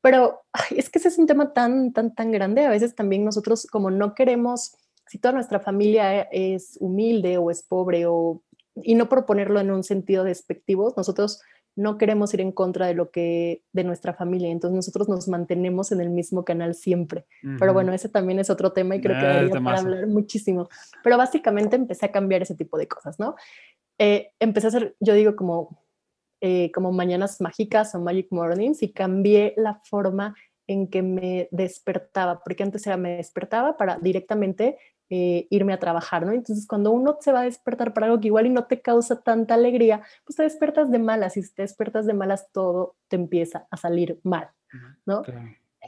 Pero 0.00 0.42
es 0.76 0.90
que 0.90 0.98
ese 0.98 1.08
es 1.08 1.16
un 1.18 1.26
tema 1.26 1.54
tan, 1.54 1.94
tan, 1.94 2.14
tan 2.14 2.30
grande. 2.30 2.66
A 2.66 2.70
veces 2.70 2.94
también 2.94 3.24
nosotros 3.24 3.66
como 3.66 3.90
no 3.90 4.14
queremos, 4.14 4.76
si 5.06 5.18
toda 5.18 5.32
nuestra 5.32 5.60
familia 5.60 6.28
es 6.30 6.76
humilde 6.78 7.38
o 7.38 7.50
es 7.50 7.62
pobre 7.62 8.04
o, 8.06 8.42
y 8.76 8.96
no 8.96 9.08
proponerlo 9.08 9.60
en 9.60 9.70
un 9.70 9.82
sentido 9.82 10.22
despectivo, 10.22 10.92
nosotros 10.94 11.40
no 11.76 11.98
queremos 11.98 12.32
ir 12.34 12.40
en 12.40 12.52
contra 12.52 12.86
de 12.86 12.94
lo 12.94 13.10
que 13.10 13.62
de 13.72 13.84
nuestra 13.84 14.14
familia, 14.14 14.48
entonces 14.50 14.76
nosotros 14.76 15.08
nos 15.08 15.28
mantenemos 15.28 15.90
en 15.92 16.00
el 16.00 16.10
mismo 16.10 16.44
canal 16.44 16.74
siempre. 16.74 17.26
Pero 17.58 17.72
bueno, 17.72 17.92
ese 17.92 18.08
también 18.08 18.38
es 18.38 18.50
otro 18.50 18.72
tema 18.72 18.96
y 18.96 19.00
creo 19.00 19.18
que 19.18 19.26
debería 19.26 19.60
para 19.60 19.80
hablar 19.80 20.06
muchísimo. 20.06 20.68
Pero 21.02 21.16
básicamente 21.16 21.76
empecé 21.76 22.06
a 22.06 22.12
cambiar 22.12 22.42
ese 22.42 22.54
tipo 22.54 22.78
de 22.78 22.86
cosas, 22.86 23.18
¿no? 23.18 23.34
Eh, 23.98 24.30
empecé 24.40 24.66
a 24.66 24.68
hacer, 24.68 24.96
yo 25.00 25.14
digo 25.14 25.36
como 25.36 25.84
eh, 26.46 26.70
como 26.72 26.92
mañanas 26.92 27.40
mágicas 27.40 27.94
o 27.94 28.00
magic 28.00 28.26
mornings 28.30 28.82
y 28.82 28.92
cambié 28.92 29.54
la 29.56 29.80
forma 29.82 30.34
en 30.66 30.88
que 30.88 31.00
me 31.00 31.48
despertaba, 31.52 32.42
porque 32.44 32.62
antes 32.62 32.86
era 32.86 32.98
me 32.98 33.16
despertaba 33.16 33.78
para 33.78 33.98
directamente 33.98 34.76
eh, 35.10 35.46
irme 35.50 35.72
a 35.72 35.78
trabajar, 35.78 36.24
¿no? 36.24 36.32
Entonces, 36.32 36.66
cuando 36.66 36.90
uno 36.90 37.16
se 37.20 37.32
va 37.32 37.40
a 37.40 37.44
despertar 37.44 37.92
para 37.92 38.06
algo 38.06 38.20
que 38.20 38.28
igual 38.28 38.46
y 38.46 38.50
no 38.50 38.64
te 38.64 38.80
causa 38.80 39.22
tanta 39.22 39.54
alegría, 39.54 40.02
pues 40.24 40.36
te 40.36 40.42
despiertas 40.42 40.90
de 40.90 40.98
malas 40.98 41.36
y 41.36 41.42
si 41.42 41.54
te 41.54 41.62
despiertas 41.62 42.06
de 42.06 42.14
malas, 42.14 42.50
todo 42.52 42.96
te 43.08 43.16
empieza 43.16 43.66
a 43.70 43.76
salir 43.76 44.18
mal, 44.22 44.48
¿no? 45.06 45.22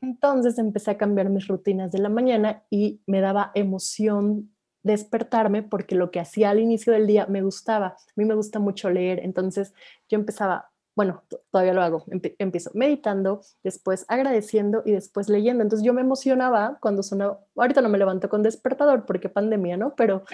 Entonces 0.02 0.58
empecé 0.58 0.90
a 0.90 0.98
cambiar 0.98 1.30
mis 1.30 1.48
rutinas 1.48 1.90
de 1.92 1.98
la 1.98 2.08
mañana 2.08 2.62
y 2.70 3.00
me 3.06 3.20
daba 3.20 3.50
emoción 3.54 4.50
despertarme 4.82 5.62
porque 5.62 5.96
lo 5.96 6.10
que 6.10 6.20
hacía 6.20 6.50
al 6.50 6.60
inicio 6.60 6.92
del 6.92 7.06
día 7.06 7.26
me 7.26 7.42
gustaba. 7.42 7.88
A 7.88 8.12
mí 8.14 8.24
me 8.24 8.34
gusta 8.34 8.58
mucho 8.58 8.88
leer, 8.88 9.20
entonces 9.20 9.74
yo 10.08 10.16
empezaba, 10.16 10.70
bueno, 10.96 11.22
todavía 11.50 11.74
lo 11.74 11.82
hago, 11.82 12.04
empiezo 12.38 12.70
meditando, 12.72 13.42
después 13.62 14.06
agradeciendo 14.08 14.82
y 14.86 14.92
después 14.92 15.28
leyendo. 15.28 15.62
Entonces 15.62 15.84
yo 15.84 15.92
me 15.92 16.00
emocionaba 16.00 16.78
cuando 16.80 17.02
sonaba, 17.02 17.38
ahorita 17.54 17.82
no 17.82 17.90
me 17.90 17.98
levanto 17.98 18.30
con 18.30 18.42
despertador 18.42 19.04
porque 19.04 19.28
pandemia, 19.28 19.76
¿no? 19.76 19.94
Pero 19.94 20.24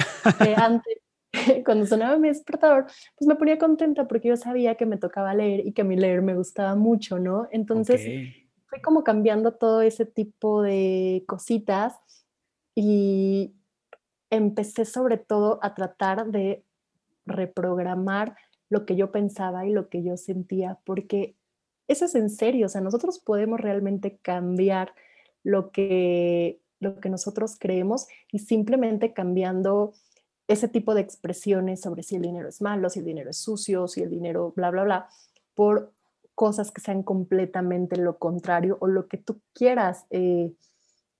eh, 0.46 0.54
antes, 0.56 0.98
cuando 1.64 1.84
sonaba 1.84 2.16
mi 2.16 2.28
despertador, 2.28 2.86
pues 3.18 3.26
me 3.26 3.34
ponía 3.34 3.58
contenta 3.58 4.06
porque 4.06 4.28
yo 4.28 4.36
sabía 4.36 4.76
que 4.76 4.86
me 4.86 4.98
tocaba 4.98 5.34
leer 5.34 5.66
y 5.66 5.72
que 5.72 5.82
a 5.82 5.84
mí 5.84 5.96
leer 5.96 6.22
me 6.22 6.36
gustaba 6.36 6.76
mucho, 6.76 7.18
¿no? 7.18 7.48
Entonces 7.50 8.00
fue 8.68 8.80
como 8.80 9.02
cambiando 9.02 9.54
todo 9.54 9.82
ese 9.82 10.06
tipo 10.06 10.62
de 10.62 11.24
cositas 11.26 11.98
y 12.76 13.52
empecé 14.30 14.84
sobre 14.84 15.18
todo 15.18 15.58
a 15.60 15.74
tratar 15.74 16.26
de 16.26 16.64
reprogramar 17.26 18.36
lo 18.72 18.86
que 18.86 18.96
yo 18.96 19.12
pensaba 19.12 19.66
y 19.66 19.70
lo 19.70 19.90
que 19.90 20.02
yo 20.02 20.16
sentía, 20.16 20.78
porque 20.86 21.36
eso 21.88 22.06
es 22.06 22.14
en 22.14 22.30
serio, 22.30 22.64
o 22.64 22.68
sea, 22.70 22.80
nosotros 22.80 23.18
podemos 23.18 23.60
realmente 23.60 24.16
cambiar 24.22 24.94
lo 25.42 25.72
que, 25.72 26.58
lo 26.80 26.98
que 26.98 27.10
nosotros 27.10 27.56
creemos 27.58 28.06
y 28.32 28.38
simplemente 28.38 29.12
cambiando 29.12 29.92
ese 30.48 30.68
tipo 30.68 30.94
de 30.94 31.02
expresiones 31.02 31.82
sobre 31.82 32.02
si 32.02 32.16
el 32.16 32.22
dinero 32.22 32.48
es 32.48 32.62
malo, 32.62 32.88
si 32.88 33.00
el 33.00 33.04
dinero 33.04 33.28
es 33.28 33.36
sucio, 33.36 33.88
si 33.88 34.00
el 34.00 34.08
dinero 34.08 34.54
bla, 34.56 34.70
bla, 34.70 34.84
bla, 34.84 35.08
por 35.54 35.92
cosas 36.34 36.70
que 36.70 36.80
sean 36.80 37.02
completamente 37.02 37.98
lo 37.98 38.16
contrario 38.16 38.78
o 38.80 38.86
lo 38.86 39.06
que 39.06 39.18
tú 39.18 39.38
quieras 39.52 40.06
eh, 40.08 40.50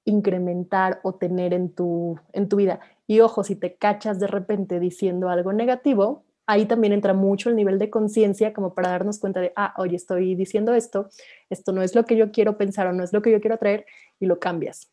incrementar 0.06 1.00
o 1.02 1.16
tener 1.16 1.52
en 1.52 1.68
tu, 1.68 2.18
en 2.32 2.48
tu 2.48 2.56
vida. 2.56 2.80
Y 3.06 3.20
ojo, 3.20 3.44
si 3.44 3.56
te 3.56 3.74
cachas 3.74 4.18
de 4.18 4.26
repente 4.26 4.80
diciendo 4.80 5.28
algo 5.28 5.52
negativo, 5.52 6.24
ahí 6.46 6.66
también 6.66 6.92
entra 6.92 7.14
mucho 7.14 7.50
el 7.50 7.57
nivel 7.57 7.78
de 7.78 7.90
conciencia 7.90 8.52
como 8.52 8.74
para 8.74 8.90
darnos 8.90 9.18
cuenta 9.18 9.40
de, 9.40 9.52
ah, 9.57 9.74
oye, 9.76 9.96
estoy 9.96 10.35
diciendo 10.35 10.74
esto, 10.74 11.09
esto 11.50 11.72
no 11.72 11.83
es 11.83 11.94
lo 11.94 12.05
que 12.05 12.16
yo 12.16 12.33
quiero 12.33 12.59
pensar 12.59 12.87
o 12.87 12.92
no 12.92 13.05
es 13.05 13.12
lo 13.12 13.22
que 13.22 13.31
yo 13.31 13.40
quiero 13.40 13.59
traer 13.59 13.87
y 14.18 14.26
lo 14.26 14.38
cambias. 14.38 14.90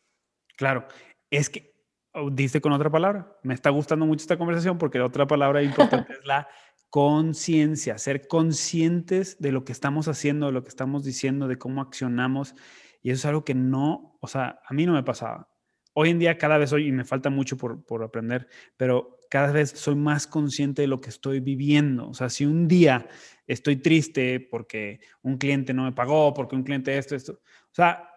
Claro, 0.56 0.86
es 1.30 1.50
que 1.50 1.74
oh, 2.14 2.30
dice 2.30 2.60
con 2.60 2.72
otra 2.72 2.90
palabra, 2.90 3.36
me 3.42 3.54
está 3.54 3.70
gustando 3.70 4.06
mucho 4.06 4.22
esta 4.22 4.38
conversación 4.38 4.78
porque 4.78 4.98
la 4.98 5.06
otra 5.06 5.26
palabra 5.26 5.62
importante 5.62 6.12
es 6.20 6.24
la 6.24 6.48
conciencia, 6.90 7.98
ser 7.98 8.26
conscientes 8.26 9.38
de 9.40 9.52
lo 9.52 9.64
que 9.64 9.72
estamos 9.72 10.08
haciendo, 10.08 10.46
de 10.46 10.52
lo 10.52 10.62
que 10.62 10.68
estamos 10.68 11.04
diciendo, 11.04 11.46
de 11.46 11.56
cómo 11.56 11.80
accionamos. 11.80 12.54
Y 13.00 13.10
eso 13.10 13.20
es 13.20 13.26
algo 13.26 13.44
que 13.44 13.54
no, 13.54 14.18
o 14.20 14.26
sea, 14.26 14.60
a 14.66 14.74
mí 14.74 14.86
no 14.86 14.92
me 14.92 15.02
pasaba. 15.02 15.48
Hoy 15.94 16.10
en 16.10 16.18
día 16.18 16.36
cada 16.36 16.58
vez 16.58 16.70
soy, 16.70 16.88
y 16.88 16.92
me 16.92 17.04
falta 17.04 17.30
mucho 17.30 17.56
por, 17.56 17.84
por 17.84 18.02
aprender, 18.02 18.48
pero 18.76 19.19
cada 19.30 19.52
vez 19.52 19.70
soy 19.70 19.94
más 19.94 20.26
consciente 20.26 20.82
de 20.82 20.88
lo 20.88 21.00
que 21.00 21.08
estoy 21.08 21.40
viviendo. 21.40 22.08
O 22.08 22.14
sea, 22.14 22.28
si 22.28 22.44
un 22.44 22.66
día 22.66 23.06
estoy 23.46 23.76
triste 23.76 24.40
porque 24.40 25.00
un 25.22 25.38
cliente 25.38 25.72
no 25.72 25.84
me 25.84 25.92
pagó, 25.92 26.34
porque 26.34 26.56
un 26.56 26.64
cliente 26.64 26.98
esto, 26.98 27.14
esto. 27.14 27.34
O 27.34 27.74
sea, 27.74 28.10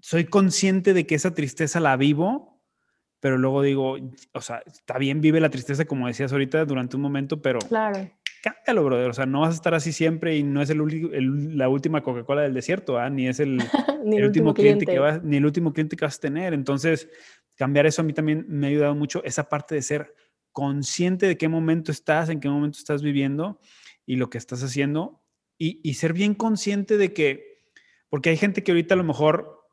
soy 0.00 0.26
consciente 0.26 0.92
de 0.92 1.06
que 1.06 1.14
esa 1.14 1.34
tristeza 1.34 1.80
la 1.80 1.96
vivo, 1.96 2.60
pero 3.20 3.38
luego 3.38 3.62
digo, 3.62 3.96
o 4.32 4.40
sea, 4.42 4.62
está 4.66 4.98
bien, 4.98 5.22
vive 5.22 5.40
la 5.40 5.48
tristeza, 5.48 5.86
como 5.86 6.06
decías 6.06 6.30
ahorita, 6.30 6.66
durante 6.66 6.94
un 6.96 7.02
momento, 7.02 7.40
pero 7.40 7.58
claro. 7.60 8.10
cámbialo, 8.42 8.84
brother. 8.84 9.10
O 9.10 9.14
sea, 9.14 9.24
no 9.24 9.40
vas 9.40 9.52
a 9.52 9.54
estar 9.54 9.72
así 9.72 9.92
siempre 9.92 10.36
y 10.36 10.42
no 10.42 10.60
es 10.60 10.68
el, 10.68 11.56
la 11.56 11.70
última 11.70 12.02
Coca-Cola 12.02 12.42
del 12.42 12.52
desierto, 12.52 12.98
¿ah? 12.98 13.08
ni 13.08 13.28
es 13.28 13.40
el, 13.40 13.58
el 14.04 14.24
último 14.24 14.52
cliente, 14.52 14.84
que 14.84 14.98
vas, 14.98 15.22
ni 15.22 15.38
el 15.38 15.46
último 15.46 15.72
cliente 15.72 15.96
que 15.96 16.04
vas 16.04 16.18
a 16.18 16.20
tener. 16.20 16.52
Entonces, 16.52 17.08
cambiar 17.56 17.86
eso 17.86 18.02
a 18.02 18.04
mí 18.04 18.12
también 18.12 18.44
me 18.46 18.66
ha 18.66 18.70
ayudado 18.70 18.94
mucho, 18.94 19.24
esa 19.24 19.48
parte 19.48 19.74
de 19.74 19.82
ser 19.82 20.14
consciente 20.52 21.26
de 21.26 21.36
qué 21.36 21.48
momento 21.48 21.92
estás, 21.92 22.28
en 22.28 22.40
qué 22.40 22.48
momento 22.48 22.78
estás 22.78 23.02
viviendo 23.02 23.60
y 24.06 24.16
lo 24.16 24.30
que 24.30 24.38
estás 24.38 24.62
haciendo 24.62 25.22
y, 25.58 25.80
y 25.82 25.94
ser 25.94 26.12
bien 26.12 26.34
consciente 26.34 26.96
de 26.96 27.12
que, 27.12 27.64
porque 28.08 28.30
hay 28.30 28.36
gente 28.36 28.62
que 28.62 28.72
ahorita 28.72 28.94
a 28.94 28.98
lo 28.98 29.04
mejor, 29.04 29.66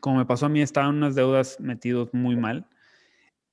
como 0.00 0.18
me 0.18 0.26
pasó 0.26 0.46
a 0.46 0.48
mí, 0.48 0.62
estaban 0.62 0.90
en 0.90 0.96
unas 0.96 1.14
deudas 1.14 1.60
metidos 1.60 2.12
muy 2.12 2.36
mal 2.36 2.68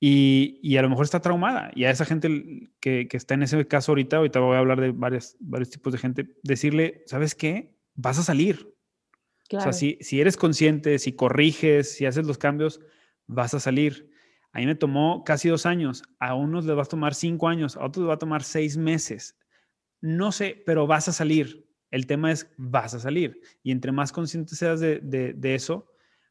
y, 0.04 0.58
y, 0.62 0.78
a 0.78 0.82
lo 0.82 0.90
mejor 0.90 1.04
está 1.04 1.20
traumada. 1.20 1.70
Y 1.76 1.84
a 1.84 1.90
esa 1.90 2.04
gente 2.04 2.72
que, 2.80 3.06
que, 3.06 3.16
está 3.16 3.34
en 3.34 3.44
ese 3.44 3.68
caso 3.68 3.92
ahorita, 3.92 4.16
ahorita 4.16 4.40
voy 4.40 4.56
a 4.56 4.58
hablar 4.58 4.80
de 4.80 4.90
varios, 4.90 5.36
varios 5.38 5.70
tipos 5.70 5.92
de 5.92 6.00
gente, 6.00 6.26
decirle, 6.42 7.04
¿sabes 7.06 7.36
qué? 7.36 7.76
Vas 7.94 8.18
a 8.18 8.24
salir. 8.24 8.74
O 9.52 9.60
sea, 9.60 9.72
si, 9.72 9.98
si 10.00 10.20
eres 10.20 10.36
consciente, 10.36 10.98
si 10.98 11.12
corriges, 11.12 11.94
si 11.94 12.06
haces 12.06 12.26
los 12.26 12.36
cambios, 12.36 12.80
vas 13.28 13.54
a 13.54 13.60
salir. 13.60 14.10
A 14.52 14.58
mí 14.58 14.66
me 14.66 14.74
tomó 14.74 15.24
casi 15.24 15.48
dos 15.48 15.66
años, 15.66 16.02
a 16.18 16.34
unos 16.34 16.66
les 16.66 16.76
va 16.76 16.82
a 16.82 16.86
tomar 16.86 17.14
cinco 17.14 17.48
años, 17.48 17.76
a 17.76 17.84
otros 17.84 18.04
les 18.04 18.10
va 18.10 18.14
a 18.14 18.18
tomar 18.18 18.42
seis 18.42 18.76
meses. 18.76 19.38
No 20.00 20.30
sé, 20.32 20.62
pero 20.66 20.86
vas 20.86 21.08
a 21.08 21.12
salir. 21.12 21.68
El 21.90 22.06
tema 22.06 22.32
es, 22.32 22.50
vas 22.56 22.94
a 22.94 23.00
salir. 23.00 23.40
Y 23.62 23.70
entre 23.70 23.92
más 23.92 24.12
consciente 24.12 24.54
seas 24.54 24.80
de, 24.80 25.00
de, 25.00 25.32
de 25.32 25.54
eso, 25.54 25.86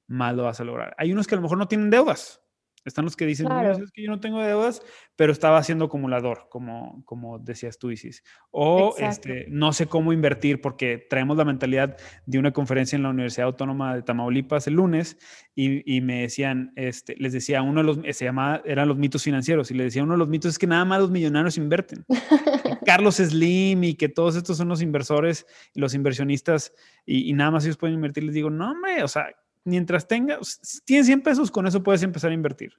más 0.08 0.36
lo 0.36 0.44
vas 0.44 0.60
a 0.60 0.64
lograr. 0.64 0.96
Hay 0.98 1.12
unos 1.12 1.28
que 1.28 1.36
a 1.36 1.38
lo 1.38 1.42
mejor 1.42 1.58
no 1.58 1.68
tienen 1.68 1.90
deudas. 1.90 2.41
Están 2.84 3.06
los 3.06 3.16
que 3.16 3.26
dicen, 3.26 3.48
no, 3.48 3.62
es 3.62 3.92
que 3.92 4.04
yo 4.04 4.10
no 4.10 4.20
tengo 4.20 4.42
deudas, 4.42 4.82
pero 5.16 5.32
estaba 5.32 5.58
haciendo 5.58 5.86
acumulador, 5.86 6.48
como, 6.50 7.04
como 7.06 7.38
decías 7.38 7.78
tú, 7.78 7.92
Isis. 7.92 8.24
O 8.50 8.96
este, 8.98 9.46
no 9.50 9.72
sé 9.72 9.86
cómo 9.86 10.14
invertir 10.14 10.62
porque 10.62 10.98
traemos 10.98 11.38
la 11.38 11.46
mentalidad 11.46 11.98
de 12.26 12.40
una 12.40 12.52
conferencia 12.52 12.96
en 12.96 13.04
la 13.04 13.10
Universidad 13.10 13.48
Autónoma 13.48 13.96
de 13.96 14.02
Tamaulipas 14.02 14.68
el 14.68 14.76
lunes 14.76 15.18
y, 15.54 15.96
y 15.96 16.02
me 16.02 16.22
decían, 16.22 16.74
este, 16.76 17.16
les 17.18 17.34
decía, 17.34 17.62
uno 17.62 17.82
de 17.82 17.86
los, 17.86 18.16
se 18.16 18.26
llamaba, 18.26 18.62
eran 18.66 18.88
los 18.88 18.98
mitos 18.98 19.24
financieros 19.24 19.70
y 19.70 19.76
le 19.76 19.84
decía, 19.84 20.04
uno 20.04 20.14
de 20.14 20.20
los 20.20 20.30
mitos 20.30 20.52
es 20.52 20.60
que 20.60 20.68
nada 20.68 20.86
más 20.86 21.02
los 21.02 21.12
millonarios 21.12 21.58
invierten. 21.58 22.04
Carlos 22.86 23.18
Slim 23.18 23.84
y 23.84 23.94
que 23.94 24.10
todos 24.10 24.36
estos 24.36 24.58
son 24.58 24.70
los 24.70 24.82
inversores, 24.82 25.46
los 25.76 25.94
inversionistas 25.94 26.74
y, 27.06 27.30
y 27.30 27.34
nada 27.34 27.52
más 27.52 27.64
ellos 27.64 27.78
pueden 27.78 27.96
invertir. 27.96 28.24
Les 28.24 28.34
digo, 28.34 28.50
no, 28.50 28.72
hombre, 28.72 29.04
o 29.04 29.08
sea, 29.08 29.28
mientras 29.64 30.08
tengas, 30.08 30.82
tienes 30.86 31.06
100 31.08 31.22
pesos, 31.22 31.52
con 31.52 31.68
eso 31.68 31.84
puedes 31.84 32.04
empezar 32.04 32.32
a 32.32 32.34
invertir, 32.34 32.74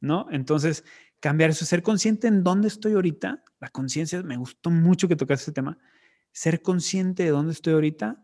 ¿no? 0.00 0.26
Entonces, 0.30 0.84
cambiar 1.20 1.50
eso, 1.50 1.64
ser 1.64 1.82
consciente 1.82 2.26
en 2.26 2.42
dónde 2.42 2.68
estoy 2.68 2.92
ahorita, 2.94 3.42
la 3.60 3.68
conciencia, 3.68 4.22
me 4.22 4.36
gustó 4.36 4.70
mucho 4.70 5.08
que 5.08 5.16
tocaste 5.16 5.44
ese 5.44 5.52
tema, 5.52 5.78
ser 6.32 6.62
consciente 6.62 7.22
de 7.22 7.30
dónde 7.30 7.52
estoy 7.52 7.74
ahorita 7.74 8.22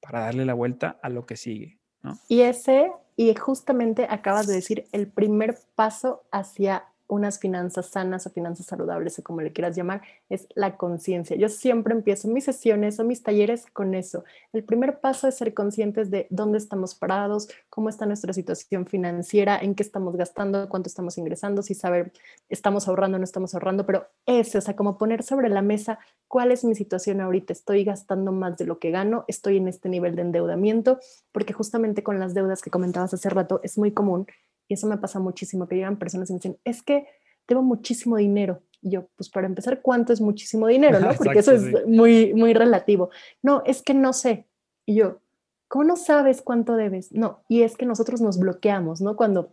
para 0.00 0.20
darle 0.20 0.44
la 0.44 0.54
vuelta 0.54 0.98
a 1.02 1.08
lo 1.08 1.24
que 1.26 1.36
sigue, 1.36 1.78
¿no? 2.02 2.18
Y 2.28 2.40
ese, 2.40 2.90
y 3.16 3.34
justamente 3.34 4.06
acabas 4.10 4.46
de 4.46 4.54
decir, 4.54 4.86
el 4.92 5.08
primer 5.08 5.56
paso 5.74 6.24
hacia 6.32 6.91
unas 7.12 7.38
finanzas 7.38 7.86
sanas 7.86 8.26
o 8.26 8.30
finanzas 8.30 8.64
saludables 8.64 9.18
o 9.18 9.22
como 9.22 9.42
le 9.42 9.52
quieras 9.52 9.76
llamar, 9.76 10.00
es 10.30 10.48
la 10.54 10.78
conciencia. 10.78 11.36
Yo 11.36 11.50
siempre 11.50 11.92
empiezo 11.92 12.26
mis 12.28 12.44
sesiones 12.44 12.98
o 12.98 13.04
mis 13.04 13.22
talleres 13.22 13.66
con 13.70 13.94
eso. 13.94 14.24
El 14.54 14.64
primer 14.64 14.98
paso 14.98 15.28
es 15.28 15.36
ser 15.36 15.52
conscientes 15.52 16.10
de 16.10 16.26
dónde 16.30 16.56
estamos 16.56 16.94
parados, 16.94 17.48
cómo 17.68 17.90
está 17.90 18.06
nuestra 18.06 18.32
situación 18.32 18.86
financiera, 18.86 19.58
en 19.58 19.74
qué 19.74 19.82
estamos 19.82 20.16
gastando, 20.16 20.70
cuánto 20.70 20.88
estamos 20.88 21.18
ingresando, 21.18 21.62
si 21.62 21.74
saber, 21.74 22.12
estamos 22.48 22.88
ahorrando 22.88 23.16
o 23.16 23.18
no 23.18 23.24
estamos 23.24 23.52
ahorrando, 23.52 23.84
pero 23.84 24.06
ese, 24.24 24.56
o 24.56 24.62
sea, 24.62 24.74
como 24.74 24.96
poner 24.96 25.22
sobre 25.22 25.50
la 25.50 25.60
mesa 25.60 25.98
cuál 26.28 26.50
es 26.50 26.64
mi 26.64 26.74
situación 26.74 27.20
ahorita, 27.20 27.52
estoy 27.52 27.84
gastando 27.84 28.32
más 28.32 28.56
de 28.56 28.64
lo 28.64 28.78
que 28.78 28.90
gano, 28.90 29.26
estoy 29.28 29.58
en 29.58 29.68
este 29.68 29.90
nivel 29.90 30.16
de 30.16 30.22
endeudamiento, 30.22 30.98
porque 31.30 31.52
justamente 31.52 32.02
con 32.02 32.18
las 32.18 32.32
deudas 32.32 32.62
que 32.62 32.70
comentabas 32.70 33.12
hace 33.12 33.28
rato 33.28 33.60
es 33.62 33.76
muy 33.76 33.92
común 33.92 34.26
y 34.68 34.74
eso 34.74 34.86
me 34.86 34.98
pasa 34.98 35.18
muchísimo, 35.18 35.66
que 35.68 35.76
llegan 35.76 35.98
personas 35.98 36.30
y 36.30 36.32
me 36.32 36.38
dicen, 36.38 36.58
es 36.64 36.82
que 36.82 37.06
tengo 37.46 37.62
muchísimo 37.62 38.16
dinero. 38.16 38.62
Y 38.80 38.90
yo, 38.90 39.06
pues 39.16 39.30
para 39.30 39.46
empezar, 39.46 39.80
¿cuánto 39.82 40.12
es 40.12 40.20
muchísimo 40.20 40.66
dinero? 40.66 40.98
¿no? 41.00 41.12
Porque 41.18 41.38
eso 41.38 41.52
es 41.52 41.86
muy, 41.86 42.34
muy 42.34 42.52
relativo. 42.52 43.10
No, 43.42 43.62
es 43.64 43.82
que 43.82 43.94
no 43.94 44.12
sé. 44.12 44.46
Y 44.86 44.96
yo, 44.96 45.20
¿cómo 45.68 45.84
no 45.84 45.96
sabes 45.96 46.42
cuánto 46.42 46.74
debes? 46.74 47.12
No, 47.12 47.42
y 47.48 47.62
es 47.62 47.76
que 47.76 47.86
nosotros 47.86 48.20
nos 48.20 48.38
bloqueamos, 48.38 49.00
¿no? 49.00 49.16
Cuando 49.16 49.52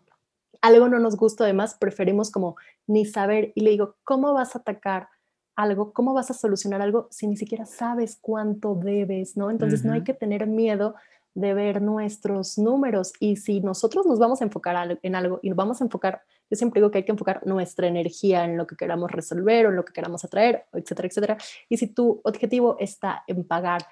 algo 0.62 0.90
no 0.90 1.00
nos 1.00 1.16
gusta, 1.16 1.44
además, 1.44 1.76
preferimos 1.80 2.32
como 2.32 2.56
ni 2.88 3.06
saber. 3.06 3.52
Y 3.56 3.62
le 3.62 3.72
digo, 3.72 3.96
¿cómo 4.04 4.34
vas 4.34 4.56
a 4.56 4.60
atacar 4.60 5.10
algo? 5.56 5.94
¿Cómo 5.94 6.14
vas 6.14 6.32
a 6.32 6.34
solucionar 6.34 6.82
algo 6.82 7.08
si 7.12 7.28
ni 7.28 7.38
siquiera 7.38 7.66
sabes 7.66 8.18
cuánto 8.20 8.76
debes, 8.76 9.38
¿no? 9.38 9.52
Entonces 9.52 9.86
no 9.86 9.94
hay 9.94 10.04
que 10.04 10.14
tener 10.14 10.48
miedo 10.48 10.96
de 11.34 11.54
ver 11.54 11.82
nuestros 11.82 12.58
números 12.58 13.14
y 13.20 13.38
si 13.38 13.62
nosotros 13.62 14.06
nos 14.06 14.20
vamos 14.20 14.42
a 14.42 14.46
enfocar 14.46 15.00
en 15.02 15.16
algo 15.16 15.40
y 15.42 15.50
nos 15.50 15.56
vamos 15.56 15.82
a 15.82 15.84
enfocar, 15.84 16.22
yo 16.50 16.58
siempre 16.58 16.82
digo 16.82 16.92
que 16.92 17.00
hay 17.00 17.06
que 17.06 17.12
enfocar 17.12 17.46
nuestra 17.46 17.88
energía 17.88 18.44
en 18.46 18.58
lo 18.58 18.66
que 18.66 18.76
queramos 18.76 19.12
resolver 19.12 19.66
o 19.68 19.70
en 19.70 19.76
lo 19.76 19.86
que 19.86 19.94
queramos 19.94 20.26
atraer, 20.26 20.66
etcétera, 20.74 21.08
etcétera. 21.08 21.38
Y 21.70 21.78
si 21.78 21.88
tu 21.88 22.22
objetivo 22.24 22.78
está 22.80 23.24
en 23.28 23.44
pagar 23.44 23.86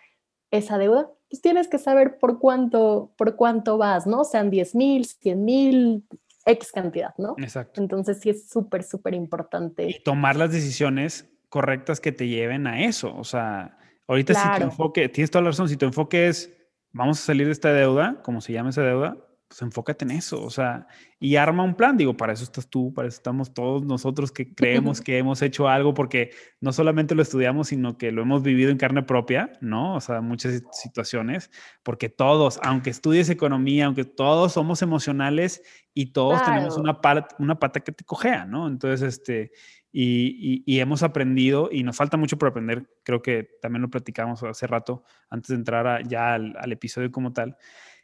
esa 0.52 0.78
deuda, 0.78 1.12
pues 1.30 1.42
tienes 1.42 1.68
que 1.68 1.78
saber 1.78 2.18
por 2.20 2.40
cuánto, 2.40 3.14
por 3.18 3.36
cuánto 3.36 3.78
vas, 3.78 4.08
¿no? 4.08 4.24
Sean 4.24 4.50
10 4.50 4.76
mil, 4.76 5.06
100 5.06 5.46
mil, 5.46 6.04
X 6.46 6.72
cantidad, 6.72 7.14
¿no? 7.18 7.36
Exacto. 7.38 7.82
Entonces 7.82 8.20
sí 8.20 8.30
es 8.30 8.50
súper, 8.50 8.84
súper 8.84 9.14
importante. 9.14 9.90
Y 9.90 10.00
tomar 10.04 10.38
las 10.38 10.52
decisiones 10.52 11.30
correctas 11.50 12.00
que 12.00 12.12
te 12.12 12.28
lleven 12.28 12.68
a 12.68 12.86
eso. 12.86 13.14
O 13.16 13.24
sea, 13.24 13.78
ahorita 14.08 14.34
si 14.34 14.60
tu 14.60 14.64
enfoque, 14.64 15.10
tienes 15.10 15.30
toda 15.30 15.44
la 15.44 15.50
razón, 15.50 15.70
si 15.70 15.78
tu 15.78 15.86
enfoque 15.86 16.30
es 16.30 16.57
vamos 16.98 17.20
a 17.20 17.26
salir 17.26 17.46
de 17.46 17.54
esta 17.54 17.72
deuda, 17.72 18.22
como 18.24 18.42
se 18.42 18.54
llama 18.54 18.72
esa 18.72 18.82
deuda, 18.82 19.18
pues 19.48 19.62
enfócate 19.62 20.04
en 20.04 20.12
eso, 20.12 20.44
o 20.44 20.50
sea, 20.50 20.88
y 21.20 21.38
arma 21.38 21.64
un 21.64 21.76
plan. 21.76 21.96
Digo, 21.96 22.18
para 22.18 22.34
eso 22.34 22.44
estás 22.44 22.68
tú, 22.68 22.94
para 22.94 23.08
eso 23.08 23.16
estamos 23.16 23.54
todos 23.54 23.86
nosotros 23.86 24.32
que 24.32 24.54
creemos 24.54 25.00
que 25.02 25.18
hemos 25.18 25.42
hecho 25.42 25.70
algo, 25.70 25.94
porque 25.94 26.32
no 26.60 26.74
solamente 26.74 27.16
lo 27.16 27.22
estudiamos, 27.22 27.70
sino 27.70 27.98
que 27.98 28.12
lo 28.12 28.24
hemos 28.24 28.44
vivido 28.44 28.72
en 28.72 28.78
carne 28.78 29.04
propia, 29.04 29.54
¿no? 29.62 29.96
O 29.96 30.02
sea, 30.02 30.20
muchas 30.20 30.64
situaciones, 30.74 31.50
porque 31.84 32.10
todos, 32.10 32.60
aunque 32.62 32.90
estudies 32.90 33.30
economía, 33.30 33.86
aunque 33.86 34.04
todos 34.04 34.52
somos 34.52 34.82
emocionales 34.82 35.62
y 35.94 36.12
todos 36.12 36.44
tenemos 36.44 36.78
una, 36.78 37.00
una 37.40 37.60
pata 37.60 37.80
que 37.80 37.94
te 37.94 38.04
cojea, 38.04 38.46
¿no? 38.46 38.68
Entonces, 38.68 39.02
este, 39.02 39.52
y, 40.00 40.80
hemos 40.80 41.02
aprendido 41.02 41.70
y 41.72 41.82
nos 41.82 41.98
falta 41.98 42.18
mucho 42.18 42.38
por 42.38 42.50
aprender. 42.50 42.88
Creo 43.04 43.22
que 43.24 43.50
también 43.62 43.82
lo 43.82 43.90
platicamos 43.90 44.44
hace 44.44 44.68
rato 44.68 45.04
antes 45.30 45.50
de 45.50 45.56
entrar 45.56 46.08
ya 46.08 46.36
al, 46.36 46.72
episodio 46.72 47.12
como 47.12 47.34
tal. 47.34 47.58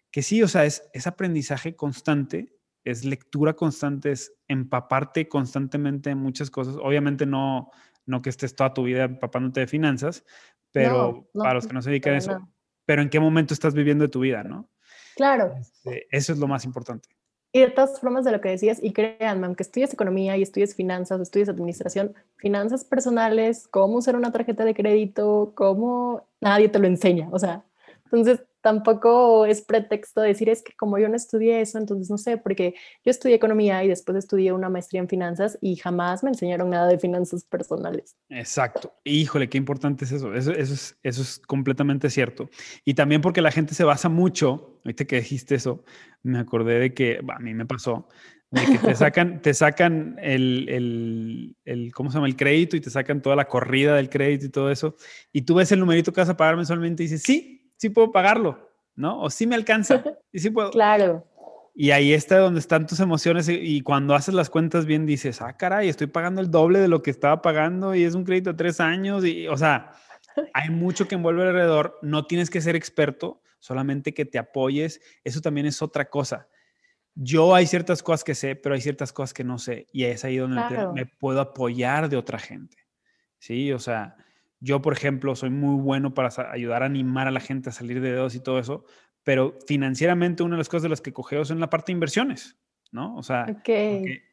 Que 0.09 0.23
sí, 0.23 0.41
o 0.41 0.47
sea, 0.47 0.65
es, 0.65 0.89
es 0.93 1.05
aprendizaje 1.05 1.75
constante, 1.75 2.55
es 2.83 3.05
lectura 3.05 3.53
constante, 3.53 4.11
es 4.11 4.33
empaparte 4.47 5.27
constantemente 5.27 6.09
en 6.09 6.17
muchas 6.17 6.49
cosas. 6.49 6.77
Obviamente 6.81 7.27
no, 7.27 7.69
no 8.07 8.23
que 8.23 8.31
estés 8.31 8.55
toda 8.55 8.73
tu 8.73 8.83
vida 8.83 9.03
empapándote 9.03 9.59
de 9.59 9.67
finanzas, 9.67 10.25
pero 10.71 11.29
para 11.33 11.53
los 11.53 11.67
que 11.67 11.73
no 11.73 11.81
se 11.83 11.91
dedican 11.91 12.15
a 12.15 12.17
eso, 12.17 12.49
pero 12.85 13.03
en 13.03 13.09
qué 13.09 13.19
momento 13.19 13.53
estás 13.53 13.75
viviendo 13.75 14.03
de 14.03 14.09
tu 14.09 14.21
vida, 14.21 14.43
¿no? 14.43 14.67
Claro. 15.15 15.53
Este, 15.59 16.07
eso 16.09 16.33
es 16.33 16.39
lo 16.39 16.47
más 16.47 16.65
importante. 16.65 17.09
Y 17.55 17.59
de 17.59 17.69
todas 17.69 17.99
formas 17.99 18.25
de 18.25 18.31
lo 18.31 18.41
que 18.41 18.49
decías, 18.49 18.79
y 18.81 18.93
créanme, 18.93 19.45
aunque 19.45 19.61
estudies 19.61 19.93
economía 19.93 20.35
y 20.35 20.41
estudies 20.41 20.75
finanzas, 20.75 21.21
estudies 21.21 21.49
administración, 21.49 22.15
finanzas 22.37 22.83
personales, 22.83 23.67
cómo 23.67 23.97
usar 23.97 24.15
una 24.15 24.31
tarjeta 24.31 24.65
de 24.65 24.73
crédito, 24.73 25.53
cómo 25.55 26.25
nadie 26.41 26.67
te 26.67 26.79
lo 26.79 26.87
enseña. 26.87 27.29
O 27.31 27.37
sea, 27.37 27.63
entonces 28.05 28.41
tampoco 28.63 29.45
es 29.45 29.61
pretexto 29.61 30.21
decir 30.21 30.47
es 30.47 30.63
que 30.63 30.71
como 30.73 30.97
yo 30.97 31.09
no 31.09 31.17
estudié 31.17 31.59
eso, 31.59 31.77
entonces 31.77 32.09
no 32.09 32.17
sé, 32.17 32.37
porque 32.37 32.73
yo 33.03 33.11
estudié 33.11 33.35
economía 33.35 33.83
y 33.83 33.89
después 33.89 34.17
estudié 34.17 34.53
una 34.53 34.69
maestría 34.69 35.01
en 35.01 35.09
finanzas 35.09 35.57
y 35.61 35.75
jamás 35.75 36.23
me 36.23 36.29
enseñaron 36.29 36.69
nada 36.69 36.87
de 36.87 36.97
finanzas 36.97 37.43
personales. 37.43 38.15
Exacto. 38.29 38.93
Híjole, 39.03 39.49
qué 39.49 39.57
importante 39.57 40.05
es 40.05 40.13
eso. 40.13 40.33
Eso, 40.33 40.53
es, 40.53 40.97
eso 41.03 41.21
es 41.21 41.39
completamente 41.39 42.09
cierto. 42.09 42.49
Y 42.85 42.93
también 42.93 43.19
porque 43.19 43.41
la 43.41 43.51
gente 43.51 43.75
se 43.75 43.83
basa 43.83 44.07
mucho, 44.07 44.79
ahorita 44.85 45.03
que 45.03 45.17
dijiste 45.17 45.55
eso, 45.55 45.83
me 46.23 46.39
acordé 46.39 46.79
de 46.79 46.93
que 46.93 47.19
a 47.27 47.39
mí 47.39 47.53
me 47.53 47.65
pasó, 47.65 48.07
de 48.49 48.65
que 48.65 48.77
te 48.77 48.95
sacan, 48.95 49.41
te 49.41 49.53
sacan 49.53 50.15
el, 50.21 50.69
el, 50.69 51.55
el, 51.65 51.91
¿cómo 51.93 52.11
se 52.11 52.15
llama? 52.15 52.27
El 52.27 52.37
crédito 52.37 52.77
y 52.77 52.81
te 52.81 52.89
sacan 52.89 53.21
toda 53.21 53.35
la 53.35 53.45
corrida 53.45 53.93
del 53.97 54.09
crédito 54.09 54.45
y 54.45 54.49
todo 54.49 54.71
eso. 54.71 54.95
Y 55.33 55.41
tú 55.41 55.55
ves 55.55 55.73
el 55.73 55.81
numerito 55.81 56.13
que 56.13 56.21
vas 56.21 56.29
a 56.29 56.37
pagar 56.37 56.55
mensualmente 56.55 57.03
y 57.03 57.07
dices, 57.07 57.23
sí, 57.23 57.52
sí 57.77 57.89
puedo 57.89 58.11
pagarlo, 58.11 58.69
¿no? 58.95 59.21
O 59.21 59.29
sí 59.29 59.47
me 59.47 59.55
alcanza 59.55 60.03
y 60.31 60.39
sí 60.39 60.49
puedo. 60.49 60.71
Claro. 60.71 61.27
Y 61.75 61.89
ahí 61.91 62.13
está 62.13 62.37
donde 62.37 62.59
están 62.59 62.85
tus 62.85 62.99
emociones 62.99 63.49
y 63.49 63.81
cuando 63.81 64.13
haces 64.13 64.35
las 64.35 64.51
cuentas 64.51 64.85
bien 64.85 65.07
dices, 65.07 65.41
ah, 65.41 65.57
caray, 65.57 65.89
estoy 65.89 66.05
pagando 66.05 66.39
el 66.39 66.51
doble 66.51 66.77
de 66.77 66.87
lo 66.87 67.01
que 67.01 67.09
estaba 67.09 67.41
pagando 67.41 67.95
y 67.95 68.03
es 68.03 68.13
un 68.13 68.23
crédito 68.23 68.51
de 68.51 68.57
tres 68.57 68.79
años 68.79 69.25
y, 69.25 69.47
o 69.47 69.57
sea, 69.57 69.91
Hay 70.53 70.69
mucho 70.69 71.07
que 71.07 71.15
envuelve 71.15 71.43
alrededor. 71.43 71.99
No 72.01 72.25
tienes 72.25 72.49
que 72.49 72.61
ser 72.61 72.75
experto, 72.75 73.41
solamente 73.59 74.13
que 74.13 74.25
te 74.25 74.37
apoyes. 74.37 75.01
Eso 75.23 75.41
también 75.41 75.65
es 75.65 75.81
otra 75.81 76.09
cosa. 76.09 76.47
Yo 77.15 77.53
hay 77.53 77.67
ciertas 77.67 78.01
cosas 78.01 78.23
que 78.23 78.33
sé, 78.33 78.55
pero 78.55 78.73
hay 78.73 78.81
ciertas 78.81 79.13
cosas 79.13 79.33
que 79.33 79.43
no 79.43 79.59
sé. 79.59 79.87
Y 79.91 80.05
es 80.05 80.25
ahí 80.25 80.37
donde 80.37 80.61
me 80.93 81.05
puedo 81.05 81.39
apoyar 81.41 82.09
de 82.09 82.17
otra 82.17 82.39
gente. 82.39 82.77
Sí, 83.37 83.71
o 83.71 83.79
sea, 83.79 84.15
yo, 84.63 84.81
por 84.81 84.93
ejemplo, 84.93 85.35
soy 85.35 85.49
muy 85.49 85.81
bueno 85.81 86.13
para 86.13 86.29
ayudar 86.49 86.83
a 86.83 86.85
animar 86.85 87.27
a 87.27 87.31
la 87.31 87.41
gente 87.41 87.69
a 87.69 87.73
salir 87.73 87.99
de 87.99 88.11
dedos 88.13 88.33
y 88.33 88.39
todo 88.39 88.59
eso, 88.59 88.85
pero 89.21 89.57
financieramente 89.67 90.41
una 90.41 90.55
de 90.55 90.59
las 90.59 90.69
cosas 90.69 90.83
de 90.83 90.89
las 90.89 91.01
que 91.01 91.11
cogeo 91.11 91.43
son 91.43 91.59
la 91.59 91.69
parte 91.69 91.87
de 91.87 91.93
inversiones. 91.93 92.57
¿no? 92.93 93.15
O 93.17 93.23
sea, 93.23 93.45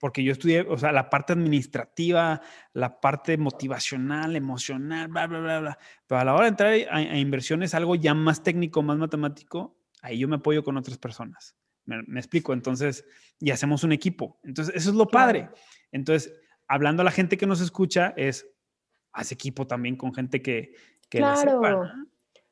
porque, 0.00 0.22
yo 0.22 0.32
estudié, 0.32 0.60
o 0.60 0.76
sea, 0.76 0.92
la 0.92 1.08
parte 1.08 1.32
administrativa, 1.32 2.42
la 2.74 3.00
parte 3.00 3.38
motivacional, 3.38 4.36
emocional, 4.36 5.08
bla, 5.08 5.26
bla, 5.26 5.40
bla, 5.40 5.60
bla. 5.60 5.78
Pero 6.06 6.20
a 6.20 6.24
la 6.24 6.34
hora 6.34 6.42
de 6.42 6.48
entrar 6.50 6.74
a, 6.90 7.18
inversiones, 7.18 7.74
algo 7.74 7.96
ya 7.96 8.12
más 8.14 8.42
técnico, 8.44 8.82
más 8.82 8.98
matemático, 8.98 9.78
ahí 10.02 10.18
yo 10.18 10.28
me 10.28 10.36
apoyo 10.36 10.62
con 10.62 10.76
otras 10.76 10.98
personas. 10.98 11.56
Me, 11.86 12.20
explico, 12.20 12.52
entonces, 12.52 13.04
y 13.40 13.50
hacemos 13.50 13.82
un 13.82 13.92
equipo. 13.92 14.38
Entonces, 14.44 14.76
eso 14.76 14.90
es 14.90 14.96
lo 14.96 15.08
padre. 15.08 15.48
Entonces, 15.90 16.32
hablando 16.68 17.00
a 17.00 17.04
la 17.04 17.10
gente 17.10 17.38
que 17.38 17.46
nos 17.46 17.62
escucha, 17.62 18.12
es, 18.16 18.46
haz 19.12 19.32
equipo 19.32 19.66
también 19.66 19.96
con 19.96 20.14
gente 20.14 20.42
que, 20.42 20.74
que 21.08 21.18
claro. 21.18 21.62
sepa. 21.62 21.94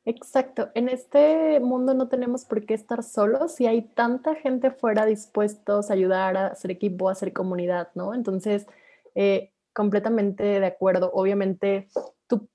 Exacto. 0.05 0.71
En 0.75 0.89
este 0.89 1.61
mundo 1.61 1.93
no 1.93 2.09
tenemos 2.09 2.47
por 2.47 2.65
qué 2.65 2.73
estar 2.73 3.03
solos 3.03 3.61
y 3.61 3.67
hay 3.67 3.83
tanta 3.83 4.35
gente 4.35 4.71
fuera 4.71 5.05
dispuestos 5.05 5.91
a 5.91 5.93
ayudar, 5.93 6.37
a 6.37 6.47
hacer 6.47 6.71
equipo, 6.71 7.09
a 7.09 7.13
hacer 7.13 7.35
comunidad, 7.35 7.91
¿no? 7.95 8.15
Entonces, 8.15 8.67
eh, 9.15 9.53
completamente 9.75 10.43
de 10.43 10.67
acuerdo. 10.67 11.11
Obviamente, 11.13 11.89
tú 12.27 12.49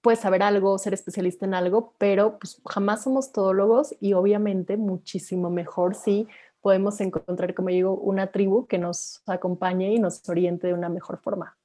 puedes 0.00 0.20
saber 0.20 0.44
algo, 0.44 0.78
ser 0.78 0.94
especialista 0.94 1.44
en 1.44 1.54
algo, 1.54 1.94
pero 1.98 2.38
pues, 2.38 2.62
jamás 2.66 3.02
somos 3.02 3.32
todólogos 3.32 3.94
y 4.00 4.12
obviamente 4.12 4.76
muchísimo 4.76 5.50
mejor 5.50 5.96
si 5.96 6.28
podemos 6.60 7.00
encontrar, 7.00 7.52
como 7.54 7.70
digo, 7.70 7.94
una 7.94 8.28
tribu 8.28 8.66
que 8.66 8.78
nos 8.78 9.22
acompañe 9.26 9.92
y 9.92 9.98
nos 9.98 10.28
oriente 10.28 10.68
de 10.68 10.74
una 10.74 10.88
mejor 10.88 11.18
forma. 11.18 11.58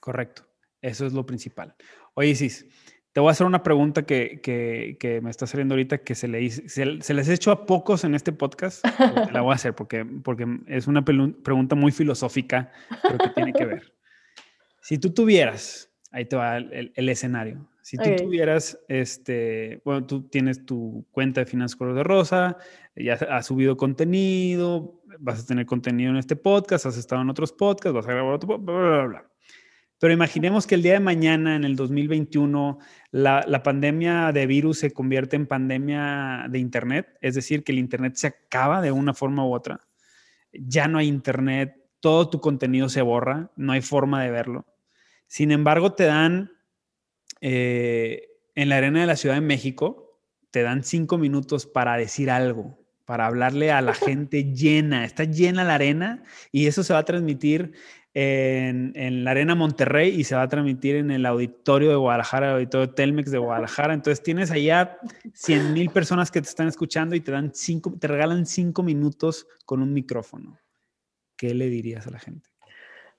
Correcto. 0.00 0.49
Eso 0.82 1.06
es 1.06 1.12
lo 1.12 1.26
principal. 1.26 1.74
Oye, 2.14 2.30
Isis, 2.30 2.66
te 3.12 3.20
voy 3.20 3.28
a 3.28 3.32
hacer 3.32 3.46
una 3.46 3.62
pregunta 3.62 4.04
que, 4.04 4.40
que, 4.42 5.20
me 5.20 5.30
está 5.30 5.46
saliendo 5.46 5.74
ahorita 5.74 5.98
que 5.98 6.14
se, 6.14 6.28
le, 6.28 6.48
se, 6.50 7.02
se, 7.02 7.14
les 7.14 7.28
he 7.28 7.34
hecho 7.34 7.50
a 7.50 7.66
pocos 7.66 8.04
en 8.04 8.14
este 8.14 8.32
podcast. 8.32 8.84
la 9.32 9.40
voy 9.40 9.52
a 9.52 9.56
hacer 9.56 9.74
porque, 9.74 10.04
porque 10.04 10.46
es 10.68 10.86
una 10.86 11.04
pregunta 11.04 11.74
muy 11.74 11.90
filosófica, 11.90 12.70
pero 13.02 13.18
que 13.18 13.28
tiene 13.30 13.52
que 13.52 13.64
ver. 13.64 13.94
Si 14.80 14.98
tú 14.98 15.12
tuvieras, 15.12 15.90
ahí 16.12 16.24
te 16.24 16.36
va 16.36 16.56
el, 16.56 16.92
el, 16.94 17.08
escenario. 17.08 17.68
Si 17.82 17.96
tú 17.96 18.10
tuvieras, 18.16 18.78
este, 18.88 19.80
bueno, 19.84 20.06
tú 20.06 20.28
tienes 20.28 20.64
tu 20.64 21.04
cuenta 21.10 21.40
de 21.40 21.46
Finanzas 21.46 21.76
Color 21.76 21.96
de 21.96 22.04
Rosa, 22.04 22.56
ya 22.94 23.14
has 23.14 23.46
subido 23.46 23.76
contenido, 23.76 25.02
vas 25.18 25.42
a 25.42 25.46
tener 25.46 25.66
contenido 25.66 26.10
en 26.10 26.16
este 26.16 26.36
podcast, 26.36 26.86
has 26.86 26.96
estado 26.96 27.22
en 27.22 27.30
otros 27.30 27.52
podcasts, 27.52 27.94
vas 27.94 28.06
a 28.06 28.12
grabar 28.12 28.34
otro, 28.34 28.58
bla, 28.58 28.74
bla, 28.74 29.06
bla. 29.06 29.30
Pero 30.00 30.14
imaginemos 30.14 30.66
que 30.66 30.76
el 30.76 30.82
día 30.82 30.94
de 30.94 31.00
mañana, 31.00 31.56
en 31.56 31.64
el 31.64 31.76
2021, 31.76 32.78
la, 33.10 33.62
pandemia 33.62 34.32
de 34.32 34.46
virus 34.46 34.78
se 34.78 34.92
convierte 34.92 35.36
en 35.36 35.46
pandemia 35.46 36.46
de 36.48 36.58
Internet, 36.58 37.18
es 37.20 37.34
decir, 37.34 37.62
que 37.62 37.72
el 37.72 37.78
Internet 37.78 38.14
se 38.16 38.28
acaba 38.28 38.80
de 38.80 38.92
una 38.92 39.12
forma 39.12 39.46
u 39.46 39.52
otra. 39.52 39.80
Ya 40.54 40.88
no 40.88 40.96
hay 40.96 41.06
Internet, 41.06 41.76
todo 42.00 42.30
tu 42.30 42.40
contenido 42.40 42.88
se 42.88 43.02
borra, 43.02 43.50
no 43.56 43.72
hay 43.72 43.82
forma 43.82 44.24
de 44.24 44.30
verlo. 44.30 44.64
Sin 45.26 45.52
embargo, 45.52 45.92
te 45.92 46.04
dan, 46.04 46.50
eh, 47.42 48.22
en 48.54 48.70
la 48.70 48.78
arena 48.78 49.02
de 49.02 49.06
la 49.06 49.16
Ciudad 49.16 49.34
de 49.34 49.42
México, 49.42 50.18
te 50.50 50.62
dan 50.62 50.82
cinco 50.82 51.18
minutos 51.18 51.66
para 51.66 51.98
decir 51.98 52.30
algo, 52.30 52.78
para 53.04 53.26
hablarle 53.26 53.70
a 53.70 53.82
la 53.82 53.92
gente 53.92 54.54
llena. 54.54 55.04
Está 55.04 55.24
llena 55.24 55.62
la 55.62 55.74
arena 55.74 56.22
y 56.52 56.68
eso 56.68 56.82
se 56.84 56.94
va 56.94 57.00
a 57.00 57.04
transmitir 57.04 57.74
en, 58.14 59.24
la 59.24 59.30
Arena 59.30 59.54
Monterrey 59.54 60.08
y 60.10 60.24
se 60.24 60.34
va 60.34 60.42
a 60.42 60.48
transmitir 60.48 60.96
en 60.96 61.10
el 61.10 61.26
auditorio 61.26 61.90
de 61.90 61.96
Guadalajara, 61.96 62.48
el 62.48 62.54
auditorio 62.54 62.90
Telmex 62.90 63.30
de 63.30 63.38
Guadalajara. 63.38 63.94
Entonces 63.94 64.22
tienes 64.22 64.50
allá 64.50 64.98
100 65.34 65.72
mil 65.72 65.90
personas 65.90 66.30
que 66.30 66.40
te 66.40 66.48
están 66.48 66.68
escuchando 66.68 67.14
y 67.14 67.20
te 67.20 67.32
dan 67.32 67.52
cinco, 67.54 67.92
te 67.98 68.08
regalan 68.08 68.46
cinco 68.46 68.82
minutos 68.82 69.46
con 69.64 69.82
un 69.82 69.92
micrófono. 69.92 70.58
¿Qué 71.36 71.54
le 71.54 71.68
dirías 71.68 72.06
a 72.06 72.10
la 72.10 72.18
gente? 72.18 72.50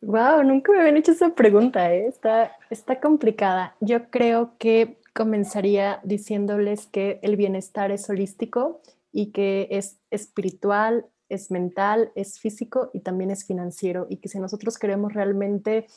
Wow, 0.02 0.44
nunca 0.44 0.72
me 0.72 0.80
habían 0.80 0.98
hecho 0.98 1.12
esa 1.12 1.36
pregunta, 1.36 1.94
¿eh? 1.94 2.08
está, 2.08 2.58
está 2.72 3.00
complicada. 3.00 3.76
Yo 3.82 4.10
creo 4.10 4.56
que 4.58 5.00
comenzaría 5.14 6.00
diciéndoles 6.04 6.88
que 6.88 7.20
el 7.22 7.36
bienestar 7.36 7.92
es 7.92 8.10
holístico 8.10 8.82
y 9.12 9.32
que 9.32 9.68
es 9.70 10.00
espiritual, 10.10 11.06
es 11.32 11.50
mental, 11.50 12.12
es 12.16 12.40
físico 12.40 12.92
y 12.94 13.00
también 13.00 13.32
es 13.32 13.46
financiero 13.46 14.06
y 14.10 14.18
que 14.18 14.30
si 14.30 14.40
nosotros 14.40 14.78
queremos 14.78 15.14
realmente 15.14 15.88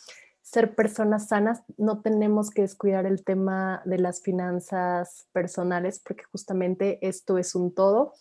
ser 0.43 0.75
personas 0.75 1.29
sanas, 1.29 1.63
no 1.77 2.03
tenemos 2.03 2.51
que 2.51 2.63
descuidar 2.63 3.07
el 3.07 3.25
tema 3.25 3.83
de 3.85 3.99
las 3.99 4.23
finanzas 4.23 5.27
personales 5.33 5.99
porque 5.99 6.25
justamente 6.25 6.99
esto 7.07 7.39
es 7.39 7.55
un 7.55 7.75
todo, 7.75 8.13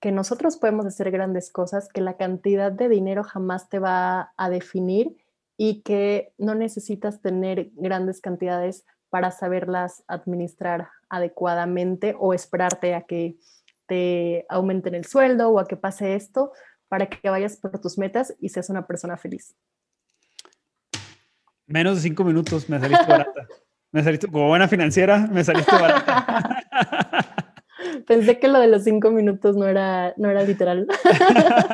que 0.00 0.12
nosotros 0.12 0.56
podemos 0.56 0.86
hacer 0.86 1.10
grandes 1.10 1.50
cosas, 1.50 1.88
que 1.88 2.00
la 2.00 2.16
cantidad 2.16 2.70
de 2.70 2.88
dinero 2.88 3.24
jamás 3.24 3.68
te 3.68 3.78
va 3.78 4.32
a 4.36 4.50
definir 4.50 5.16
y 5.56 5.82
que 5.82 6.32
no 6.38 6.54
necesitas 6.54 7.20
tener 7.20 7.70
grandes 7.74 8.20
cantidades 8.20 8.84
para 9.10 9.30
saberlas 9.30 10.04
administrar 10.06 10.88
adecuadamente 11.08 12.16
o 12.18 12.34
esperarte 12.34 12.94
a 12.94 13.02
que 13.02 13.36
te 13.86 14.46
aumenten 14.48 14.94
el 14.94 15.04
sueldo 15.04 15.50
o 15.50 15.58
a 15.58 15.66
que 15.66 15.76
pase 15.76 16.14
esto 16.14 16.52
para 16.88 17.06
que 17.06 17.28
vayas 17.28 17.56
por 17.56 17.78
tus 17.80 17.98
metas 17.98 18.34
y 18.40 18.48
seas 18.48 18.70
una 18.70 18.86
persona 18.86 19.16
feliz. 19.16 19.56
Menos 21.66 21.96
de 21.96 22.02
cinco 22.02 22.24
minutos 22.24 22.68
me 22.68 22.78
saliste 22.78 23.06
barata. 23.06 23.46
Me 23.90 24.02
saliste, 24.02 24.26
como 24.26 24.48
buena 24.48 24.66
financiera, 24.66 25.28
me 25.30 25.44
saliste 25.44 25.70
barata. 25.70 26.64
Pensé 28.08 28.40
que 28.40 28.48
lo 28.48 28.58
de 28.58 28.66
los 28.66 28.82
cinco 28.82 29.12
minutos 29.12 29.56
no 29.56 29.68
era, 29.68 30.12
no 30.16 30.28
era 30.28 30.42
literal. 30.42 30.88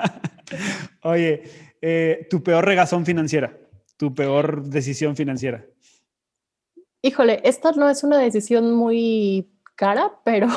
Oye, 1.03 1.45
eh, 1.81 2.27
tu 2.29 2.43
peor 2.43 2.67
regazón 2.67 3.07
financiera, 3.07 3.57
tu 3.97 4.15
peor 4.15 4.65
decisión 4.65 5.17
financiera. 5.17 5.65
Híjole, 7.01 7.41
esta 7.43 7.73
no 7.73 7.89
es 7.89 8.05
una 8.05 8.19
decisión 8.19 8.75
muy 8.75 9.51
cara, 9.75 10.13
pero 10.23 10.49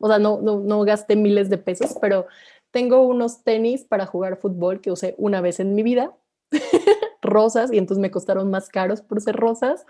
o 0.00 0.08
sea, 0.08 0.18
no, 0.18 0.40
no, 0.40 0.60
no 0.60 0.80
gasté 0.82 1.14
miles 1.14 1.50
de 1.50 1.58
pesos, 1.58 1.96
pero 2.00 2.26
tengo 2.70 3.02
unos 3.06 3.44
tenis 3.44 3.84
para 3.84 4.06
jugar 4.06 4.38
fútbol 4.38 4.80
que 4.80 4.90
usé 4.90 5.14
una 5.18 5.40
vez 5.40 5.60
en 5.60 5.74
mi 5.74 5.82
vida, 5.82 6.12
rosas, 7.22 7.72
y 7.72 7.78
entonces 7.78 8.00
me 8.00 8.10
costaron 8.10 8.50
más 8.50 8.68
caros 8.68 9.02
por 9.02 9.20
ser 9.20 9.36
rosas. 9.36 9.84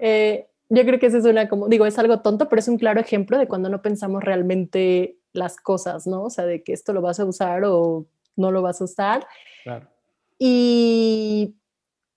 Eh, 0.00 0.48
yo 0.68 0.84
creo 0.84 0.98
que 0.98 1.06
eso 1.06 1.18
es 1.18 1.24
una, 1.24 1.48
como 1.48 1.68
digo, 1.68 1.84
es 1.86 1.98
algo 1.98 2.20
tonto, 2.20 2.48
pero 2.48 2.60
es 2.60 2.68
un 2.68 2.78
claro 2.78 3.00
ejemplo 3.00 3.38
de 3.38 3.48
cuando 3.48 3.68
no 3.68 3.82
pensamos 3.82 4.22
realmente 4.22 5.18
las 5.32 5.56
cosas, 5.56 6.06
¿no? 6.06 6.24
O 6.24 6.30
sea, 6.30 6.46
de 6.46 6.62
que 6.62 6.72
esto 6.72 6.92
lo 6.92 7.02
vas 7.02 7.20
a 7.20 7.24
usar 7.24 7.64
o 7.64 8.06
no 8.36 8.50
lo 8.50 8.62
vas 8.62 8.80
a 8.80 8.84
usar. 8.84 9.26
Claro. 9.64 9.88
Y 10.38 11.56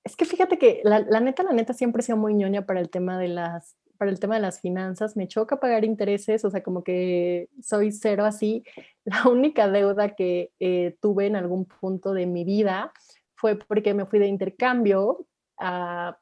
es 0.03 0.15
que 0.15 0.25
fíjate 0.25 0.57
que 0.57 0.81
la, 0.83 0.99
la, 0.99 1.19
neta, 1.19 1.43
la 1.43 1.51
neta 1.51 1.73
siempre 1.73 2.01
he 2.01 2.05
sido 2.05 2.17
muy 2.17 2.33
ñoña 2.33 2.65
para 2.65 2.79
el 2.79 2.89
tema 2.89 3.17
de 3.17 3.27
las 3.27 3.75
para 4.03 4.11
el 4.11 4.19
tema 4.19 4.35
de 4.35 4.41
las 4.41 4.59
finanzas, 4.59 5.15
me 5.15 5.29
choca 5.29 5.61
pagar 5.61 5.85
intereses, 5.85 6.43
o 6.43 6.49
sea, 6.49 6.61
como 6.61 6.83
que 6.83 7.47
soy 7.61 7.93
cero 7.93 8.25
así. 8.25 8.65
La 9.05 9.29
única 9.29 9.69
deuda 9.69 10.13
que 10.13 10.51
eh, 10.59 10.97
tuve 10.99 11.27
en 11.27 11.37
algún 11.37 11.63
punto 11.63 12.13
de 12.13 12.25
mi 12.25 12.43
vida 12.43 12.91
fue 13.33 13.55
porque 13.55 13.93
me 13.93 14.05
fui 14.05 14.19
de 14.19 14.27
intercambio 14.27 15.25
a, 15.57 16.17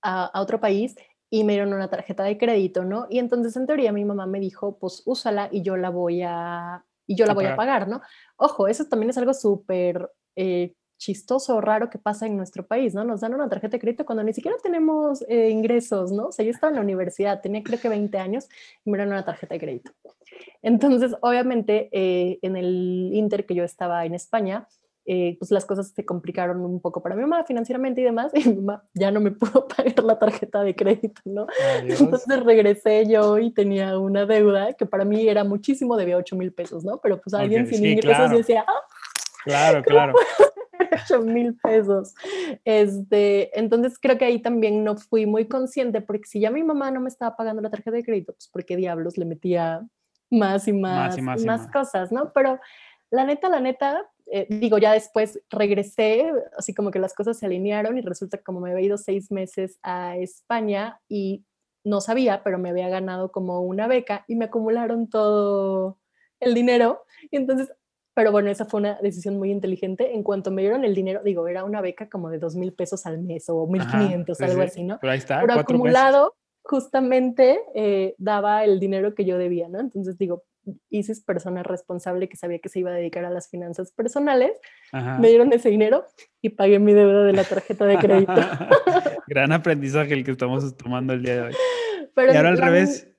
a, 0.00 0.40
otro 0.40 0.60
país 0.60 0.94
y 1.28 1.42
me 1.42 1.54
dieron 1.54 1.74
una 1.74 1.90
tarjeta 1.90 2.22
de 2.22 2.38
crédito, 2.38 2.84
¿no? 2.84 3.08
Y 3.10 3.18
entonces 3.18 3.56
en 3.56 3.66
teoría 3.66 3.90
mi 3.90 4.04
mamá 4.04 4.26
me 4.26 4.38
dijo, 4.38 4.78
pues 4.78 5.02
úsala 5.06 5.48
y 5.50 5.62
yo 5.62 5.76
la 5.76 5.90
voy 5.90 6.22
a, 6.22 6.84
y 7.04 7.16
yo 7.16 7.26
la 7.26 7.34
voy 7.34 7.46
a 7.46 7.56
pagar, 7.56 7.88
¿no? 7.88 8.00
Ojo, 8.36 8.68
eso 8.68 8.84
también 8.84 9.10
es 9.10 9.18
algo 9.18 9.34
súper 9.34 10.08
eh, 10.36 10.76
chistoso 10.98 11.56
o 11.56 11.60
raro 11.60 11.90
que 11.90 11.98
pasa 11.98 12.26
en 12.26 12.36
nuestro 12.36 12.66
país, 12.66 12.94
¿no? 12.94 13.04
Nos 13.04 13.20
dan 13.20 13.34
una 13.34 13.48
tarjeta 13.48 13.76
de 13.76 13.80
crédito 13.80 14.06
cuando 14.06 14.24
ni 14.24 14.32
siquiera 14.32 14.56
tenemos 14.62 15.24
eh, 15.28 15.50
ingresos, 15.50 16.12
¿no? 16.12 16.28
O 16.28 16.32
sea, 16.32 16.44
yo 16.44 16.50
estaba 16.50 16.70
en 16.70 16.76
la 16.76 16.82
universidad, 16.82 17.40
tenía 17.40 17.62
creo 17.62 17.80
que 17.80 17.88
20 17.88 18.18
años 18.18 18.48
y 18.84 18.90
me 18.90 18.98
dieron 18.98 19.12
una 19.12 19.24
tarjeta 19.24 19.54
de 19.54 19.60
crédito. 19.60 19.92
Entonces, 20.62 21.14
obviamente, 21.20 21.88
eh, 21.92 22.38
en 22.42 22.56
el 22.56 23.10
Inter 23.12 23.46
que 23.46 23.54
yo 23.54 23.64
estaba 23.64 24.04
en 24.04 24.14
España, 24.14 24.66
eh, 25.08 25.36
pues 25.38 25.52
las 25.52 25.64
cosas 25.64 25.92
se 25.94 26.04
complicaron 26.04 26.62
un 26.62 26.80
poco 26.80 27.00
para 27.00 27.14
mi 27.14 27.22
mamá 27.22 27.44
financieramente 27.44 28.00
y 28.00 28.04
demás, 28.04 28.32
y 28.34 28.48
mi 28.48 28.56
mamá 28.56 28.82
ya 28.92 29.10
no 29.10 29.20
me 29.20 29.30
pudo 29.32 29.68
pagar 29.68 30.02
la 30.02 30.18
tarjeta 30.18 30.62
de 30.62 30.74
crédito, 30.74 31.20
¿no? 31.24 31.46
Entonces 31.82 32.42
regresé 32.42 33.06
yo 33.06 33.38
y 33.38 33.52
tenía 33.52 33.98
una 33.98 34.26
deuda 34.26 34.72
que 34.72 34.86
para 34.86 35.04
mí 35.04 35.28
era 35.28 35.44
muchísimo, 35.44 35.96
debía 35.96 36.16
8 36.16 36.36
mil 36.36 36.52
pesos, 36.52 36.84
¿no? 36.84 37.00
Pero 37.00 37.20
pues 37.20 37.34
alguien 37.34 37.66
sin 37.66 37.84
ingresos 37.84 38.30
decía, 38.30 38.64
ah, 38.66 38.82
Claro, 39.46 39.82
claro. 39.84 40.12
8 40.92 41.22
mil 41.22 41.56
pesos. 41.56 42.14
Este, 42.64 43.58
entonces 43.58 43.98
creo 44.00 44.18
que 44.18 44.24
ahí 44.24 44.40
también 44.40 44.84
no 44.84 44.96
fui 44.96 45.26
muy 45.26 45.46
consciente 45.46 46.00
porque 46.00 46.26
si 46.26 46.40
ya 46.40 46.50
mi 46.50 46.62
mamá 46.62 46.90
no 46.90 47.00
me 47.00 47.08
estaba 47.08 47.36
pagando 47.36 47.62
la 47.62 47.70
tarjeta 47.70 47.96
de 47.96 48.04
crédito, 48.04 48.32
pues 48.32 48.48
porque 48.52 48.76
diablos 48.76 49.18
le 49.18 49.24
metía 49.24 49.86
más 50.30 50.66
y 50.68 50.72
más, 50.72 51.16
y 51.18 51.22
más, 51.22 51.42
y 51.42 51.46
más, 51.46 51.68
cosas, 51.68 52.10
¿no? 52.12 52.32
Pero 52.32 52.58
la 53.10 53.24
neta, 53.24 53.48
la 53.48 53.60
neta, 53.60 54.04
eh, 54.30 54.46
digo, 54.50 54.78
ya 54.78 54.92
después 54.92 55.40
regresé, 55.50 56.32
así 56.58 56.74
como 56.74 56.90
que 56.90 56.98
las 56.98 57.14
cosas 57.14 57.38
se 57.38 57.46
alinearon 57.46 57.96
y 57.96 58.00
resulta 58.00 58.38
que 58.38 58.44
como 58.44 58.60
me 58.60 58.72
había 58.72 58.86
ido 58.86 58.98
seis 58.98 59.30
meses 59.30 59.78
a 59.82 60.16
España 60.16 61.00
y 61.08 61.44
no 61.84 62.00
sabía, 62.00 62.42
pero 62.42 62.58
me 62.58 62.70
había 62.70 62.88
ganado 62.88 63.30
como 63.30 63.60
una 63.60 63.86
beca 63.86 64.24
y 64.26 64.34
me 64.34 64.46
acumularon 64.46 65.08
todo 65.08 65.98
el 66.40 66.54
dinero. 66.54 67.04
Y 67.30 67.36
entonces, 67.36 67.72
pero 68.16 68.32
bueno, 68.32 68.48
esa 68.48 68.64
fue 68.64 68.80
una 68.80 68.94
decisión 69.02 69.36
muy 69.36 69.50
inteligente. 69.50 70.14
En 70.14 70.22
cuanto 70.22 70.50
me 70.50 70.62
dieron 70.62 70.86
el 70.86 70.94
dinero, 70.94 71.20
digo, 71.22 71.46
era 71.48 71.64
una 71.64 71.82
beca 71.82 72.08
como 72.08 72.30
de 72.30 72.38
dos 72.38 72.56
mil 72.56 72.72
pesos 72.72 73.04
al 73.04 73.18
mes 73.18 73.44
o 73.50 73.66
mil 73.66 73.86
quinientos, 73.86 74.40
algo 74.40 74.62
así, 74.62 74.84
¿no? 74.84 74.98
Pero 75.02 75.12
ahí 75.12 75.18
está. 75.18 75.42
Pero 75.42 75.52
acumulado, 75.52 76.34
justamente 76.62 77.60
eh, 77.74 78.14
daba 78.16 78.64
el 78.64 78.80
dinero 78.80 79.14
que 79.14 79.26
yo 79.26 79.36
debía, 79.36 79.68
¿no? 79.68 79.80
Entonces 79.80 80.16
digo, 80.16 80.44
Isis, 80.88 81.22
persona 81.22 81.62
responsable 81.62 82.30
que 82.30 82.38
sabía 82.38 82.58
que 82.58 82.70
se 82.70 82.78
iba 82.78 82.90
a 82.90 82.94
dedicar 82.94 83.26
a 83.26 83.30
las 83.30 83.50
finanzas 83.50 83.92
personales, 83.92 84.58
me 85.20 85.28
dieron 85.28 85.52
ese 85.52 85.68
dinero 85.68 86.06
y 86.40 86.48
pagué 86.48 86.78
mi 86.78 86.94
deuda 86.94 87.22
de 87.22 87.34
la 87.34 87.44
tarjeta 87.44 87.84
de 87.84 87.98
crédito. 87.98 88.32
Gran 89.28 89.52
aprendizaje 89.52 90.14
el 90.14 90.24
que 90.24 90.30
estamos 90.30 90.74
tomando 90.78 91.12
el 91.12 91.22
día 91.22 91.34
de 91.34 91.42
hoy. 91.42 91.54
y 92.16 92.34
ahora 92.34 92.48
al 92.48 92.56
revés. 92.56 93.14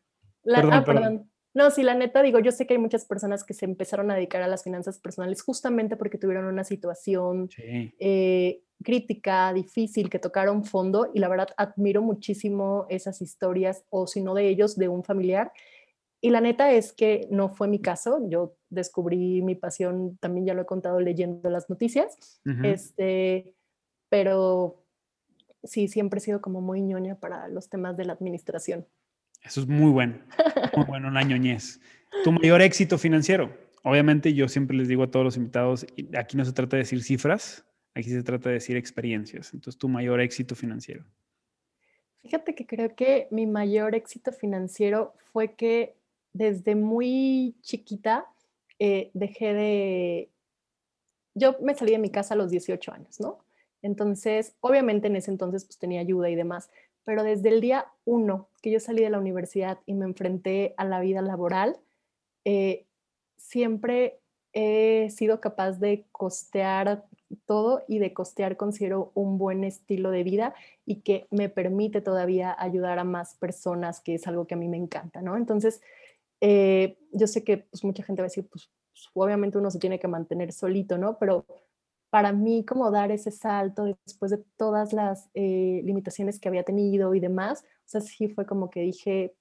ah, 0.55 0.83
perdón. 0.83 1.29
No, 1.57 1.71
sí, 1.71 1.81
la 1.81 1.95
neta 1.95 2.21
digo, 2.21 2.37
yo 2.37 2.51
sé 2.51 2.67
que 2.67 2.75
hay 2.75 2.79
muchas 2.79 3.05
personas 3.05 3.43
que 3.43 3.55
se 3.55 3.65
empezaron 3.65 4.11
a 4.11 4.15
dedicar 4.15 4.43
a 4.43 4.47
las 4.47 4.63
finanzas 4.63 4.99
personales 4.99 5.41
justamente 5.41 5.97
porque 5.97 6.19
tuvieron 6.19 6.45
una 6.45 6.63
situación 6.63 7.49
eh, 7.57 8.61
crítica, 8.83 9.51
difícil, 9.53 10.11
que 10.11 10.19
tocaron 10.19 10.65
fondo 10.65 11.09
y 11.15 11.19
la 11.19 11.29
verdad 11.29 11.49
admiro 11.57 12.03
muchísimo 12.03 12.85
esas 12.89 13.23
historias 13.23 13.83
o 13.89 14.05
si 14.05 14.21
no 14.21 14.35
de 14.35 14.49
ellos, 14.49 14.77
de 14.77 14.87
un 14.87 15.03
familiar 15.03 15.51
y 16.21 16.29
la 16.29 16.41
neta 16.41 16.71
es 16.71 16.93
que 16.93 17.27
no 17.31 17.49
fue 17.49 17.67
mi 17.67 17.79
caso. 17.79 18.19
Yo 18.29 18.55
descubrí 18.69 19.41
mi 19.41 19.55
pasión, 19.55 20.15
también 20.17 20.45
ya 20.45 20.53
lo 20.53 20.61
he 20.61 20.65
contado 20.67 20.99
leyendo 20.99 21.49
las 21.49 21.71
noticias. 21.71 22.39
este, 22.63 23.55
pero 24.09 24.83
sí, 25.63 25.87
siempre 25.87 26.19
he 26.19 26.21
sido 26.21 26.39
como 26.39 26.61
muy 26.61 26.83
ñoña 26.83 27.19
para 27.19 27.47
los 27.47 27.67
temas 27.67 27.97
de 27.97 28.05
la 28.05 28.13
administración. 28.13 28.85
Eso 29.41 29.61
es 29.61 29.67
muy 29.67 29.91
bueno. 29.91 30.19
Muy 30.75 30.85
bueno, 30.87 31.09
la 31.11 31.23
ñoñez. 31.23 31.79
Tu 32.23 32.31
mayor 32.31 32.61
éxito 32.61 32.97
financiero. 32.97 33.55
Obviamente 33.83 34.33
yo 34.33 34.47
siempre 34.47 34.75
les 34.75 34.87
digo 34.87 35.03
a 35.03 35.11
todos 35.11 35.23
los 35.23 35.37
invitados, 35.37 35.85
aquí 36.17 36.35
no 36.35 36.43
se 36.43 36.51
trata 36.51 36.75
de 36.75 36.83
decir 36.83 37.01
cifras, 37.03 37.65
aquí 37.95 38.09
se 38.09 38.23
trata 38.23 38.49
de 38.49 38.55
decir 38.55 38.75
experiencias. 38.75 39.53
Entonces, 39.53 39.79
tu 39.79 39.87
mayor 39.87 40.19
éxito 40.19 40.55
financiero. 40.55 41.05
Fíjate 42.21 42.55
que 42.55 42.65
creo 42.65 42.93
que 42.95 43.27
mi 43.31 43.45
mayor 43.45 43.95
éxito 43.95 44.33
financiero 44.33 45.13
fue 45.31 45.53
que 45.53 45.95
desde 46.33 46.75
muy 46.75 47.55
chiquita 47.61 48.25
eh, 48.79 49.11
dejé 49.13 49.53
de... 49.53 50.29
Yo 51.33 51.55
me 51.61 51.75
salí 51.75 51.91
de 51.91 51.99
mi 51.99 52.09
casa 52.09 52.33
a 52.33 52.37
los 52.37 52.51
18 52.51 52.91
años, 52.91 53.19
¿no? 53.19 53.39
Entonces, 53.81 54.55
obviamente 54.59 55.07
en 55.07 55.15
ese 55.15 55.31
entonces 55.31 55.63
pues 55.63 55.77
tenía 55.77 56.01
ayuda 56.01 56.29
y 56.29 56.35
demás, 56.35 56.69
pero 57.07 57.23
desde 57.23 57.47
el 57.47 57.61
día 57.61 57.85
uno 58.03 58.49
que 58.61 58.69
yo 58.69 58.81
salí 58.81 59.01
de 59.01 59.09
la 59.09 59.17
universidad 59.17 59.79
y 59.85 59.93
me 59.93 60.03
enfrenté 60.03 60.73
a 60.75 60.83
la 60.83 60.99
vida 60.99 61.21
laboral, 61.21 61.79
eh, 62.43 62.85
siempre 63.37 64.19
he 64.51 65.09
sido 65.09 65.39
capaz 65.39 65.79
de 65.79 66.05
costear 66.11 67.05
todo 67.45 67.85
y 67.87 67.99
de 67.99 68.13
costear 68.13 68.57
considero 68.57 69.13
un 69.13 69.37
buen 69.37 69.63
estilo 69.63 70.11
de 70.11 70.23
vida 70.23 70.53
y 70.85 70.97
que 70.97 71.27
me 71.31 71.47
permite 71.47 72.01
todavía 72.01 72.53
ayudar 72.59 72.99
a 72.99 73.05
más 73.05 73.35
personas, 73.35 74.01
que 74.01 74.15
es 74.15 74.27
algo 74.27 74.45
que 74.45 74.55
a 74.55 74.57
mí 74.57 74.67
me 74.67 74.75
encanta, 74.75 75.21
¿no? 75.21 75.37
Entonces, 75.37 75.81
eh, 76.41 76.97
yo 77.13 77.27
sé 77.27 77.45
que 77.45 77.59
pues, 77.59 77.85
mucha 77.85 78.03
gente 78.03 78.21
va 78.21 78.25
a 78.25 78.31
decir, 78.31 78.49
pues, 78.49 78.69
obviamente 79.13 79.57
uno 79.57 79.71
se 79.71 79.79
tiene 79.79 79.97
que 79.97 80.09
mantener 80.09 80.51
solito, 80.51 80.97
¿no? 80.97 81.17
Pero 81.17 81.45
para 82.09 82.31
mí 82.31 82.65
como 82.65 82.89
dar 82.91 83.11
ese 83.11 83.31
salto 83.31 83.85
después 84.05 84.31
de 84.31 84.43
todas 84.57 84.93
las 84.93 85.29
eh, 85.33 85.81
limitaciones 85.83 86.39
que 86.39 86.47
había 86.47 86.63
tenido 86.63 87.13
y 87.13 87.19
demás, 87.19 87.63
o 87.63 87.89
sea, 87.89 88.01
sí 88.01 88.27
fue 88.29 88.45
como 88.45 88.69
que 88.69 88.81
dije, 88.81 89.35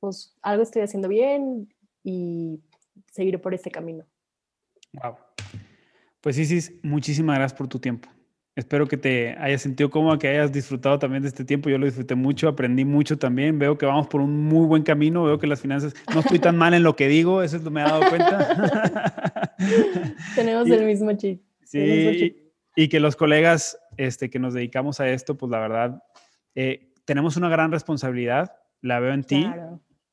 pues 0.00 0.36
algo 0.42 0.62
estoy 0.62 0.82
haciendo 0.82 1.08
bien 1.08 1.72
y 2.02 2.60
seguiré 3.12 3.38
por 3.38 3.54
este 3.54 3.70
camino. 3.70 4.04
Wow. 4.92 5.16
Pues 6.20 6.36
sí, 6.36 6.80
muchísimas 6.82 7.36
gracias 7.36 7.56
por 7.58 7.68
tu 7.68 7.78
tiempo. 7.78 8.08
Espero 8.56 8.86
que 8.86 8.96
te 8.96 9.36
hayas 9.38 9.60
sentido 9.60 9.90
cómodo, 9.90 10.18
que 10.18 10.28
hayas 10.28 10.50
disfrutado 10.50 10.98
también 10.98 11.22
de 11.22 11.28
este 11.28 11.44
tiempo. 11.44 11.68
Yo 11.68 11.76
lo 11.76 11.84
disfruté 11.84 12.14
mucho, 12.14 12.48
aprendí 12.48 12.86
mucho 12.86 13.18
también. 13.18 13.58
Veo 13.58 13.76
que 13.76 13.84
vamos 13.84 14.06
por 14.06 14.22
un 14.22 14.44
muy 14.44 14.66
buen 14.66 14.82
camino. 14.82 15.24
Veo 15.24 15.38
que 15.38 15.46
las 15.46 15.60
finanzas, 15.60 15.94
no 16.14 16.20
estoy 16.20 16.38
tan 16.38 16.56
mal 16.58 16.72
en 16.72 16.82
lo 16.82 16.96
que 16.96 17.06
digo, 17.06 17.42
eso 17.42 17.56
es 17.56 17.62
lo 17.62 17.70
que 17.70 17.74
me 17.74 17.82
he 17.82 17.84
dado 17.84 18.08
cuenta. 18.08 19.54
Tenemos 20.34 20.66
el 20.70 20.86
mismo 20.86 21.12
chip. 21.12 21.42
Sí, 21.66 22.52
y, 22.74 22.88
que 22.88 23.00
los 23.00 23.16
colegas 23.16 23.78
este, 23.96 24.30
que 24.30 24.38
nos 24.38 24.54
dedicamos 24.54 25.00
a 25.00 25.08
esto, 25.08 25.36
pues 25.36 25.50
la 25.50 25.58
verdad, 25.58 26.02
eh, 26.54 26.92
tenemos 27.04 27.36
una 27.36 27.48
gran 27.48 27.72
responsabilidad. 27.72 28.52
La 28.80 29.00
veo 29.00 29.12
en 29.12 29.24
ti, 29.24 29.46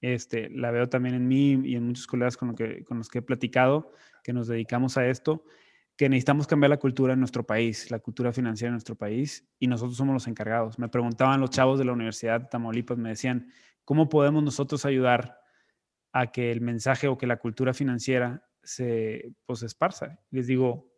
este, 0.01 0.49
la 0.49 0.71
veo 0.71 0.89
también 0.89 1.15
en 1.15 1.27
mí 1.27 1.61
y 1.63 1.75
en 1.75 1.87
muchos 1.87 2.07
colegas 2.07 2.37
con, 2.37 2.49
lo 2.49 2.55
que, 2.55 2.83
con 2.83 2.97
los 2.97 3.09
que 3.09 3.19
he 3.19 3.21
platicado, 3.21 3.91
que 4.23 4.33
nos 4.33 4.47
dedicamos 4.47 4.97
a 4.97 5.07
esto 5.07 5.45
que 5.95 6.09
necesitamos 6.09 6.47
cambiar 6.47 6.71
la 6.71 6.77
cultura 6.77 7.13
en 7.13 7.19
nuestro 7.19 7.45
país, 7.45 7.91
la 7.91 7.99
cultura 7.99 8.33
financiera 8.33 8.69
en 8.69 8.73
nuestro 8.73 8.95
país, 8.95 9.47
y 9.59 9.67
nosotros 9.67 9.95
somos 9.95 10.13
los 10.13 10.27
encargados. 10.27 10.79
Me 10.79 10.89
preguntaban 10.89 11.39
los 11.39 11.51
chavos 11.51 11.77
de 11.77 11.85
la 11.85 11.93
Universidad 11.93 12.41
de 12.41 12.47
Tamaulipas, 12.47 12.97
me 12.97 13.09
decían, 13.09 13.51
¿cómo 13.85 14.09
podemos 14.09 14.43
nosotros 14.43 14.85
ayudar 14.85 15.39
a 16.11 16.31
que 16.31 16.51
el 16.51 16.61
mensaje 16.61 17.07
o 17.07 17.17
que 17.17 17.27
la 17.27 17.37
cultura 17.37 17.73
financiera 17.73 18.43
se 18.63 19.33
pues, 19.45 19.61
esparza? 19.61 20.19
Les 20.31 20.47
digo, 20.47 20.92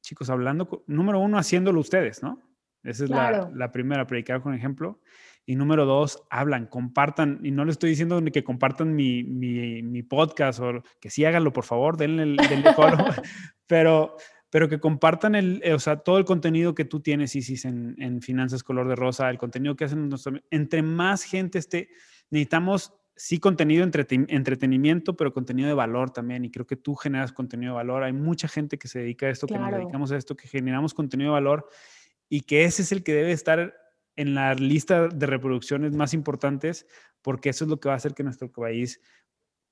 chicos, 0.00 0.30
hablando, 0.30 0.84
número 0.86 1.20
uno, 1.20 1.38
haciéndolo 1.38 1.80
ustedes, 1.80 2.22
¿no? 2.22 2.40
Esa 2.82 3.04
es 3.04 3.10
la, 3.10 3.72
primera, 3.72 4.06
predicar 4.06 4.40
con 4.40 4.54
ejemplo. 4.54 5.00
Y 5.44 5.56
número 5.56 5.84
dos, 5.84 6.22
hablan, 6.30 6.66
compartan. 6.66 7.40
Y 7.42 7.50
no 7.50 7.64
le 7.64 7.72
estoy 7.72 7.90
diciendo 7.90 8.20
ni 8.20 8.30
que 8.30 8.44
compartan 8.44 8.94
mi, 8.94 9.22
mi, 9.22 10.02
podcast 10.02 10.60
o 10.60 10.82
que 11.00 11.10
sí 11.10 11.24
háganlo, 11.24 11.52
por 11.52 11.64
favor, 11.64 11.96
denle 11.96 12.22
el, 12.22 12.36
denle 12.36 12.72
pero 13.66 14.16
pero 14.50 14.68
que 14.68 14.80
compartan 14.80 15.36
el, 15.36 15.60
eh, 15.64 15.72
o 15.74 15.78
sea, 15.78 15.98
todo 15.98 16.18
el 16.18 16.24
contenido 16.24 16.74
que 16.74 16.84
tú 16.84 17.00
tienes, 17.00 17.36
Isis, 17.36 17.64
en, 17.64 17.94
en 17.98 18.20
Finanzas 18.20 18.64
Color 18.64 18.88
de 18.88 18.96
Rosa, 18.96 19.30
el 19.30 19.38
contenido 19.38 19.76
que 19.76 19.84
hacen 19.84 20.08
nuestros, 20.08 20.40
entre 20.50 20.82
más 20.82 21.22
gente 21.22 21.58
esté, 21.58 21.88
necesitamos 22.30 22.92
sí 23.16 23.38
contenido, 23.38 23.84
entretenimiento, 23.84 25.16
pero 25.16 25.32
contenido 25.32 25.68
de 25.68 25.74
valor 25.74 26.10
también. 26.10 26.44
Y 26.44 26.50
creo 26.50 26.66
que 26.66 26.76
tú 26.76 26.94
generas 26.94 27.32
contenido 27.32 27.72
de 27.72 27.76
valor. 27.76 28.02
Hay 28.02 28.12
mucha 28.12 28.48
gente 28.48 28.78
que 28.78 28.88
se 28.88 29.00
dedica 29.00 29.26
a 29.26 29.30
esto, 29.30 29.46
que 29.46 29.58
nos 29.58 29.70
dedicamos 29.70 30.12
a 30.12 30.16
esto, 30.16 30.36
que 30.36 30.48
generamos 30.48 30.94
contenido 30.94 31.30
de 31.30 31.34
valor 31.34 31.68
y 32.28 32.42
que 32.42 32.64
ese 32.64 32.82
es 32.82 32.92
el 32.92 33.02
que 33.02 33.12
debe 33.12 33.32
estar 33.32 33.74
en 34.16 34.34
la 34.34 34.54
lista 34.54 35.08
de 35.08 35.26
reproducciones 35.26 35.94
más 35.94 36.14
importantes, 36.14 36.86
porque 37.22 37.50
eso 37.50 37.64
es 37.64 37.70
lo 37.70 37.80
que 37.80 37.88
va 37.88 37.94
a 37.94 37.98
hacer 37.98 38.14
que 38.14 38.22
nuestro 38.22 38.50
país 38.50 39.00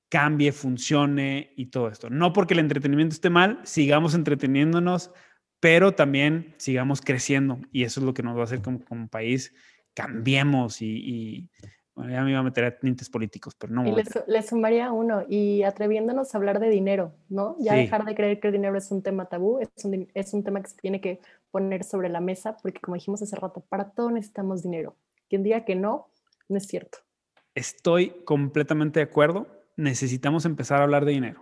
cambie, 0.09 0.51
funcione 0.51 1.53
y 1.55 1.67
todo 1.67 1.87
esto. 1.87 2.09
No 2.09 2.33
porque 2.33 2.55
el 2.55 2.59
entretenimiento 2.59 3.13
esté 3.13 3.29
mal, 3.29 3.61
sigamos 3.63 4.15
entreteniéndonos, 4.15 5.11
pero 5.59 5.93
también 5.93 6.55
sigamos 6.57 7.01
creciendo 7.01 7.59
y 7.71 7.83
eso 7.83 7.99
es 7.99 8.05
lo 8.05 8.13
que 8.13 8.23
nos 8.23 8.35
va 8.35 8.41
a 8.41 8.45
hacer 8.45 8.61
como, 8.61 8.83
como 8.83 9.07
país, 9.07 9.53
cambiemos 9.93 10.81
y, 10.81 11.49
bueno, 11.99 12.13
ya 12.13 12.23
me 12.23 12.31
iba 12.31 12.39
a 12.39 12.43
meter 12.43 12.63
a 12.63 12.79
tintes 12.79 13.09
políticos, 13.09 13.55
pero 13.59 13.73
no. 13.73 13.85
Y 13.85 13.93
le, 14.27 14.41
sumaría 14.41 14.91
uno 14.93 15.25
y 15.27 15.63
atreviéndonos 15.63 16.33
a 16.33 16.37
hablar 16.37 16.61
de 16.61 16.69
dinero, 16.69 17.13
¿no? 17.27 17.57
Ya 17.59 17.73
dejar 17.73 18.05
de 18.05 18.15
creer 18.15 18.39
que 18.39 18.47
el 18.47 18.53
dinero 18.53 18.77
es 18.77 18.89
un 18.89 19.03
tema 19.03 19.25
tabú, 19.25 19.59
es 19.59 19.83
un, 19.83 20.07
es 20.13 20.33
un 20.33 20.43
tema 20.43 20.61
que 20.61 20.69
se 20.69 20.77
tiene 20.77 21.01
que 21.01 21.19
poner 21.51 21.83
sobre 21.83 22.07
la 22.07 22.21
mesa, 22.21 22.55
porque 22.63 22.79
como 22.79 22.95
dijimos 22.95 23.21
hace 23.21 23.35
rato, 23.35 23.65
para 23.67 23.89
todo 23.89 24.11
necesitamos 24.11 24.63
dinero. 24.63 24.95
Quien 25.29 25.43
diga 25.43 25.65
que 25.65 25.75
no, 25.75 26.07
no 26.47 26.57
es 26.57 26.67
cierto. 26.67 26.99
Estoy 27.53 28.11
completamente 28.23 29.01
de 29.01 29.03
acuerdo 29.03 29.59
necesitamos 29.79 30.45
empezar 30.45 30.81
a 30.81 30.83
hablar 30.83 31.05
de 31.05 31.11
dinero. 31.13 31.41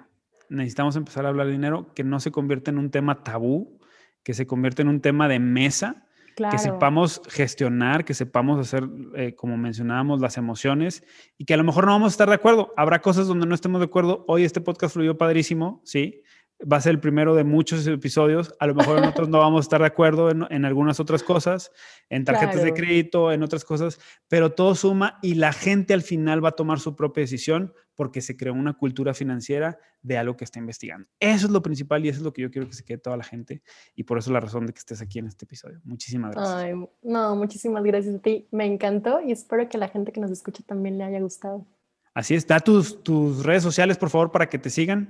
Necesitamos 0.49 0.95
empezar 0.95 1.25
a 1.25 1.29
hablar 1.29 1.47
de 1.47 1.53
dinero 1.53 1.93
que 1.93 2.03
no 2.03 2.19
se 2.19 2.31
convierta 2.31 2.71
en 2.71 2.77
un 2.77 2.91
tema 2.91 3.23
tabú, 3.23 3.79
que 4.23 4.33
se 4.33 4.47
convierta 4.47 4.81
en 4.81 4.87
un 4.87 5.01
tema 5.01 5.27
de 5.27 5.39
mesa, 5.39 6.06
que 6.51 6.57
sepamos 6.59 7.21
gestionar, 7.27 8.05
que 8.05 8.13
sepamos 8.13 8.59
hacer, 8.59 8.87
eh, 9.15 9.33
como 9.35 9.57
mencionábamos, 9.57 10.21
las 10.21 10.37
emociones 10.37 11.03
y 11.37 11.45
que 11.45 11.53
a 11.53 11.57
lo 11.57 11.63
mejor 11.63 11.85
no 11.85 11.91
vamos 11.93 12.07
a 12.07 12.13
estar 12.13 12.29
de 12.29 12.35
acuerdo. 12.35 12.73
Habrá 12.77 13.01
cosas 13.01 13.27
donde 13.27 13.47
no 13.47 13.55
estemos 13.55 13.79
de 13.81 13.85
acuerdo. 13.85 14.23
Hoy 14.27 14.43
este 14.43 14.61
podcast 14.61 14.93
fluyó 14.93 15.17
padrísimo, 15.17 15.81
sí, 15.83 16.21
va 16.61 16.77
a 16.77 16.81
ser 16.81 16.91
el 16.91 16.99
primero 16.99 17.35
de 17.35 17.43
muchos 17.43 17.85
episodios. 17.87 18.53
A 18.59 18.67
lo 18.67 18.75
mejor 18.75 18.99
nosotros 19.01 19.29
no 19.29 19.39
vamos 19.39 19.59
a 19.59 19.65
estar 19.65 19.81
de 19.81 19.87
acuerdo 19.87 20.31
en, 20.31 20.65
algunas 20.65 20.99
otras 20.99 21.23
cosas, 21.23 21.71
en 22.09 22.25
tarjetas 22.25 22.63
de 22.63 22.73
crédito, 22.73 23.31
en 23.31 23.43
otras 23.43 23.63
cosas, 23.63 23.99
pero 24.27 24.53
todo 24.53 24.75
suma 24.75 25.19
y 25.21 25.35
la 25.35 25.53
gente 25.53 25.93
al 25.93 26.01
final 26.01 26.43
va 26.43 26.49
a 26.49 26.53
tomar 26.53 26.79
su 26.79 26.95
propia 26.95 27.21
decisión 27.21 27.73
porque 27.95 28.21
se 28.21 28.37
creó 28.37 28.53
una 28.53 28.73
cultura 28.73 29.13
financiera 29.13 29.79
de 30.01 30.17
algo 30.17 30.37
que 30.37 30.43
está 30.43 30.59
investigando. 30.59 31.07
Eso 31.19 31.47
es 31.47 31.51
lo 31.51 31.61
principal 31.61 32.05
y 32.05 32.09
eso 32.09 32.19
es 32.19 32.23
lo 32.23 32.33
que 32.33 32.43
yo 32.43 32.51
quiero 32.51 32.67
que 32.67 32.75
se 32.75 32.83
quede 32.83 32.99
toda 32.99 33.17
la 33.17 33.23
gente 33.23 33.61
y 33.95 34.03
por 34.03 34.17
eso 34.17 34.31
la 34.31 34.39
razón 34.39 34.65
de 34.65 34.73
que 34.73 34.79
estés 34.79 35.01
aquí 35.01 35.19
en 35.19 35.27
este 35.27 35.45
episodio. 35.45 35.79
Muchísimas 35.83 36.35
gracias. 36.35 36.77
no, 37.01 37.35
muchísimas 37.35 37.83
gracias 37.83 38.15
a 38.15 38.19
ti. 38.19 38.47
Me 38.51 38.65
encantó 38.65 39.19
y 39.21 39.31
espero 39.31 39.67
que 39.67 39.77
la 39.77 39.89
gente 39.89 40.11
que 40.11 40.19
nos 40.19 40.31
escucha 40.31 40.63
también 40.65 40.97
le 40.97 41.03
haya 41.03 41.19
gustado. 41.19 41.65
Así 42.13 42.33
está. 42.33 42.59
Tus, 42.59 43.03
tus 43.03 43.43
redes 43.43 43.61
sociales, 43.61 43.97
por 43.97 44.09
favor, 44.09 44.31
para 44.31 44.49
que 44.49 44.57
te 44.57 44.71
sigan. 44.71 45.09